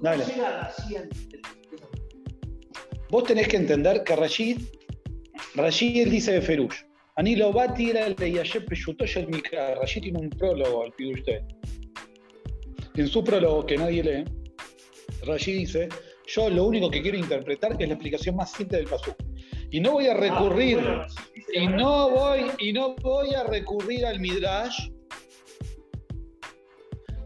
Dale. 0.00 0.24
Vos 3.10 3.24
tenés 3.24 3.48
que 3.48 3.56
entender 3.56 4.04
que 4.04 4.14
Rashid, 4.14 4.60
Rashid 5.54 6.02
él 6.02 6.10
dice 6.10 6.32
de 6.32 6.42
Ferush. 6.42 6.76
Anilo 7.16 7.52
Bati 7.52 7.90
era 7.90 8.06
el 8.06 8.14
de 8.14 8.32
Yashe 8.32 8.60
Peyutosh 8.60 9.18
el 9.18 9.28
Mikra. 9.28 9.74
Rashid 9.74 10.02
tiene 10.02 10.20
un 10.20 10.30
prólogo 10.30 10.84
al 10.84 10.92
usted. 11.12 11.42
En 12.94 13.08
su 13.08 13.24
prólogo, 13.24 13.66
que 13.66 13.76
nadie 13.76 14.04
lee, 14.04 14.24
Rashid 15.24 15.56
dice: 15.56 15.88
Yo 16.26 16.48
lo 16.50 16.64
único 16.64 16.90
que 16.90 17.02
quiero 17.02 17.18
interpretar 17.18 17.72
es 17.72 17.88
la 17.88 17.94
explicación 17.94 18.36
más 18.36 18.52
simple 18.52 18.78
del 18.78 18.86
pasú. 18.86 19.12
Y 19.70 19.80
no 19.80 19.92
voy 19.92 20.06
a 20.06 20.14
recurrir, 20.14 20.78
y 21.52 21.66
no 21.66 22.10
voy, 22.10 22.50
y 22.58 22.72
no 22.72 22.94
voy 22.96 23.34
a 23.34 23.44
recurrir 23.44 24.06
al 24.06 24.20
Midrash, 24.20 24.90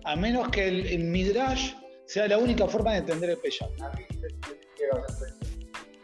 a 0.04 0.16
menos 0.16 0.48
que 0.50 0.68
el, 0.68 0.86
el 0.86 1.04
Midrash 1.04 1.72
sea 2.06 2.28
la 2.28 2.38
única 2.38 2.66
forma 2.66 2.92
de 2.92 2.98
entender 2.98 3.30
el 3.30 3.38
Peyat, 3.38 3.70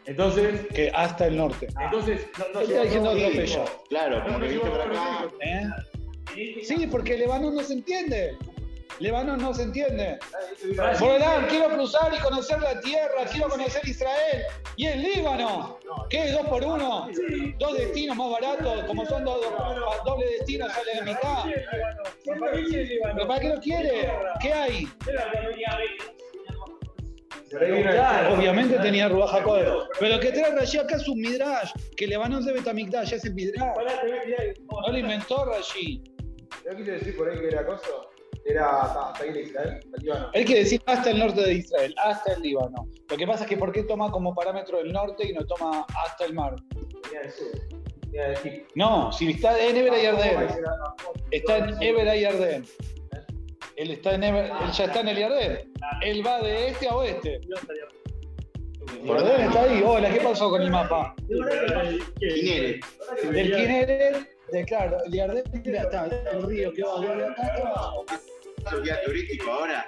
Entonces, 0.05 0.61
que 0.73 0.89
hasta 0.93 1.27
el 1.27 1.37
norte. 1.37 1.67
entonces, 1.79 2.27
no, 2.37 2.45
no, 2.53 2.59
está 2.61 2.81
diciendo 2.83 3.09
otro 3.11 3.29
Sí, 3.29 3.37
Peyat. 3.37 3.69
Claro, 3.89 4.23
como 4.23 4.39
que 4.39 4.47
viste 4.47 4.69
por 4.69 4.81
acá. 4.81 5.27
¿Eh? 5.41 5.63
Sí, 6.63 6.87
porque 6.89 7.17
Lebanon 7.17 7.55
no 7.55 7.61
se 7.63 7.73
entiende. 7.73 8.37
Lebanon 8.99 9.39
no 9.39 9.53
se 9.53 9.63
entiende. 9.63 10.19
Quiero 11.49 11.69
cruzar 11.69 12.13
y 12.13 12.19
conocer 12.21 12.59
la 12.61 12.79
tierra, 12.81 13.25
quiero 13.31 13.49
conocer 13.49 13.81
Israel. 13.87 14.43
Y 14.75 14.87
el 14.87 15.01
Líbano, 15.01 15.79
¿qué 16.09 16.25
es? 16.25 16.33
¿Dos 16.33 16.47
por 16.47 16.63
uno? 16.63 17.07
Dos 17.57 17.77
destinos 17.77 18.17
más 18.17 18.29
baratos, 18.31 18.83
como 18.85 19.05
son 19.05 19.23
dos, 19.23 19.39
dos- 19.41 20.03
doble 20.05 20.25
destino, 20.37 20.67
sale 20.69 20.95
de 20.95 21.01
mitad. 21.03 21.43
¿Pero 22.23 23.27
para 23.27 23.39
qué 23.39 23.49
lo 23.49 23.59
quiere? 23.61 24.11
¿Qué 24.41 24.53
hay? 24.53 24.87
Obviamente 28.37 28.77
tenía 28.79 29.07
Rubaja 29.09 29.41
Coder. 29.41 29.73
Pero 29.99 30.19
que 30.19 30.31
trae 30.31 30.55
Rashi 30.55 30.77
acá 30.77 30.97
es 30.97 31.07
un 31.07 31.19
Midrash, 31.19 31.71
que 31.97 32.05
Lebanon 32.05 32.45
de 32.45 32.53
Betamigdash, 32.53 33.09
ya 33.09 33.15
es 33.17 33.25
el 33.25 33.33
Midrash. 33.33 33.59
No 34.87 34.91
lo 34.91 34.97
inventó 34.97 35.45
Rashi. 35.45 36.03
Yo 36.63 36.75
quise 36.77 36.91
decir 36.91 37.17
por 37.17 37.27
ahí 37.29 37.39
que 37.39 37.47
era 37.47 37.65
cosa. 37.65 37.87
Era 38.45 38.81
hasta 38.81 39.23
ahí 39.23 39.31
de 39.33 39.41
Israel, 39.43 39.79
hasta 39.85 39.97
Líbano. 40.01 40.29
Él 40.33 40.45
quiere 40.45 40.63
decir 40.63 40.81
hasta 40.85 41.09
el 41.11 41.19
norte 41.19 41.41
de 41.41 41.53
Israel, 41.53 41.93
hasta 42.03 42.33
el 42.33 42.41
Líbano. 42.41 42.87
Lo 43.09 43.17
que 43.17 43.27
pasa 43.27 43.43
es 43.43 43.49
que 43.49 43.57
¿por 43.57 43.71
qué 43.71 43.83
toma 43.83 44.09
como 44.11 44.33
parámetro 44.33 44.79
el 44.79 44.91
norte 44.91 45.27
y 45.29 45.33
no 45.33 45.45
toma 45.45 45.85
hasta 46.05 46.25
el 46.25 46.33
mar? 46.33 46.55
Venía 47.03 47.21
del 47.21 47.31
sur. 47.31 47.47
Venía 48.07 48.27
de 48.29 48.33
Egipto. 48.33 48.73
No, 48.75 49.11
si 49.11 49.31
está 49.31 49.59
en 49.61 49.75
y 49.77 49.79
Ahí 49.89 50.05
Ardén. 50.05 50.49
será- 50.49 50.71
Está 51.31 51.57
en 51.57 51.83
Ebera 51.83 52.15
y 52.15 52.25
Ardén. 52.25 52.65
Él, 53.75 53.91
está 53.91 54.13
en 54.15 54.23
Eber- 54.23 54.51
él 54.63 54.71
ya 54.71 54.85
está 54.85 54.99
en 55.01 55.07
el 55.09 55.17
Yardén. 55.19 55.71
Él 56.01 56.25
va 56.25 56.41
de 56.41 56.67
este 56.69 56.87
a 56.87 56.95
oeste. 56.95 57.39
Ardén 59.09 59.41
está 59.41 59.61
ahí. 59.63 59.83
Hola, 59.85 60.09
¿qué 60.11 60.19
pasó 60.21 60.49
con 60.49 60.61
el 60.61 60.71
mapa? 60.71 61.13
Kineret. 62.19 62.83
Del 63.31 63.55
Kineret, 63.55 64.27
de 64.51 64.65
claro, 64.65 64.97
el 65.05 65.11
Yardén, 65.11 65.43
mira, 65.65 65.81
está 65.83 66.05
el 66.31 66.43
río 66.43 66.73
que 66.73 66.83
va 66.83 66.99
de 67.15 67.25
acá 67.25 67.53
abajo. 67.65 68.05
¿Eso 68.65 68.81
guía 68.81 68.99
turístico 69.05 69.51
ahora? 69.51 69.85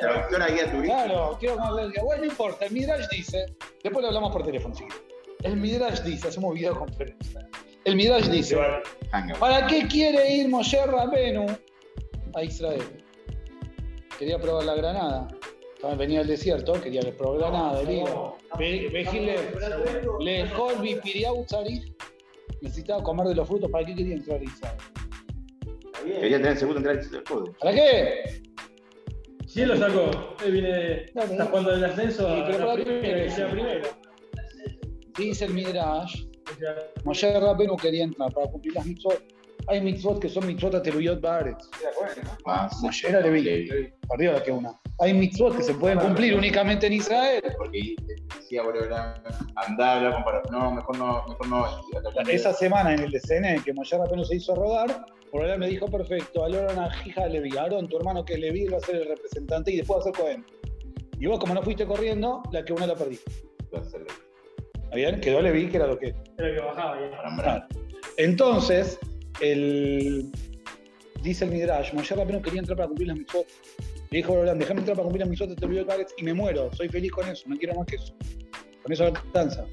Traductora 0.00 0.46
guía 0.48 0.70
turístico. 0.70 0.82
Claro, 0.94 1.36
quiero 1.38 1.88
día. 1.88 2.02
Bueno, 2.02 2.22
no 2.24 2.28
importa, 2.30 2.64
el 2.66 2.72
Midrash 2.72 3.08
dice, 3.10 3.46
después 3.82 4.02
lo 4.02 4.08
hablamos 4.08 4.32
por 4.32 4.44
teléfono, 4.44 4.74
sí. 4.74 4.84
El 5.42 5.56
Midrash 5.56 6.00
dice, 6.02 6.28
hacemos 6.28 6.54
videoconferencia. 6.54 7.48
El 7.84 7.96
Midrash 7.96 8.28
dice. 8.28 8.56
¿para 9.38 9.66
qué 9.66 9.86
quiere 9.86 10.36
ir 10.36 10.48
Moshe 10.48 10.84
Rabenu 10.86 11.46
a 12.34 12.42
Israel? 12.42 12.82
Quería 14.18 14.38
probar 14.38 14.64
la 14.64 14.74
granada. 14.74 15.28
También 15.80 15.98
venía 15.98 16.20
al 16.20 16.26
desierto, 16.26 16.80
quería 16.80 17.02
probar 17.18 17.40
granada, 17.40 17.80
el 17.82 17.90
higo. 17.90 18.38
Ve- 18.58 18.88
Vejile, 18.90 19.36
le 20.20 20.50
Colby 20.52 20.94
Piriau 20.96 21.44
Tzarich. 21.44 21.92
Necesitaba 22.64 23.02
comer 23.02 23.26
de 23.26 23.34
los 23.34 23.46
frutos, 23.46 23.70
¿para 23.70 23.84
qué 23.84 23.94
quería 23.94 24.14
entrar 24.14 24.40
a 24.40 24.44
Israel? 24.44 24.76
Quería 26.02 26.38
tener 26.38 26.56
segundo 26.56 26.78
entrar 26.78 26.96
al 26.96 27.24
juego. 27.26 27.52
¿Para 27.60 27.74
qué? 27.74 28.42
Si 29.46 29.60
él 29.60 29.68
lo 29.68 29.76
sacó, 29.76 30.34
él 30.42 30.52
viene. 30.52 31.04
Claro. 31.12 31.30
Está 31.30 31.44
jugando 31.44 31.74
el 31.74 31.84
ascenso 31.84 32.26
Sí, 32.26 32.40
a 32.40 32.46
pero 32.46 32.58
la 32.58 32.64
para 32.64 32.84
primera, 32.84 33.22
que 33.22 33.30
sea 33.30 33.50
primero. 33.50 33.88
Dice 35.18 35.44
el 35.44 35.52
Midrash, 35.52 36.24
Moshe 37.04 37.38
Rabenu 37.38 37.76
quería 37.76 38.04
entrar 38.04 38.32
para 38.32 38.50
cumplir 38.50 38.74
las 38.74 38.86
mitzvot. 38.86 39.22
Hay 39.68 39.82
mitzvot 39.82 40.18
que 40.18 40.30
son 40.30 40.46
mitzvot 40.46 40.72
Cohen, 40.82 41.56
¿no? 42.24 42.30
Ah, 42.46 42.70
Moshe 42.80 43.10
era 43.10 43.20
Leví. 43.20 43.92
Perdió 44.08 44.32
la 44.32 44.42
que 44.42 44.52
una. 44.52 44.80
Hay 45.00 45.12
mitzvot 45.12 45.56
que 45.56 45.62
se 45.62 45.74
pueden 45.74 45.98
cumplir 45.98 46.34
únicamente 46.36 46.86
en 46.86 46.92
Israel. 46.94 47.42
Porque 47.56 47.96
decía, 48.36 48.62
boludo, 48.62 48.84
andar, 49.56 50.24
para- 50.24 50.42
No, 50.50 50.70
mejor 50.70 50.96
no, 50.98 51.24
mejor 51.28 51.48
no. 51.48 51.66
Esa 52.28 52.52
semana 52.52 52.94
en 52.94 53.00
el 53.00 53.10
DCN 53.10 53.62
que 53.64 53.72
Moshe 53.72 53.96
apenas 53.96 54.28
se 54.28 54.36
hizo 54.36 54.54
rodar, 54.54 55.04
por 55.32 55.42
ahora 55.42 55.58
me 55.58 55.66
dijo, 55.66 55.86
perfecto, 55.86 56.44
Aaron 56.44 56.78
a 56.78 56.90
hija 57.04 57.24
de 57.24 57.30
Leví. 57.30 57.56
Aaron, 57.56 57.88
tu 57.88 57.96
hermano 57.96 58.24
que 58.24 58.34
es 58.34 58.40
Leví, 58.40 58.66
va 58.66 58.76
a 58.76 58.80
ser 58.80 58.96
el 58.96 59.08
representante 59.08 59.72
y 59.72 59.78
después 59.78 59.98
va 59.98 60.00
a 60.02 60.04
ser 60.04 60.12
Cohen. 60.12 60.46
Y 61.18 61.26
vos, 61.26 61.40
como 61.40 61.54
no 61.54 61.62
fuiste 61.62 61.86
corriendo, 61.86 62.42
la 62.52 62.64
que 62.64 62.72
una 62.72 62.86
la 62.86 62.94
perdiste. 62.94 63.30
¿Está 63.72 64.94
bien? 64.94 65.20
Quedó 65.20 65.42
Leví, 65.42 65.68
que 65.68 65.76
era 65.78 65.88
lo 65.88 65.98
que 65.98 66.14
Era 66.38 66.48
el 66.48 66.54
que 66.54 66.60
bajaba 66.60 67.00
ya. 67.00 67.10
Para 67.16 67.30
nombrar. 67.30 67.68
Entonces, 68.16 68.98
el, 69.40 70.30
dice 71.22 71.46
el 71.46 71.50
Midrash, 71.50 71.92
Moshe 71.94 72.14
Rabbeinu 72.14 72.40
quería 72.40 72.60
entrar 72.60 72.76
para 72.76 72.86
cumplir 72.86 73.08
las 73.08 73.16
mitzvot. 73.18 73.46
Le 74.14 74.18
dijo 74.18 74.32
a 74.36 74.38
Abraham, 74.38 74.58
déjame 74.60 74.78
entrar 74.78 74.96
para 74.96 75.02
cumplir 75.06 75.20
las 75.22 75.28
mitzvot, 75.28 75.58
te 75.58 75.64
olvidó 75.66 75.80
el 75.80 75.86
Baretz 75.86 76.12
y 76.16 76.22
me 76.22 76.32
muero. 76.32 76.70
Soy 76.74 76.88
feliz 76.88 77.10
con 77.10 77.28
eso, 77.28 77.48
no 77.48 77.56
quiero 77.58 77.74
más 77.74 77.84
que 77.84 77.96
eso. 77.96 78.14
Con 78.84 78.92
eso 78.92 79.06
alcanza. 79.06 79.66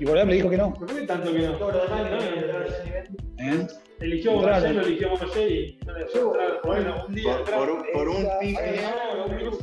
Y 0.00 0.08
Abraham 0.08 0.28
le 0.30 0.34
dijo 0.34 0.50
que 0.50 0.56
no. 0.56 0.74
¿Por 0.74 0.86
qué 0.92 1.02
tanto 1.02 1.32
que 1.32 1.38
no? 1.38 1.54
A. 1.68 3.06
¿eh? 3.38 3.66
Eligió. 4.00 4.32
Moshe, 4.32 4.72
lo 4.72 4.80
eligió 4.82 5.10
Moshe 5.10 5.48
y 5.48 5.78
no 5.86 5.98
le. 5.98 6.04
Bueno, 6.64 7.04
un 7.06 7.14
día 7.14 7.38
Por, 7.44 7.70
un- 7.70 7.84
por 7.92 8.08
un 8.08 8.16
Esa 8.26 8.38
pique. 8.40 8.74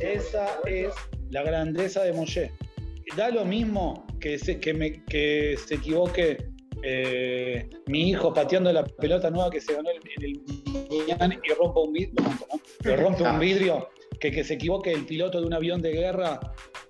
Esa 0.00 0.46
es 0.64 0.94
la 1.28 1.42
grandeza 1.42 2.02
de 2.04 2.14
Moshe. 2.14 2.50
Da 3.18 3.28
lo 3.28 3.44
mismo 3.44 4.06
que 4.22 4.38
se, 4.38 4.58
que 4.58 4.72
me, 4.72 5.04
que 5.04 5.58
se 5.66 5.74
equivoque 5.74 6.38
eh, 6.82 7.68
mi 7.88 8.08
hijo 8.08 8.32
pateando 8.32 8.72
la 8.72 8.84
pelota 8.84 9.28
nueva 9.30 9.50
que 9.50 9.60
se 9.60 9.74
ganó 9.74 9.90
en 9.90 9.96
el, 9.96 10.24
el 10.24 11.40
y 11.44 11.52
rompa 11.58 11.80
un 11.80 11.92
vidrio, 11.92 12.14
¿no? 12.22 12.60
Pero 12.82 13.02
rompe 13.02 13.22
un 13.22 13.38
vidrio, 13.38 13.88
que, 14.20 14.30
que 14.30 14.44
se 14.44 14.54
equivoque 14.54 14.92
el 14.92 15.04
piloto 15.06 15.40
de 15.40 15.46
un 15.46 15.54
avión 15.54 15.80
de 15.82 15.92
guerra 15.92 16.40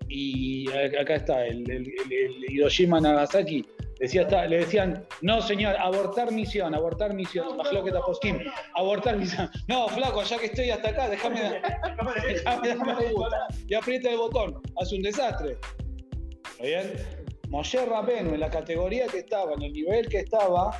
y 0.08 0.70
acá 0.70 1.16
está, 1.16 1.46
el, 1.46 1.68
el- 1.70 1.88
el- 2.10 2.12
el 2.44 2.52
Hiroshima 2.52 3.00
Nagasaki. 3.00 3.64
Decía, 3.98 4.22
está- 4.22 4.46
le 4.46 4.58
decían, 4.58 5.06
no 5.22 5.40
señor, 5.40 5.76
abortar 5.78 6.32
misión, 6.32 6.74
abortar 6.74 7.14
misión, 7.14 7.56
bajó 7.56 7.82
que 7.84 7.92
poskim, 7.92 8.38
abortar 8.74 9.16
misión. 9.16 9.48
No, 9.68 9.88
flaco, 9.88 10.22
ya 10.24 10.36
que 10.38 10.46
estoy 10.46 10.70
hasta 10.70 10.88
acá, 10.90 11.08
déjame. 11.08 11.40
Y 13.68 13.74
aprieta 13.74 14.10
el 14.10 14.16
botón, 14.18 14.60
hace 14.80 14.96
un 14.96 15.02
desastre. 15.02 15.56
¿Está 16.52 16.64
bien? 16.64 16.92
Moshe 17.48 17.84
Rabenu, 17.86 18.34
en 18.34 18.40
la 18.40 18.50
categoría 18.50 19.06
que 19.06 19.18
estaba, 19.18 19.54
en 19.54 19.62
el 19.62 19.72
nivel 19.72 20.08
que 20.08 20.18
estaba, 20.20 20.76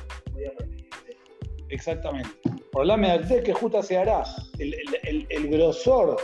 exactamente. 1.69 2.29
Por 2.75 2.85
la 2.85 2.97
medalta 2.97 3.41
que 3.41 3.53
justa 3.53 3.81
se 3.81 3.95
hará, 3.97 4.25
el, 4.59 4.73
el- 4.73 4.97
el- 5.03 5.27
el 5.29 5.47
grosor 5.47 6.17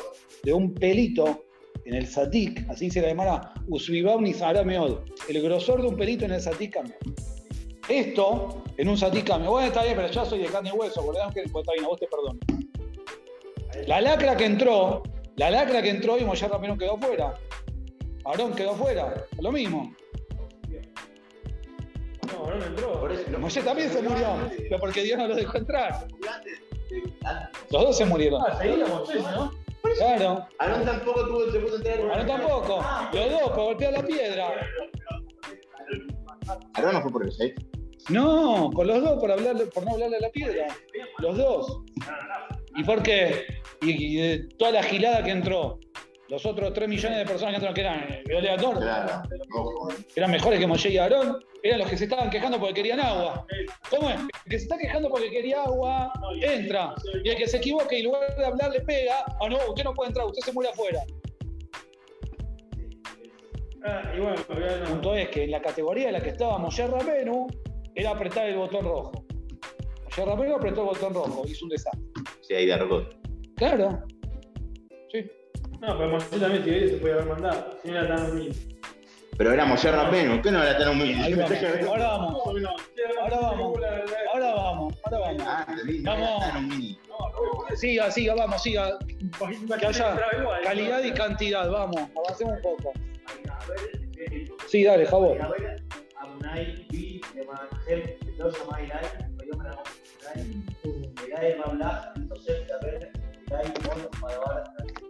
de 0.44 0.52
un 0.52 0.74
pelito 0.74 1.46
en 1.86 1.94
el 1.94 2.06
satik, 2.06 2.70
así 2.70 2.92
se 2.92 3.02
la 3.02 3.08
llamará, 3.08 3.54
usbibam 3.70 4.22
ni 4.22 4.34
meod. 4.66 4.98
El 5.30 5.42
grosor 5.42 5.82
de 5.82 5.88
un 5.88 5.96
pelito 5.96 6.26
en 6.26 6.34
el 6.34 6.42
satik 6.42 6.74
cambia. 6.74 6.98
Esto, 7.88 8.64
en 8.76 8.90
un 8.90 8.98
satik 8.98 9.28
cambia. 9.28 9.50
Bueno, 9.50 9.68
está 9.68 9.84
bien, 9.84 9.96
pero 9.96 10.12
ya 10.12 10.26
soy 10.26 10.40
de 10.40 10.48
carne 10.48 10.72
y 10.74 10.78
hueso, 10.78 11.06
por 11.06 11.16
que 11.34 11.62
está 11.62 11.72
bien, 11.72 11.86
a 11.86 11.88
vos 11.88 12.00
te 12.02 12.08
perdono. 12.08 12.40
La 13.88 14.02
lacra 14.02 14.36
que 14.36 14.44
entró, 14.44 15.04
la 15.38 15.52
lacra 15.52 15.82
que 15.82 15.90
entró 15.90 16.18
y 16.18 16.26
Moshe 16.26 16.50
Rabenu 16.50 16.78
quedó 16.78 16.98
fuera. 16.98 17.34
Aarón 18.26 18.54
quedó 18.56 18.76
fuera, 18.76 19.26
lo 19.40 19.54
mismo. 19.54 19.96
No, 22.34 22.56
no 22.56 22.66
entró. 22.66 23.00
Por 23.00 23.12
eso, 23.12 23.40
Moshe 23.40 23.62
también 23.62 23.90
se 23.90 24.02
murió, 24.02 24.38
pero 24.58 24.80
porque 24.80 25.04
Dios 25.04 25.18
no 25.18 25.28
lo 25.28 25.36
dejó 25.36 25.58
entrar. 25.58 26.08
Los 27.72 27.84
dos 27.84 27.98
se 27.98 28.06
murieron. 28.06 28.42
Ah, 28.46 28.58
seguía 28.58 28.86
Moshe, 28.86 29.20
¿no? 29.20 29.52
Claro, 29.98 30.48
Aarón 30.60 30.86
tampoco 30.86 31.26
tuvo, 31.26 31.52
se 31.52 31.60
puso 31.60 31.76
a 31.76 31.78
entrar. 31.78 32.00
Aarón 32.12 32.28
tampoco. 32.28 32.86
Los 33.14 33.32
dos, 33.32 33.42
por 33.52 33.64
golpear 33.64 33.94
la 33.94 34.04
piedra. 34.04 34.48
Aarón 36.76 36.94
no 36.94 37.02
fue 37.02 37.12
por 37.12 37.26
el 37.26 37.32
6. 37.32 37.54
No, 38.10 38.70
con 38.74 38.88
los 38.88 39.02
dos, 39.02 39.20
por, 39.20 39.32
hablarle, 39.32 39.66
por 39.68 39.86
no 39.86 39.92
hablarle 39.92 40.18
a 40.18 40.22
la 40.22 40.30
piedra. 40.30 40.68
Los 41.20 41.38
dos. 41.38 41.82
¿Y 42.76 42.84
por 42.84 43.04
qué? 43.04 43.46
Y, 43.82 44.18
y 44.18 44.22
de 44.22 44.40
toda 44.58 44.72
la 44.72 44.84
gilada 44.84 45.24
que 45.24 45.32
entró, 45.32 45.80
los 46.32 46.46
otros 46.46 46.72
3 46.74 46.88
millones 46.88 47.18
de 47.20 47.26
personas 47.26 47.52
que 47.52 47.56
entraron, 47.58 47.76
que 47.76 47.82
eran 47.82 48.00
eh, 48.10 48.38
aleatorios, 48.38 48.80
Claro. 48.84 49.22
Ojo. 49.54 49.90
eran 50.16 50.32
mejores 50.32 50.60
que 50.62 50.66
Moshe 50.66 50.90
y 50.90 50.98
Aarón, 50.98 51.44
eran 51.62 51.80
los 51.80 51.90
que 51.90 51.98
se 51.98 52.06
estaban 52.06 52.30
quejando 52.30 52.58
porque 52.58 52.74
querían 52.76 53.02
agua. 53.02 53.46
¿Cómo 53.90 54.10
es? 54.10 54.16
El 54.16 54.50
que 54.50 54.58
se 54.58 54.64
está 54.64 54.78
quejando 54.78 55.10
porque 55.10 55.30
quería 55.30 55.64
agua, 55.64 56.12
entra. 56.42 56.96
Y 57.26 57.30
el 57.30 57.36
que 57.36 57.48
se 57.48 57.58
equivoque 57.58 57.98
y 57.98 58.00
en 58.00 58.06
lugar 58.06 58.34
de 58.38 58.46
hablar 58.46 58.72
le 58.72 58.80
pega, 58.80 59.26
ah 59.28 59.50
no, 59.50 59.58
usted 59.68 59.84
no 59.84 59.94
puede 59.94 60.08
entrar, 60.12 60.26
usted 60.26 60.42
se 60.42 60.54
muere 60.54 60.70
afuera. 60.72 61.02
Ah, 63.84 64.02
y 64.16 64.20
bueno, 64.22 64.36
todavía 64.44 64.74
El 64.76 64.84
no. 64.84 64.90
punto 64.90 65.16
es 65.16 65.28
que 65.30 65.44
en 65.44 65.52
la 65.52 65.62
categoría 65.62 66.08
en 66.08 66.14
la 66.14 66.22
que 66.22 66.30
estaba 66.30 66.58
Moshe 66.60 66.88
Rabenu 66.88 67.48
era 67.96 68.12
apretar 68.12 68.46
el 68.48 68.56
botón 68.56 68.86
rojo. 68.86 69.26
Moshe 70.06 70.24
Rabenu 70.26 70.56
apretó 70.56 70.82
el 70.82 70.88
botón 70.88 71.14
rojo, 71.14 71.44
hizo 71.46 71.66
un 71.66 71.70
desastre. 71.72 72.02
Sí, 72.42 72.54
ahí 72.54 72.68
derrotó. 72.68 73.10
Claro. 73.58 74.02
No, 75.82 75.98
pero 75.98 76.10
Moshe 76.12 76.40
también, 76.40 76.64
si 76.64 76.70
quería, 76.70 76.90
se 76.90 76.98
podía 76.98 77.14
haber 77.16 77.26
mandado. 77.26 77.80
Si 77.82 77.90
no 77.90 77.98
era 78.00 78.16
tan 78.16 78.32
humilde. 78.32 78.56
Pero 79.36 79.52
era 79.54 79.66
Moshe 79.66 79.92
Rabenu, 79.92 80.42
¿qué 80.44 80.52
no 80.52 80.62
era 80.62 80.78
tan 80.78 80.90
humilde? 80.90 81.24
Ahí 81.24 81.34
vamos. 81.34 81.52
Ahora 81.88 82.08
vamos. 82.08 82.42
Ahora 83.20 83.38
vamos. 83.42 83.80
Ahora 84.32 84.54
vamos. 84.54 84.94
Ahora 85.04 85.20
vamos. 85.20 85.44
Ah, 85.44 85.66
entendí, 85.68 86.00
no 86.00 86.14
era 86.14 86.22
Vamos. 86.22 86.44
tan 86.46 86.66
humilde. 86.66 87.00
Siga, 87.76 88.12
siga, 88.12 88.36
vamos, 88.36 88.62
siga. 88.62 89.00
Que 89.80 89.86
haya 89.88 90.20
Igual, 90.40 90.62
calidad 90.62 91.04
y 91.04 91.12
cantidad, 91.14 91.68
vamos. 91.68 92.02
Avancemos 92.16 92.56
un 92.58 92.62
poco. 92.62 92.94
Sí, 94.68 94.84
dale, 94.84 95.08
Vi, 96.92 97.22
Tosef, 102.30 102.68
Taber, 102.68 103.12
Madabar, 104.22 104.64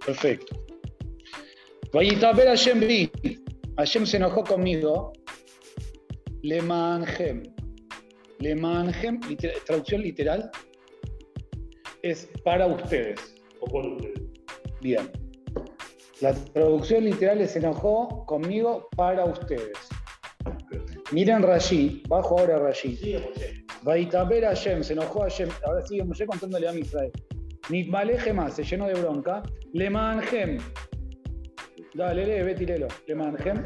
Perfecto. 0.05 0.55
Vayitaber 1.93 2.47
Hashem 2.47 2.79
vi. 2.79 3.11
Hashem 3.77 4.05
se 4.05 4.17
enojó 4.17 4.43
conmigo. 4.43 5.13
Le 6.41 6.61
manjem. 6.61 7.43
Le 8.39 8.55
manjem, 8.55 9.19
traducción 9.67 10.01
literal, 10.01 10.49
es 12.01 12.27
para 12.43 12.65
ustedes. 12.65 13.19
O 13.59 13.67
por 13.67 13.85
ustedes. 13.85 14.19
Bien. 14.81 15.11
La 16.21 16.33
traducción 16.33 17.05
literal 17.05 17.41
es 17.41 17.51
se 17.51 17.59
enojó 17.59 18.25
conmigo 18.25 18.87
para 18.97 19.25
ustedes. 19.25 19.77
Miren 21.11 21.43
Rashi, 21.43 22.01
bajo 22.07 22.39
ahora 22.39 22.57
Rashi. 22.57 22.97
Vaitaber 23.83 24.43
Hashem, 24.45 24.83
se 24.83 24.93
enojó 24.93 25.21
Hashem. 25.21 25.49
Ahora 25.65 25.85
sigue 25.85 26.03
Moshe 26.03 26.25
contándole 26.25 26.67
a 26.67 26.75
Israel. 26.75 27.11
Nitmaleje 27.69 28.33
más, 28.33 28.55
se 28.55 28.63
llenó 28.63 28.87
de 28.87 28.95
bronca. 28.95 29.43
Le 29.73 29.89
manjem. 29.89 30.57
Dale, 31.93 32.25
lee, 32.25 32.43
ve, 32.43 32.55
tirelo. 32.55 32.87
Le 33.07 33.15
manjem. 33.15 33.63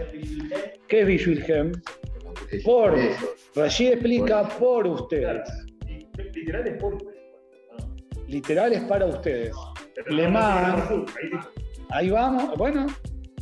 ¿Qué 0.87 1.01
es 1.01 1.07
Bishulhem? 1.07 1.71
Por. 2.63 2.97
Eso. 2.97 3.35
Rashi 3.55 3.87
explica 3.87 4.47
por 4.59 4.85
ustedes. 4.85 5.49
Literal 6.33 6.67
es 6.67 6.77
por 6.77 6.95
ustedes. 6.95 7.15
Literal 8.27 8.73
es 8.73 8.81
para 8.83 9.05
ustedes. 9.05 9.55
Le 10.09 10.25
ahí 11.89 12.09
vamos. 12.09 12.57
Bueno, 12.57 12.87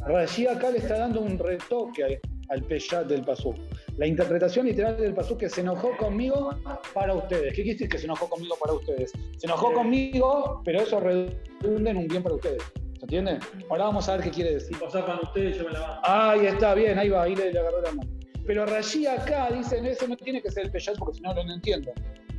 Rashi 0.06 0.48
acá 0.48 0.70
le 0.70 0.78
está 0.80 1.00
dando 1.00 1.22
un 1.22 1.40
retoque 1.40 2.20
al- 2.54 2.64
Peyat 2.64 3.08
del 3.08 3.24
Pasuk. 3.24 3.56
La 3.98 4.08
interpretación 4.08 4.66
literal 4.66 4.98
del 4.98 5.14
Pasuk 5.14 5.40
que 5.40 5.50
se 5.50 5.62
enojó 5.62 5.96
conmigo 5.98 6.52
para 6.94 7.14
ustedes. 7.14 7.50
¿Qué 7.54 7.64
quiere 7.64 7.72
decir 7.74 7.90
que 7.90 7.98
se 7.98 8.06
enojó 8.06 8.30
conmigo 8.30 8.56
para 8.60 8.74
ustedes? 8.74 9.12
Se 9.38 9.46
enojó 9.46 9.74
conmigo, 9.74 10.62
pero 10.66 10.82
eso 10.82 11.00
redunda 11.00 11.92
en 11.92 11.98
un 11.98 12.08
bien 12.08 12.24
para 12.24 12.36
ustedes. 12.36 12.64
¿Se 12.98 13.02
entiende? 13.06 13.38
Ahora 13.70 13.86
vamos 13.86 14.08
a 14.08 14.16
ver 14.16 14.24
qué 14.26 14.32
quiere 14.32 14.54
decir. 14.54 14.76
Si 14.78 14.82
pasaban 14.84 15.20
ustedes, 15.22 15.58
yo 15.58 15.66
me 15.66 15.72
la 15.72 15.80
bajo. 15.82 16.02
Ahí 16.06 16.46
está, 16.48 16.74
bien, 16.74 16.98
ahí 16.98 17.10
va, 17.10 17.24
ahí 17.24 17.36
le, 17.36 17.52
le 17.52 17.60
agarró 17.60 17.82
la 17.82 17.92
mano. 17.92 18.10
Pero 18.46 18.66
Rashi 18.66 19.06
acá 19.08 19.50
dice, 19.52 19.80
ese 19.90 20.08
no 20.08 20.16
tiene 20.18 20.42
que 20.42 20.50
ser 20.52 20.66
el 20.66 20.72
Peyat 20.72 20.98
porque 20.98 21.16
si 21.18 21.22
no, 21.22 21.34
lo 21.34 21.42
entiendo. 21.42 21.92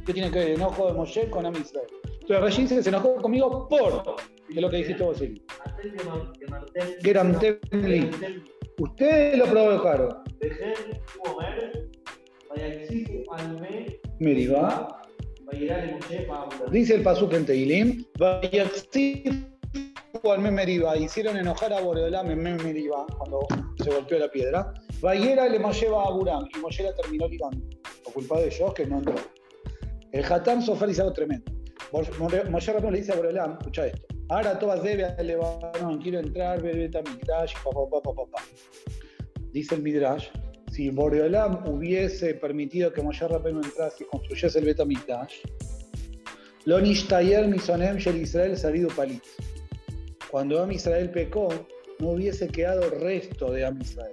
¿Qué 0.04 0.12
tiene 0.12 0.30
que 0.30 0.38
ver 0.38 0.48
el 0.48 0.54
enojo 0.56 0.86
de 0.86 0.92
Moshe 0.92 1.30
con 1.30 1.46
Am 1.46 1.54
Israel? 1.54 1.86
Entonces 2.04 2.40
Rashi 2.40 2.62
dice 2.62 2.76
que 2.76 2.82
se 2.82 2.88
enojó 2.90 3.16
conmigo 3.16 3.68
por, 3.68 4.02
que 4.48 4.54
es 4.54 4.60
lo 4.60 4.68
que 4.70 4.76
dijiste 4.78 5.02
vos, 5.02 5.16
Silvio. 5.18 5.42
Antel 7.20 7.60
Ustedes 8.78 9.38
lo 9.38 9.46
provocaron. 9.46 10.24
Bejer, 10.40 11.00
Omer, 11.20 11.90
Vayaxif, 12.50 13.08
Alme, 13.32 14.00
Meribá. 14.18 15.02
Vayirá 15.44 15.78
de 15.78 15.92
Moshe, 15.92 16.20
Pablo. 16.22 16.66
Dice 16.70 16.94
el 16.96 17.02
Pasuk 17.02 17.32
en 17.34 17.46
Teilim. 17.46 18.04
Memeriba. 20.38 20.96
Hicieron 20.96 21.36
enojar 21.36 21.72
a 21.72 21.80
Boreolam 21.80 22.30
en 22.30 22.42
Memeriba 22.42 23.06
cuando 23.18 23.46
se 23.82 23.90
golpeó 23.90 24.18
la 24.18 24.28
piedra. 24.28 24.72
Vayera 25.00 25.48
le 25.48 25.58
lleva 25.58 26.04
a 26.04 26.10
Buram 26.10 26.48
y 26.54 26.58
Moshe 26.58 26.82
la 26.82 26.94
terminó 26.94 27.28
ligando. 27.28 27.58
Por 28.04 28.14
culpa 28.14 28.40
de 28.40 28.46
ellos 28.46 28.72
que 28.74 28.86
no 28.86 28.98
entró. 28.98 29.14
El 30.12 30.24
Hatam 30.24 30.62
Sofer 30.62 30.88
dice 30.88 31.02
algo 31.02 31.12
tremendo. 31.12 31.52
Rabbeinu 31.92 32.90
le 32.90 32.98
dice 32.98 33.12
a 33.12 33.16
Borelam, 33.16 33.58
escucha 33.58 33.86
esto. 33.86 34.13
Ahora 34.28 34.58
todas 34.58 34.82
debe 34.82 35.04
al 35.04 35.98
quiero 36.02 36.18
entrar, 36.18 36.62
ver 36.62 36.76
Beta 36.76 37.02
Mikdash, 37.02 37.52
papá, 37.62 37.80
papá, 37.90 38.14
papá. 38.14 38.42
Dice 39.52 39.74
el 39.74 39.82
Midrash, 39.82 40.28
si 40.72 40.90
Boreolam 40.90 41.68
hubiese 41.68 42.34
permitido 42.34 42.92
que 42.92 43.02
Moshe 43.02 43.28
Rabbeinu 43.28 43.62
entrase 43.62 44.04
y 44.04 44.06
construyese 44.06 44.58
el 44.58 44.64
Beta 44.64 44.84
Mikdash, 44.84 45.34
lo 46.64 46.80
nishtayer 46.80 47.46
misonem 47.46 47.98
shel 47.98 48.16
Israel 48.16 48.56
salido 48.56 48.88
palit. 48.96 49.22
Cuando 50.30 50.62
Am 50.62 50.72
Israel 50.72 51.10
pecó, 51.10 51.48
no 51.98 52.10
hubiese 52.10 52.48
quedado 52.48 52.88
resto 52.90 53.52
de 53.52 53.66
Am 53.66 53.78
Israel. 53.80 54.10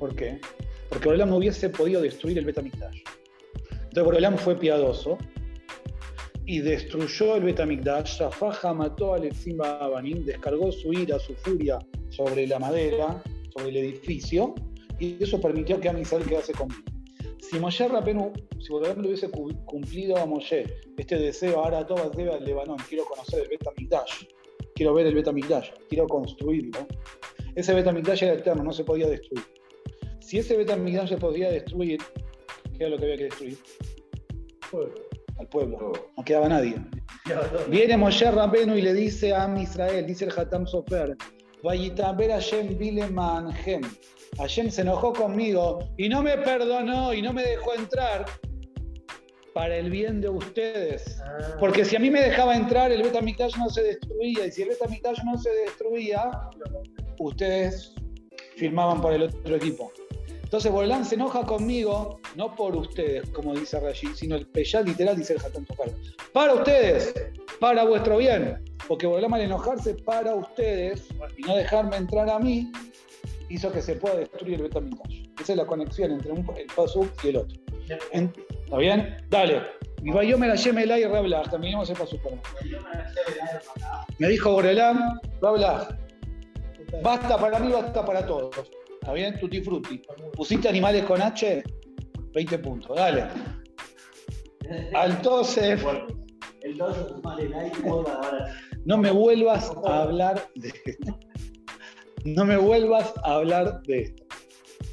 ¿Por 0.00 0.16
qué? 0.16 0.40
Porque 0.88 1.06
Boreolam 1.06 1.30
no 1.30 1.36
hubiese 1.36 1.70
podido 1.70 2.02
destruir 2.02 2.38
el 2.38 2.44
Beta 2.44 2.60
Mikdash. 2.60 3.02
Entonces 3.70 4.04
Boreolam 4.04 4.36
fue 4.36 4.56
piadoso 4.56 5.16
y 6.46 6.60
destruyó 6.60 7.36
el 7.36 7.44
Betamikdash, 7.44 8.18
Shafaja 8.18 8.74
mató 8.74 9.12
a 9.14 9.16
Aleximba 9.16 9.78
Abanim, 9.78 10.24
descargó 10.24 10.72
su 10.72 10.92
ira, 10.92 11.18
su 11.18 11.34
furia 11.36 11.78
sobre 12.10 12.46
la 12.46 12.58
madera, 12.58 13.22
sobre 13.54 13.68
el 13.70 13.76
edificio, 13.76 14.54
y 14.98 15.22
eso 15.22 15.40
permitió 15.40 15.80
que 15.80 15.88
Amisal 15.88 16.24
quedase 16.24 16.52
con. 16.52 16.68
Si 17.38 17.58
Moshe 17.58 17.86
Rabenu, 17.86 18.32
si 18.60 18.68
Boreolam 18.72 19.02
le 19.02 19.08
hubiese 19.08 19.28
cu- 19.30 19.64
cumplido 19.66 20.16
a 20.16 20.26
Moshe 20.26 20.64
este 20.96 21.16
deseo, 21.18 21.60
ahora 21.62 21.86
todas 21.86 22.10
debe 22.16 22.32
al 22.32 22.44
Lebanón, 22.44 22.78
quiero 22.88 23.04
conocer 23.04 23.42
el 23.42 23.48
Betamikdash, 23.48 24.24
quiero 24.74 24.94
ver 24.94 25.06
el 25.06 25.14
Betamikdash, 25.14 25.70
quiero 25.88 26.06
construirlo, 26.06 26.86
ese 27.54 27.74
Betamikdash 27.74 28.22
era 28.24 28.34
eterno, 28.34 28.64
no 28.64 28.72
se 28.72 28.84
podía 28.84 29.08
destruir. 29.08 29.44
Si 30.20 30.38
ese 30.38 30.56
Betamikdash 30.56 31.10
se 31.10 31.16
podía 31.18 31.50
destruir, 31.50 32.00
¿qué 32.78 32.84
era 32.84 32.88
lo 32.90 32.96
que 32.96 33.04
había 33.04 33.16
que 33.16 33.24
destruir? 33.24 33.58
Al 35.38 35.48
pueblo. 35.48 35.92
No 36.16 36.24
quedaba 36.24 36.48
nadie. 36.48 36.76
Viene 37.68 37.96
Moshe 37.96 38.30
Rabenu 38.30 38.76
y 38.76 38.82
le 38.82 38.94
dice 38.94 39.34
a 39.34 39.52
Israel, 39.60 40.06
dice 40.06 40.26
el 40.26 40.32
Hatam 40.38 40.66
Sofer, 40.66 41.16
Vayitaber 41.62 42.30
Hashem 42.30 42.76
Bilemanhem. 42.78 43.82
Hashem 44.38 44.70
se 44.70 44.82
enojó 44.82 45.12
conmigo 45.12 45.80
y 45.98 46.08
no 46.08 46.22
me 46.22 46.36
perdonó 46.38 47.12
y 47.12 47.22
no 47.22 47.32
me 47.32 47.42
dejó 47.42 47.74
entrar 47.74 48.24
para 49.52 49.76
el 49.76 49.90
bien 49.90 50.20
de 50.20 50.28
ustedes. 50.28 51.22
Porque 51.60 51.84
si 51.84 51.96
a 51.96 51.98
mí 51.98 52.10
me 52.10 52.20
dejaba 52.20 52.56
entrar, 52.56 52.90
el 52.90 53.02
Betamikdash 53.02 53.56
no 53.58 53.68
se 53.68 53.82
destruía. 53.82 54.46
Y 54.46 54.50
si 54.50 54.62
el 54.62 54.70
Betamikdash 54.70 55.22
no 55.24 55.36
se 55.38 55.50
destruía, 55.50 56.30
ustedes 57.18 57.94
firmaban 58.56 59.00
por 59.00 59.12
el 59.12 59.22
otro 59.24 59.56
equipo. 59.56 59.92
Entonces 60.52 60.70
Borlán 60.70 61.02
se 61.06 61.14
enoja 61.14 61.46
conmigo, 61.46 62.20
no 62.36 62.54
por 62.54 62.76
ustedes, 62.76 63.26
como 63.30 63.54
dice 63.54 63.80
Rashi, 63.80 64.08
sino 64.14 64.36
el 64.36 64.46
Peyá 64.46 64.82
literal 64.82 65.16
dice 65.16 65.32
el 65.32 65.40
Sofer. 65.40 65.94
Para 66.34 66.52
ustedes, 66.52 67.14
para 67.58 67.84
vuestro 67.84 68.18
bien. 68.18 68.62
Porque 68.86 69.06
Borlán 69.06 69.32
al 69.32 69.40
enojarse 69.40 69.94
para 69.94 70.34
ustedes 70.34 71.08
y 71.38 71.42
no 71.44 71.56
dejarme 71.56 71.96
entrar 71.96 72.28
a 72.28 72.38
mí, 72.38 72.70
hizo 73.48 73.72
que 73.72 73.80
se 73.80 73.94
pueda 73.94 74.16
destruir 74.16 74.56
el 74.56 74.64
Betamikdash. 74.64 75.22
Esa 75.40 75.52
es 75.54 75.56
la 75.56 75.64
conexión 75.64 76.12
entre 76.12 76.32
un, 76.32 76.46
el 76.54 76.66
Pasuk 76.76 77.08
y 77.24 77.28
el 77.28 77.36
otro. 77.38 77.58
¿Está 77.88 78.76
bien? 78.76 79.16
Dale. 79.30 79.62
Y 80.02 80.10
Bayomer 80.10 80.50
Hashem 80.50 80.76
Elai 80.76 81.06
Rablach, 81.06 81.48
terminemos 81.48 81.88
el 81.88 81.96
Pasuk. 81.96 82.20
Me 84.18 84.28
dijo 84.28 84.52
Borelán, 84.52 85.18
Rablach, 85.40 85.94
basta 87.02 87.38
para 87.38 87.58
mí, 87.58 87.72
basta 87.72 88.04
para 88.04 88.26
todos. 88.26 88.81
¿Está 89.02 89.14
bien? 89.14 89.36
Tutti 89.40 89.60
frutti. 89.60 90.00
¿Pusiste 90.32 90.68
animales 90.68 91.04
con 91.06 91.20
H? 91.20 91.64
20 92.34 92.58
puntos, 92.60 92.96
dale. 92.96 93.26
Altosef. 94.94 95.84
No 98.84 98.98
me 98.98 99.10
vuelvas 99.10 99.72
a 99.84 100.02
hablar 100.02 100.48
de 100.54 100.68
esto. 100.84 101.18
No 102.24 102.44
me 102.44 102.56
vuelvas 102.56 103.12
a 103.24 103.34
hablar 103.34 103.82
de 103.82 104.02
esto. 104.02 104.22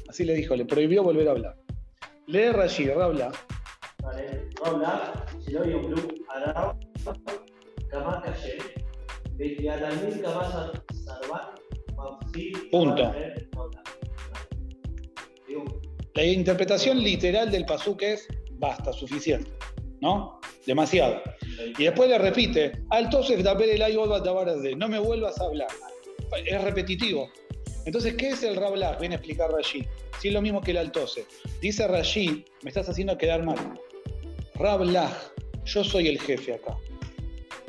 Así 0.08 0.24
le 0.24 0.34
dijo, 0.34 0.56
le 0.56 0.64
prohibió 0.64 1.04
volver 1.04 1.28
a 1.28 1.30
hablar. 1.30 1.56
Lee 2.26 2.50
Rashi, 2.50 2.88
Rabla. 2.88 3.30
Vale, 4.02 4.48
Rabla, 4.64 5.24
Shiloh 5.46 5.86
Blum, 5.86 6.08
Arau, 6.34 6.76
Kamar 7.88 8.24
Kashem, 8.24 8.58
Betiadamil 9.36 10.20
Kamar 10.20 10.82
Sarban, 11.04 11.60
Punto. 12.72 13.12
Rabla. 16.14 16.22
La 16.22 16.24
interpretación 16.24 17.02
literal 17.02 17.50
del 17.50 17.64
pasuk 17.64 18.02
es 18.02 18.28
basta, 18.52 18.92
suficiente. 18.92 19.50
¿No? 20.00 20.40
Demasiado. 20.66 21.20
Y 21.78 21.84
después 21.84 22.08
le 22.08 22.18
repite, 22.18 22.72
de, 24.62 24.74
no 24.76 24.88
me 24.88 24.98
vuelvas 24.98 25.38
a 25.40 25.44
hablar. 25.44 25.68
Es 26.46 26.62
repetitivo. 26.62 27.30
Entonces, 27.84 28.14
¿qué 28.14 28.30
es 28.30 28.42
el 28.42 28.56
Rablach? 28.56 28.98
Viene 28.98 29.16
a 29.16 29.18
explicar 29.18 29.50
Rashi. 29.50 29.86
Si 30.20 30.28
es 30.28 30.34
lo 30.34 30.42
mismo 30.42 30.60
que 30.60 30.70
el 30.70 30.78
Altose. 30.78 31.26
Dice 31.60 31.86
Rashi, 31.86 32.44
me 32.62 32.70
estás 32.70 32.88
haciendo 32.88 33.16
quedar 33.18 33.42
mal. 33.42 33.58
Rablach, 34.54 35.32
yo 35.64 35.84
soy 35.84 36.08
el 36.08 36.20
jefe 36.20 36.54
acá. 36.54 36.76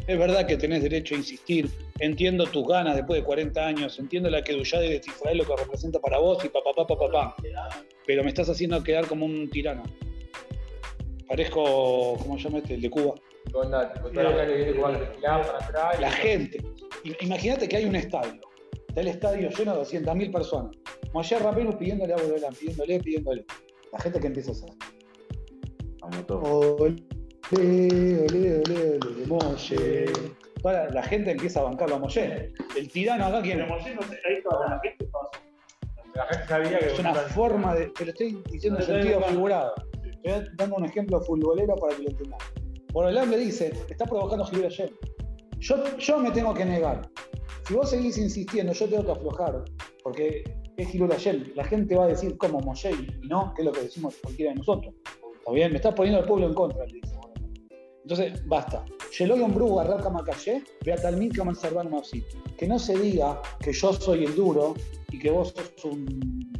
Es 0.07 0.17
verdad 0.17 0.45
que 0.47 0.57
tenés 0.57 0.81
derecho 0.83 1.15
a 1.15 1.19
insistir, 1.19 1.69
entiendo 1.99 2.45
tus 2.47 2.67
ganas 2.67 2.95
después 2.95 3.21
de 3.21 3.25
40 3.25 3.65
años, 3.65 3.99
entiendo 3.99 4.29
la 4.29 4.43
que 4.43 4.53
de 4.53 4.59
Israel 4.59 5.37
lo 5.37 5.45
que 5.45 5.55
representa 5.55 5.99
para 5.99 6.17
vos 6.17 6.43
y 6.43 6.49
papá, 6.49 6.71
papá, 6.75 6.97
papá, 6.97 7.35
pero 8.05 8.23
me 8.23 8.29
estás 8.29 8.49
haciendo 8.49 8.83
quedar 8.83 9.05
como 9.07 9.25
un 9.25 9.49
tirano. 9.49 9.83
Parezco, 11.27 12.17
¿cómo 12.17 12.37
se 12.37 12.43
llama 12.45 12.57
este? 12.57 12.73
El 12.73 12.81
de 12.81 12.89
Cuba. 12.89 13.15
Con 13.53 13.71
la, 13.71 13.93
con 13.93 14.11
toda 14.11 14.23
la 14.23 14.31
gente 14.31 14.47
que 14.51 14.57
viene 14.57 14.73
jugando 14.77 14.99
alquilaban 15.05 15.45
para 15.45 15.57
atrás. 15.65 15.95
y- 15.97 16.01
La 16.01 16.11
gente. 16.11 16.57
I- 17.03 17.15
Imagínate 17.25 17.67
que 17.69 17.77
hay 17.77 17.85
un 17.85 17.95
estadio. 17.95 18.41
Está 18.89 19.01
el 19.01 19.07
estadio 19.07 19.49
lleno 19.49 19.73
de 19.73 19.79
200.000 19.79 20.31
personas. 20.31 20.75
Moshe 21.13 21.39
Rabenu 21.39 21.77
pidiéndole 21.77 22.13
a 22.13 22.17
Borolán, 22.17 22.53
pidiéndole, 22.53 22.99
pidiéndole. 22.99 23.45
La 23.93 23.99
gente 23.99 24.19
que 24.19 24.27
empieza 24.27 24.51
a 24.51 24.53
hacer. 24.53 24.69
Vamos 26.01 26.27
todos. 26.27 26.91
Ole, 27.53 28.25
ole, 28.29 28.61
ole, 28.65 28.99
ole, 29.01 29.25
Moshe. 29.27 30.05
Toda 30.61 30.85
la, 30.85 30.89
la 30.91 31.03
gente 31.03 31.31
empieza 31.31 31.59
a 31.59 31.63
bancarlo 31.63 31.95
a 31.95 31.99
Moshe. 31.99 32.53
El 32.77 32.89
tirano 32.91 33.25
acá, 33.25 33.41
¿quién 33.41 33.57
Pero 33.59 33.75
es? 33.77 33.81
Moshe, 33.83 33.95
no 33.95 34.01
ahí 34.01 34.35
estaba 34.37 34.69
la 34.69 34.79
gente. 34.79 35.05
estaba- 35.05 35.29
La 36.15 36.25
gente 36.27 36.47
sabía 36.47 36.79
que. 36.79 36.85
Es 36.87 36.99
una 36.99 37.13
forma 37.13 37.75
de. 37.75 37.87
Te 37.87 38.05
lo 38.05 38.11
estoy 38.11 38.41
diciendo 38.51 38.79
en 38.79 38.85
sentido 38.85 39.21
figurado. 39.23 39.73
Estoy 40.23 40.45
dando 40.55 40.75
un 40.75 40.85
ejemplo 40.85 41.21
futbolero 41.21 41.75
para 41.75 41.95
que 41.95 42.03
lo 42.03 42.09
entendan. 42.09 42.39
Borolán 42.93 43.31
le 43.31 43.37
dice: 43.37 43.73
Está 43.89 44.05
provocando 44.05 44.45
Gilbert 44.45 44.71
Hashem. 44.71 44.89
Yo, 45.59 45.97
yo 45.97 46.17
me 46.19 46.31
tengo 46.31 46.53
que 46.53 46.65
negar. 46.65 47.09
Si 47.67 47.73
vos 47.73 47.89
seguís 47.89 48.17
insistiendo, 48.17 48.73
yo 48.73 48.87
tengo 48.87 49.05
que 49.05 49.11
aflojar. 49.11 49.63
Porque 50.03 50.43
es 50.77 50.87
Gilbert 50.89 51.13
Hashem. 51.13 51.51
La 51.55 51.63
gente 51.65 51.95
va 51.95 52.05
a 52.05 52.07
decir 52.07 52.37
como 52.37 52.59
Moshe 52.59 52.91
y 52.91 53.27
no, 53.27 53.53
que 53.55 53.61
es 53.61 53.65
lo 53.65 53.71
que 53.71 53.81
decimos 53.81 54.15
cualquiera 54.23 54.51
de 54.51 54.57
nosotros. 54.59 54.93
¿Está 55.39 55.51
bien? 55.51 55.71
Me 55.71 55.77
estás 55.77 55.93
poniendo 55.95 56.19
al 56.21 56.27
pueblo 56.27 56.47
en 56.47 56.53
contra, 56.53 56.85
le 56.85 56.93
dice. 56.93 57.15
Entonces, 58.03 58.45
basta. 58.47 58.83
Sheloyon 59.11 59.53
Bru, 59.53 59.79
Arraka 59.79 60.09
Makashe, 60.09 60.63
Beatalmid 60.85 61.35
Kaman 61.35 61.55
Sarban 61.55 61.89
Mafsi. 61.91 62.23
Que 62.57 62.67
no 62.67 62.79
se 62.79 62.97
diga 62.97 63.41
que 63.59 63.73
yo 63.73 63.93
soy 63.93 64.25
el 64.25 64.35
duro 64.35 64.73
y 65.11 65.19
que 65.19 65.29
vos 65.29 65.53
sos 65.55 65.85
un 65.85 66.51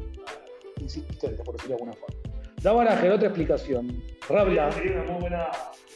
insistente, 0.80 1.44
por 1.44 1.56
decirlo 1.56 1.78
de 1.78 1.82
alguna 1.84 1.94
forma. 1.94 2.16
Da 2.62 2.74
baraje, 2.74 3.10
otra 3.10 3.28
explicación. 3.28 4.04
Rabla, 4.30 4.72
Sería 4.72 5.02
una 5.02 5.12
muy 5.14 5.22
buena 5.22 5.48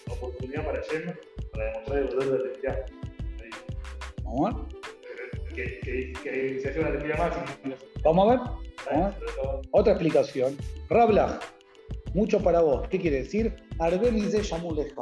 oportunidad 0.09 0.65
para 0.65 0.81
Shem 0.81 1.13
para 1.51 1.65
demostrar 1.65 1.97
el 1.99 2.07
valor 2.07 2.23
de 2.23 2.29
la 2.29 2.35
electricidad. 2.43 2.85
vamos 4.23 4.53
a 4.53 4.57
ver. 4.57 4.65
Que, 5.55 5.79
que, 5.79 6.13
que 6.23 6.59
se 6.59 6.69
hace 6.69 6.79
una 6.79 6.89
electricidad 6.89 7.19
más 7.19 7.49
y 7.63 8.01
Vamos 8.03 8.27
a 8.27 8.31
ver. 8.31 8.39
Vamos 8.91 9.15
a 9.43 9.51
ver. 9.51 9.61
Otra 9.71 9.93
explicación. 9.93 10.57
Rabla, 10.89 11.39
mucho 12.13 12.39
para 12.41 12.61
vos. 12.61 12.87
¿Qué 12.89 12.99
quiere 12.99 13.17
decir? 13.17 13.55
Arbel 13.79 14.15
dice 14.15 14.41
Yamuleja. 14.41 15.01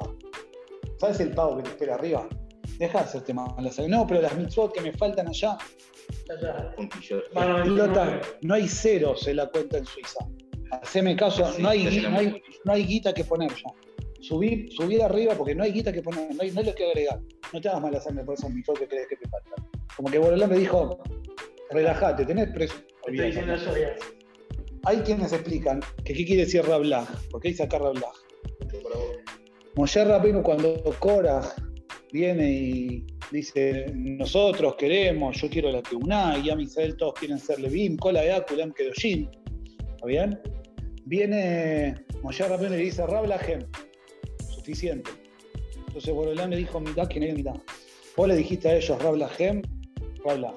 ¿Sabes 1.03 1.19
el 1.19 1.31
pavo 1.31 1.57
que 1.57 1.63
te 1.63 1.69
espera 1.71 1.95
arriba? 1.95 2.29
Deja 2.79 2.99
de 2.99 3.03
hacerte 3.03 3.33
malas. 3.33 3.77
No, 3.89 4.07
pero 4.07 4.21
las 4.21 4.37
mitzvot 4.37 4.73
que 4.73 4.79
me 4.79 4.93
faltan 4.93 5.27
allá, 5.27 5.57
Puntillo. 6.77 7.21
Mano, 7.33 7.61
Pilota, 7.61 8.21
no 8.41 8.53
hay 8.53 8.69
ceros 8.69 9.27
en 9.27 9.35
la 9.35 9.47
cuenta 9.47 9.79
en 9.79 9.85
Suiza. 9.85 10.25
Haceme 10.71 11.17
caso, 11.17 11.45
Sí, 11.51 11.61
no 11.61 11.67
hay, 11.67 12.07
no 12.09 12.17
hay, 12.17 12.41
no 12.63 12.71
hay 12.71 12.85
guita 12.85 13.13
que 13.13 13.25
poner 13.25 13.51
ya. 13.51 13.69
Subir, 14.21 14.71
subir 14.71 15.03
arriba 15.03 15.33
porque 15.35 15.53
no 15.53 15.65
hay 15.65 15.73
guita 15.73 15.91
que 15.91 16.01
poner, 16.01 16.33
no 16.33 16.41
hay, 16.41 16.51
no 16.51 16.61
hay 16.61 16.67
lo 16.67 16.73
que 16.73 16.85
agregar. 16.85 17.19
No 17.51 17.59
te 17.59 17.67
hagas 17.67 17.81
mala 17.81 17.99
sangre 17.99 18.23
por 18.23 18.35
esos 18.35 18.49
mitos 18.49 18.79
que 18.79 18.87
crees 18.87 19.09
que 19.09 19.17
te 19.17 19.27
faltan. 19.27 19.69
Como 19.97 20.09
que 20.09 20.19
Borolán 20.19 20.51
me 20.51 20.57
dijo, 20.57 21.03
relájate, 21.71 22.25
tenés 22.25 22.49
preso. 22.53 22.75
Estoy 23.05 23.25
diciendo 23.25 23.55
eso. 23.55 23.73
Hay 24.85 24.99
quienes 24.99 25.33
explican 25.33 25.81
que 26.05 26.13
qué 26.13 26.25
quiere 26.25 26.45
decir 26.45 26.63
Rablaj, 26.63 27.09
porque 27.29 27.49
dice 27.49 27.63
acá 27.63 27.77
Rablaj. 27.79 28.22
Moshe 29.75 30.03
Rabenu 30.05 30.43
cuando 30.43 30.83
Cora 30.99 31.41
viene 32.11 32.51
y 32.51 33.07
dice, 33.31 33.87
nosotros 33.95 34.75
queremos, 34.75 35.35
yo 35.41 35.49
quiero 35.49 35.71
la 35.71 35.81
Keuná, 35.81 36.37
y 36.37 36.51
a 36.51 36.55
Misael 36.55 36.95
todos 36.95 37.15
quieren 37.15 37.39
ser 37.39 37.59
Levim, 37.59 37.97
Kola 37.97 38.21
de 38.21 38.33
Akulam 38.33 38.71
Kedoshim. 38.71 39.27
¿Está 39.95 40.05
bien? 40.05 40.39
Viene 41.05 41.95
Moshe 42.21 42.47
Rabenu 42.47 42.75
y 42.75 42.77
le 42.77 42.83
dice, 42.83 43.07
Rablahem, 43.07 43.61
su 44.45 44.53
suficiente. 44.53 45.09
Entonces 45.87 46.13
Borolam 46.13 46.51
le 46.51 46.57
dijo 46.57 46.79
mitad 46.79 47.07
que 47.07 47.19
no 47.19 47.33
mitad. 47.33 47.55
Vos 48.15 48.27
le 48.27 48.35
dijiste 48.35 48.69
a 48.69 48.75
ellos 48.75 49.01
Rablahem, 49.01 49.63
Rablah. 50.23 50.53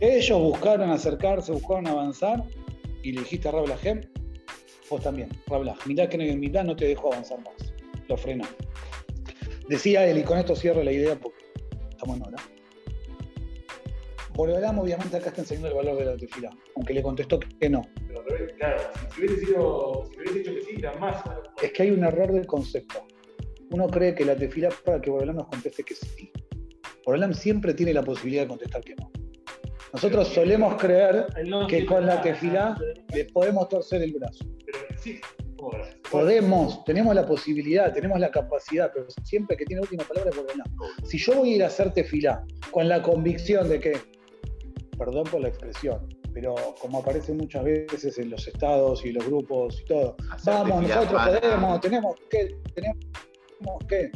Ellos 0.00 0.40
buscaron 0.40 0.90
acercarse, 0.90 1.52
buscaron 1.52 1.86
avanzar 1.86 2.42
y 3.04 3.12
le 3.12 3.20
dijiste 3.20 3.48
a 3.48 3.52
Rablahem, 3.52 4.00
vos 4.90 5.02
también, 5.02 5.28
Rablah. 5.46 5.76
Mitad 5.86 6.08
que 6.08 6.18
no 6.18 6.36
mitad, 6.36 6.64
no 6.64 6.74
te 6.74 6.86
dejo 6.86 7.12
avanzar 7.12 7.38
más. 7.44 7.75
Lo 8.08 8.16
frenó. 8.16 8.44
Decía 9.68 10.06
él, 10.06 10.18
y 10.18 10.22
con 10.22 10.38
esto 10.38 10.54
cierro 10.54 10.82
la 10.82 10.92
idea 10.92 11.16
porque 11.16 11.44
estamos 11.90 12.16
en 12.16 12.22
hora. 12.22 12.36
Borolam 14.34 14.78
obviamente 14.78 15.16
acá 15.16 15.30
está 15.30 15.40
enseñando 15.40 15.68
el 15.68 15.74
valor 15.74 15.96
de 15.98 16.04
la 16.04 16.16
tefila, 16.16 16.50
aunque 16.76 16.92
le 16.92 17.02
contestó 17.02 17.40
que 17.40 17.70
no. 17.70 17.82
Pero 18.06 18.20
al 18.20 18.26
revés, 18.26 18.52
claro, 18.52 18.82
si 19.14 19.20
hubiese 19.20 19.46
sido, 19.46 20.04
si 20.12 20.18
hubiese 20.18 20.38
dicho 20.38 20.54
que 20.54 20.60
sí, 20.60 20.74
era 20.78 20.92
más. 20.98 21.22
Es 21.62 21.72
que 21.72 21.82
hay 21.82 21.90
un 21.90 22.04
error 22.04 22.30
del 22.32 22.46
concepto. 22.46 23.06
Uno 23.70 23.88
cree 23.88 24.14
que 24.14 24.24
la 24.24 24.36
tefila 24.36 24.68
para 24.84 25.00
que 25.00 25.10
Borolam 25.10 25.36
nos 25.36 25.48
conteste 25.48 25.82
que 25.82 25.94
sí. 25.94 26.30
Borolam 27.04 27.32
siempre 27.32 27.72
tiene 27.72 27.94
la 27.94 28.02
posibilidad 28.02 28.42
de 28.42 28.48
contestar 28.48 28.82
que 28.82 28.94
no. 28.96 29.10
Nosotros 29.92 30.28
solemos 30.28 30.74
creer 30.76 31.26
que 31.68 31.86
con 31.86 32.04
la 32.04 32.20
tefilá 32.20 32.76
le 33.14 33.24
podemos 33.24 33.68
torcer 33.68 34.02
el 34.02 34.12
brazo. 34.12 34.44
Pero 34.66 34.78
sí. 34.98 35.18
Podemos, 36.10 36.84
tenemos 36.84 37.14
la 37.14 37.26
posibilidad, 37.26 37.92
tenemos 37.92 38.18
la 38.20 38.30
capacidad, 38.30 38.90
pero 38.94 39.06
siempre 39.24 39.56
que 39.56 39.64
tiene 39.64 39.82
última 39.82 40.04
palabra 40.04 40.30
es 40.30 40.36
Borolam. 40.36 40.66
Si 41.04 41.18
yo 41.18 41.34
voy 41.36 41.52
a 41.52 41.56
ir 41.56 41.64
a 41.64 41.66
hacer 41.66 41.92
tefilá 41.92 42.44
con 42.70 42.88
la 42.88 43.02
convicción 43.02 43.68
de 43.68 43.80
que, 43.80 43.96
perdón 44.98 45.24
por 45.24 45.40
la 45.40 45.48
expresión, 45.48 46.08
pero 46.32 46.54
como 46.80 46.98
aparece 46.98 47.32
muchas 47.32 47.64
veces 47.64 48.18
en 48.18 48.30
los 48.30 48.46
estados 48.46 49.04
y 49.04 49.12
los 49.12 49.24
grupos 49.26 49.80
y 49.80 49.84
todo, 49.86 50.16
vamos, 50.44 50.82
nosotros 50.82 51.12
para- 51.12 51.40
podemos, 51.40 51.80
tenemos 51.80 52.16
que, 52.30 52.56
tenemos 52.74 53.84
que, 53.88 54.10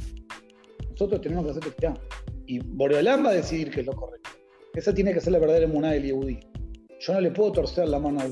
nosotros 0.91 1.21
tenemos 1.21 1.45
que 1.47 1.51
hacer 1.53 1.65
tefilá. 1.65 1.95
Y 2.47 2.59
Borolam 2.59 3.25
va 3.25 3.31
a 3.31 3.35
decidir 3.35 3.71
qué 3.71 3.81
es 3.81 3.87
lo 3.87 3.93
correcto. 3.95 4.31
Esa 4.75 4.93
tiene 4.95 5.13
que 5.15 5.21
ser 5.21 5.33
la 5.33 5.39
verdadera 5.39 5.65
emuná 5.67 5.93
del 5.93 6.05
Yehudí. 6.05 6.39
Yo 7.01 7.15
no 7.15 7.21
le 7.23 7.31
puedo 7.31 7.53
torcer 7.53 7.89
la 7.89 7.99
mano 7.99 8.21
a 8.21 8.25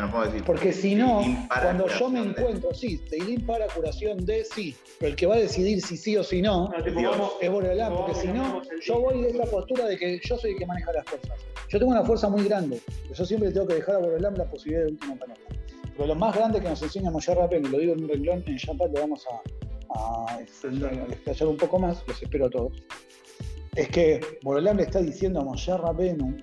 no 0.00 0.10
puedo 0.12 0.26
decir. 0.26 0.44
Porque 0.44 0.72
si 0.72 0.94
no, 0.94 1.22
cuando 1.48 1.88
yo 1.88 2.08
me 2.08 2.20
curación 2.20 2.34
de- 2.34 2.40
encuentro, 2.40 2.72
sí, 2.74 2.98
Teilín 3.10 3.44
para 3.44 3.66
curación 3.66 4.24
de 4.24 4.44
sí, 4.44 4.76
pero 5.00 5.10
el 5.10 5.16
que 5.16 5.26
va 5.26 5.34
a 5.34 5.38
decidir 5.38 5.82
si 5.82 5.96
sí 5.96 6.16
o 6.16 6.22
si 6.22 6.40
no 6.40 6.70
vamos- 7.10 7.32
es 7.40 7.50
Borolam, 7.50 7.92
no 7.92 7.98
porque 7.98 8.14
si 8.14 8.28
no 8.28 8.34
no, 8.34 8.62
yo 8.80 9.00
voy 9.00 9.22
de 9.22 9.30
esta 9.30 9.44
postura 9.46 9.86
de 9.86 9.98
que 9.98 10.20
yo 10.24 10.38
soy 10.38 10.52
el 10.52 10.56
que 10.58 10.66
maneja 10.66 10.92
las 10.92 11.04
cosas. 11.04 11.30
Yo 11.68 11.78
tengo 11.80 11.90
una 11.90 12.04
fuerza 12.04 12.28
muy 12.28 12.44
grande, 12.44 12.80
pero 13.02 13.14
yo 13.14 13.24
siempre 13.26 13.48
le 13.48 13.54
tengo 13.54 13.66
que 13.66 13.74
dejar 13.74 13.96
a 13.96 13.98
Borolam 13.98 14.34
la 14.34 14.44
posibilidad 14.44 14.84
de 14.86 14.92
última 14.92 15.16
palabra. 15.16 15.42
Pero 15.96 16.06
lo 16.06 16.14
más 16.14 16.36
grande 16.36 16.60
que 16.60 16.68
nos 16.68 16.80
enseña 16.82 17.10
Moshe 17.10 17.34
Rabén, 17.34 17.64
y 17.66 17.68
lo 17.70 17.78
digo 17.78 17.94
en 17.94 18.04
un 18.04 18.08
renglón, 18.08 18.44
en 18.46 18.56
Shabbat 18.56 18.94
lo 18.94 19.00
vamos 19.00 19.26
a, 19.28 20.30
a 20.34 20.40
explayar 20.40 21.48
un 21.48 21.56
poco 21.56 21.78
más, 21.80 22.04
los 22.06 22.22
espero 22.22 22.46
a 22.46 22.50
todos, 22.50 22.72
es 23.74 23.88
que 23.88 24.20
Borolam 24.42 24.76
le 24.76 24.84
está 24.84 25.00
diciendo 25.00 25.40
a 25.40 25.44
Moshe 25.44 25.76
Rabenu 25.76 26.36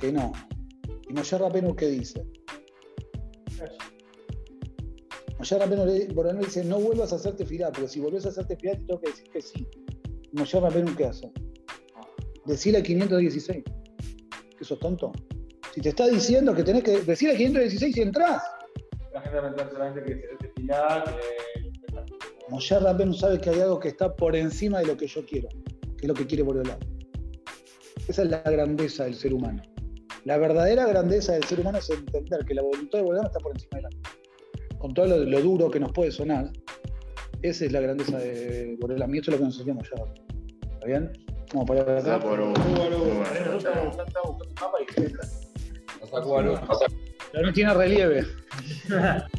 que 0.00 0.10
no. 0.10 0.32
¿Y 1.08 1.12
Moshe 1.12 1.38
Rabenu 1.38 1.74
qué 1.76 1.86
dice? 1.86 2.26
Moshe 5.38 5.58
Rabenu 5.58 5.84
le, 5.86 6.06
dice, 6.40 6.64
no 6.64 6.80
vuelvas 6.80 7.12
a 7.12 7.16
hacerte 7.16 7.44
tefilá, 7.44 7.70
pero 7.72 7.86
si 7.88 8.00
volvés 8.00 8.26
a 8.26 8.30
hacerte 8.30 8.56
tefilá 8.56 8.74
te 8.74 8.84
tengo 8.84 9.00
que 9.00 9.10
decir 9.10 9.28
que 9.30 9.40
sí. 9.40 9.68
¿Y 10.32 10.36
Moshe 10.36 10.58
Rabenu 10.58 10.94
qué 10.96 11.06
hace? 11.06 11.30
Decirle 12.46 12.78
a 12.78 12.82
516. 12.82 13.64
¿Que 14.58 14.64
sos 14.64 14.78
tonto? 14.78 15.12
Si 15.74 15.80
te 15.80 15.90
está 15.90 16.06
diciendo 16.06 16.54
que 16.54 16.62
tenés 16.62 16.82
que 16.82 17.00
decirle 17.02 17.34
a 17.34 17.36
516 17.36 17.96
y 17.96 18.00
entras. 18.00 18.42
La 19.12 19.20
gente 19.20 19.40
va 19.40 19.70
solamente 19.70 20.02
que 20.02 20.36
sabe 23.18 23.40
que 23.40 23.50
hay 23.50 23.60
algo 23.60 23.78
que 23.78 23.88
está 23.88 24.14
por 24.14 24.34
encima 24.36 24.80
de 24.80 24.86
lo 24.86 24.96
que 24.96 25.06
yo 25.06 25.24
quiero, 25.26 25.48
que 25.96 26.02
es 26.02 26.08
lo 26.08 26.14
que 26.14 26.26
quiere 26.26 26.42
Borolam. 26.42 26.78
Esa 28.08 28.22
es 28.22 28.30
la 28.30 28.42
grandeza 28.42 29.04
del 29.04 29.14
ser 29.14 29.34
humano. 29.34 29.62
La 30.26 30.38
verdadera 30.38 30.86
grandeza 30.86 31.34
del 31.34 31.44
ser 31.44 31.60
humano 31.60 31.78
es 31.78 31.88
entender 31.88 32.44
que 32.44 32.54
la 32.54 32.62
voluntad 32.62 32.98
de 32.98 33.04
Borolam 33.04 33.26
está 33.26 33.38
por 33.38 33.52
encima 33.52 33.76
de 33.76 33.82
la 33.82 33.88
Con 34.76 34.92
todo 34.92 35.06
lo, 35.06 35.18
lo 35.18 35.40
duro 35.40 35.70
que 35.70 35.78
nos 35.78 35.92
puede 35.92 36.10
sonar, 36.10 36.50
esa 37.42 37.64
es 37.64 37.70
la 37.70 37.80
grandeza 37.80 38.18
de 38.18 38.76
Borolam. 38.80 39.14
Y 39.14 39.18
eso 39.18 39.30
es 39.30 39.34
lo 39.36 39.38
que 39.38 39.44
nos 39.44 39.54
enseñamos 39.54 39.88
ya. 39.88 40.02
¿Está 40.74 40.86
bien? 40.86 41.12
Vamos 41.54 41.70
a 41.70 41.74
parar 41.74 41.98
O 41.98 42.02
sea, 42.02 42.14
acá. 42.16 42.26
por 42.26 42.40
sacó 46.10 46.30
Baruch. 46.32 46.60
Pero 47.30 47.46
no 47.46 47.52
tiene 47.52 47.74
relieve. 47.74 48.26